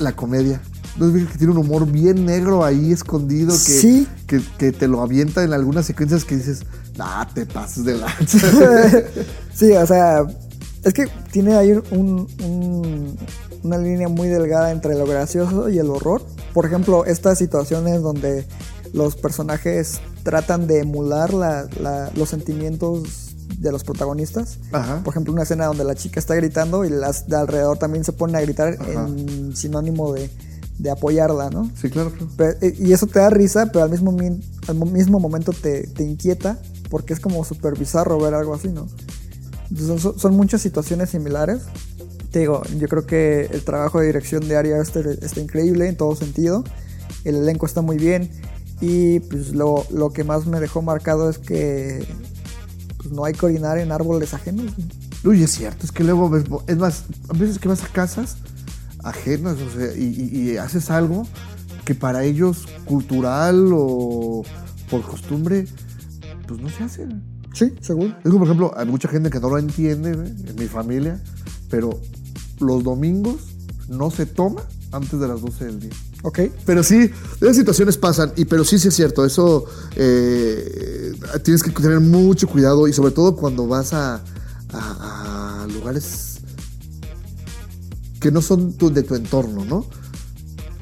la 0.00 0.16
comedia. 0.16 0.60
¿No 0.98 1.10
ves 1.10 1.26
que 1.28 1.38
tiene 1.38 1.52
un 1.52 1.58
humor 1.58 1.86
bien 1.90 2.24
negro 2.26 2.64
ahí 2.64 2.92
escondido 2.92 3.52
que, 3.52 3.58
Sí. 3.58 4.08
que, 4.26 4.40
que 4.58 4.72
te 4.72 4.88
lo 4.88 5.00
avienta 5.00 5.42
en 5.44 5.52
algunas 5.52 5.86
secuencias 5.86 6.24
que 6.24 6.36
dices, 6.36 6.62
nah, 6.96 7.24
te 7.26 7.46
pases 7.46 7.84
de 7.84 7.96
lanza. 7.96 8.38
sí, 9.54 9.72
o 9.72 9.86
sea, 9.86 10.24
es 10.82 10.92
que 10.92 11.06
tiene 11.30 11.54
ahí 11.54 11.72
un- 11.90 12.28
un- 12.42 13.18
una 13.62 13.78
línea 13.78 14.08
muy 14.08 14.28
delgada 14.28 14.70
entre 14.70 14.94
lo 14.94 15.06
gracioso 15.06 15.68
y 15.70 15.78
el 15.78 15.88
horror. 15.90 16.22
Por 16.52 16.66
ejemplo, 16.66 17.04
estas 17.06 17.38
situaciones 17.38 18.02
donde 18.02 18.44
los 18.92 19.16
personajes 19.16 20.00
tratan 20.22 20.66
de 20.66 20.80
emular 20.80 21.32
la- 21.34 21.66
la- 21.80 22.10
los 22.14 22.28
sentimientos 22.28 23.30
de 23.58 23.72
los 23.72 23.82
protagonistas. 23.84 24.58
Ajá. 24.72 25.00
Por 25.02 25.12
ejemplo, 25.14 25.32
una 25.32 25.42
escena 25.44 25.66
donde 25.66 25.84
la 25.84 25.94
chica 25.94 26.20
está 26.20 26.34
gritando 26.34 26.84
y 26.84 26.90
las 26.90 27.26
de 27.28 27.36
alrededor 27.36 27.78
también 27.78 28.04
se 28.04 28.12
ponen 28.12 28.36
a 28.36 28.40
gritar 28.40 28.76
Ajá. 28.78 29.06
en 29.08 29.56
sinónimo 29.56 30.12
de, 30.12 30.30
de 30.78 30.90
apoyarla, 30.90 31.50
¿no? 31.50 31.70
Sí, 31.80 31.88
claro, 31.88 32.10
claro. 32.10 32.28
Pero- 32.36 32.58
y 32.78 32.92
eso 32.92 33.06
te 33.06 33.18
da 33.20 33.30
risa, 33.30 33.66
pero 33.72 33.84
al 33.84 33.90
mismo, 33.90 34.14
al 34.68 34.74
mo- 34.74 34.86
mismo 34.86 35.18
momento 35.20 35.52
te, 35.52 35.86
te 35.86 36.02
inquieta 36.04 36.58
porque 36.94 37.12
es 37.12 37.18
como 37.18 37.44
súper 37.44 37.76
bizarro 37.76 38.20
ver 38.20 38.34
algo 38.34 38.54
así, 38.54 38.68
¿no? 38.68 38.86
Entonces, 39.68 40.00
son, 40.00 40.16
son 40.16 40.36
muchas 40.36 40.62
situaciones 40.62 41.10
similares. 41.10 41.62
Te 42.30 42.38
digo, 42.38 42.62
yo 42.78 42.86
creo 42.86 43.04
que 43.04 43.46
el 43.50 43.64
trabajo 43.64 43.98
de 43.98 44.06
dirección 44.06 44.46
de 44.46 44.56
Ari 44.56 44.70
Aster 44.74 45.04
está 45.20 45.40
increíble 45.40 45.88
en 45.88 45.96
todo 45.96 46.14
sentido. 46.14 46.62
El 47.24 47.34
elenco 47.34 47.66
está 47.66 47.80
muy 47.82 47.96
bien. 47.96 48.30
Y 48.80 49.18
pues 49.18 49.56
lo, 49.56 49.84
lo 49.90 50.12
que 50.12 50.22
más 50.22 50.46
me 50.46 50.60
dejó 50.60 50.82
marcado 50.82 51.28
es 51.28 51.38
que 51.38 52.06
pues, 52.98 53.10
no 53.10 53.24
hay 53.24 53.32
que 53.32 53.44
orinar 53.44 53.78
en 53.78 53.90
árboles 53.90 54.32
ajenos. 54.32 54.66
Uy, 55.24 55.42
es 55.42 55.50
cierto, 55.50 55.84
es 55.86 55.90
que 55.90 56.04
luego 56.04 56.30
ves, 56.30 56.44
es 56.68 56.76
más, 56.76 57.06
a 57.28 57.32
veces 57.36 57.58
que 57.58 57.66
vas 57.66 57.82
a 57.82 57.88
casas 57.88 58.36
ajenas, 59.02 59.56
o 59.60 59.70
sea, 59.76 59.92
y, 59.96 60.04
y- 60.32 60.50
y 60.52 60.56
haces 60.58 60.90
algo 60.90 61.26
que 61.84 61.96
para 61.96 62.22
ellos 62.22 62.66
cultural 62.84 63.70
o 63.74 64.44
por 64.88 65.02
costumbre, 65.02 65.66
pues 66.46 66.60
no 66.60 66.68
se 66.68 66.84
hace. 66.84 67.06
Sí, 67.52 67.72
seguro. 67.80 68.08
Es 68.18 68.24
como, 68.24 68.38
por 68.40 68.46
ejemplo, 68.48 68.72
hay 68.76 68.86
mucha 68.86 69.08
gente 69.08 69.30
que 69.30 69.38
no 69.40 69.48
lo 69.48 69.58
entiende 69.58 70.10
¿eh? 70.12 70.34
en 70.48 70.56
mi 70.58 70.66
familia, 70.66 71.20
pero 71.70 72.00
los 72.60 72.82
domingos 72.82 73.36
no 73.88 74.10
se 74.10 74.26
toma 74.26 74.62
antes 74.92 75.18
de 75.20 75.28
las 75.28 75.40
12 75.40 75.64
del 75.66 75.80
día. 75.80 75.90
Ok. 76.22 76.40
Pero 76.64 76.82
sí, 76.82 77.10
esas 77.40 77.56
situaciones 77.56 77.96
pasan, 77.98 78.32
y 78.36 78.44
pero 78.46 78.64
sí, 78.64 78.78
sí 78.78 78.88
es 78.88 78.94
cierto, 78.94 79.24
eso 79.24 79.66
eh, 79.96 81.12
tienes 81.42 81.62
que 81.62 81.70
tener 81.70 82.00
mucho 82.00 82.48
cuidado 82.48 82.88
y 82.88 82.92
sobre 82.92 83.12
todo 83.12 83.36
cuando 83.36 83.66
vas 83.66 83.92
a, 83.92 84.22
a- 84.72 85.62
a 85.62 85.66
lugares 85.68 86.38
que 88.20 88.30
no 88.30 88.40
son 88.40 88.72
tu- 88.72 88.92
de 88.92 89.02
tu 89.02 89.14
entorno, 89.14 89.64
¿no? 89.64 89.86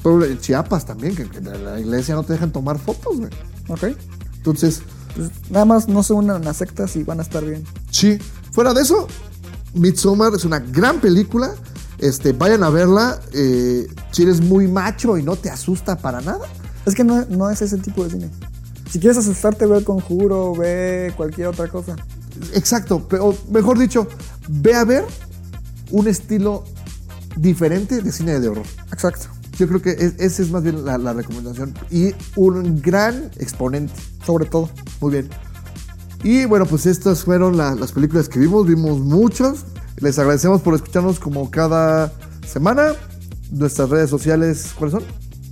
Por 0.03 0.13
ejemplo, 0.13 0.25
en 0.27 0.41
Chiapas 0.41 0.87
también, 0.87 1.15
que, 1.17 1.29
que 1.29 1.39
en 1.39 1.65
la 1.65 1.81
iglesia 1.81 2.15
no 2.15 2.23
te 2.25 2.33
dejan 2.35 2.53
tomar 2.53 2.79
fotos, 2.79 3.17
güey. 3.19 3.31
Ok. 3.69 3.97
Entonces, 4.37 4.83
Pues 5.15 5.31
nada 5.51 5.65
más 5.65 5.89
no 5.89 6.03
se 6.03 6.13
unan 6.13 6.47
a 6.47 6.55
sectas 6.55 6.97
y 6.97 7.05
van 7.05 7.21
a 7.21 7.23
estar 7.23 7.45
bien. 7.45 7.65
sí, 7.91 8.19
fuera 8.53 8.73
de 8.75 8.83
eso, 8.83 9.07
Midsommar 9.75 10.33
es 10.35 10.45
una 10.45 10.59
gran 10.59 11.01
película. 11.01 11.55
Este, 11.99 12.33
vayan 12.33 12.65
a 12.65 12.71
verla. 12.71 13.21
eh, 13.33 13.87
si 14.11 14.23
eres 14.25 14.41
muy 14.41 14.67
macho 14.69 15.17
y 15.17 15.23
no 15.23 15.37
te 15.37 15.51
asusta 15.51 15.97
para 15.97 16.21
nada, 16.21 16.47
Es 16.85 16.95
que 16.95 17.05
no, 17.05 17.25
no 17.27 17.49
es 17.49 17.63
ese 17.63 17.79
tipo 17.79 18.03
de 18.05 18.11
cine. 18.11 18.31
Si 18.91 18.99
quieres 18.99 19.17
asustarte, 19.19 19.67
ve 19.67 19.79
el 19.79 19.85
conjuro, 19.85 20.55
ve 20.55 21.13
cualquier 21.17 21.47
otra 21.47 21.69
cosa. 21.69 21.97
Exacto, 22.55 23.07
pero 23.09 23.35
mejor 23.51 23.79
dicho, 23.79 24.07
ve 24.49 24.75
a 24.75 24.85
ver 24.85 25.05
un 25.91 26.09
estilo 26.09 26.65
diferente 27.37 28.03
de 28.03 28.11
cine 28.13 28.41
de 28.41 28.49
horror. 28.49 28.67
Exacto. 28.93 29.29
Yo 29.59 29.69
creo 29.69 29.83
que 29.83 29.91
es- 29.91 30.15
esa 30.19 30.43
es 30.43 30.51
más 30.51 30.63
bien 30.63 30.85
la, 30.85 30.99
la 30.99 31.13
recomendación. 31.13 31.75
Y 31.91 32.15
un 32.37 32.81
gran 32.81 33.31
exponente. 33.39 33.93
Sobre 34.25 34.47
todo. 34.47 34.71
Muy 35.01 35.13
bien. 35.13 35.29
Y 36.25 36.45
bueno, 36.45 36.67
pues 36.67 36.87
estas 36.87 37.25
fueron 37.25 37.57
la- 37.57 37.75
las 37.75 37.93
películas 37.93 38.29
que 38.29 38.39
vimos. 38.39 38.67
Vimos 38.67 38.99
muchas. 39.01 39.65
Les 39.99 40.19
agradecemos 40.19 40.63
por 40.63 40.75
escucharnos 40.75 41.19
como 41.21 41.51
cada 41.51 42.13
semana. 42.47 42.93
Nuestras 43.51 43.91
redes 43.91 44.09
sociales, 44.11 44.73
¿cuáles 44.79 44.93
son? 44.93 45.03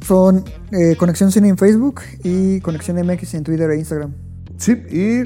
Son 0.07 0.45
eh, 0.73 0.97
Conexión 0.97 1.31
Cine 1.31 1.49
en 1.49 1.59
Facebook 1.59 2.01
y 2.25 2.61
Conexión 2.61 2.97
MX 3.05 3.35
en 3.35 3.45
Twitter 3.45 3.71
e 3.71 3.79
Instagram. 3.79 4.13
Sí, 4.57 4.73
y 4.91 5.23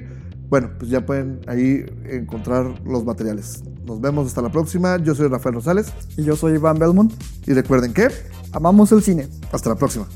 bueno, 0.48 0.70
pues 0.78 0.90
ya 0.90 1.06
pueden 1.06 1.40
ahí 1.46 1.84
encontrar 2.10 2.82
los 2.84 3.04
materiales. 3.04 3.62
Nos 3.86 4.00
vemos 4.00 4.26
hasta 4.26 4.42
la 4.42 4.50
próxima. 4.50 4.98
Yo 4.98 5.14
soy 5.14 5.28
Rafael 5.28 5.54
Rosales. 5.54 5.86
Y 6.16 6.24
yo 6.24 6.36
soy 6.36 6.54
Iván 6.54 6.78
Belmont. 6.78 7.12
Y 7.46 7.52
recuerden 7.52 7.92
que 7.94 8.08
Amamos 8.54 8.92
el 8.92 9.02
cine. 9.02 9.28
hasta 9.52 9.68
la 9.70 9.76
próxima. 9.76 10.06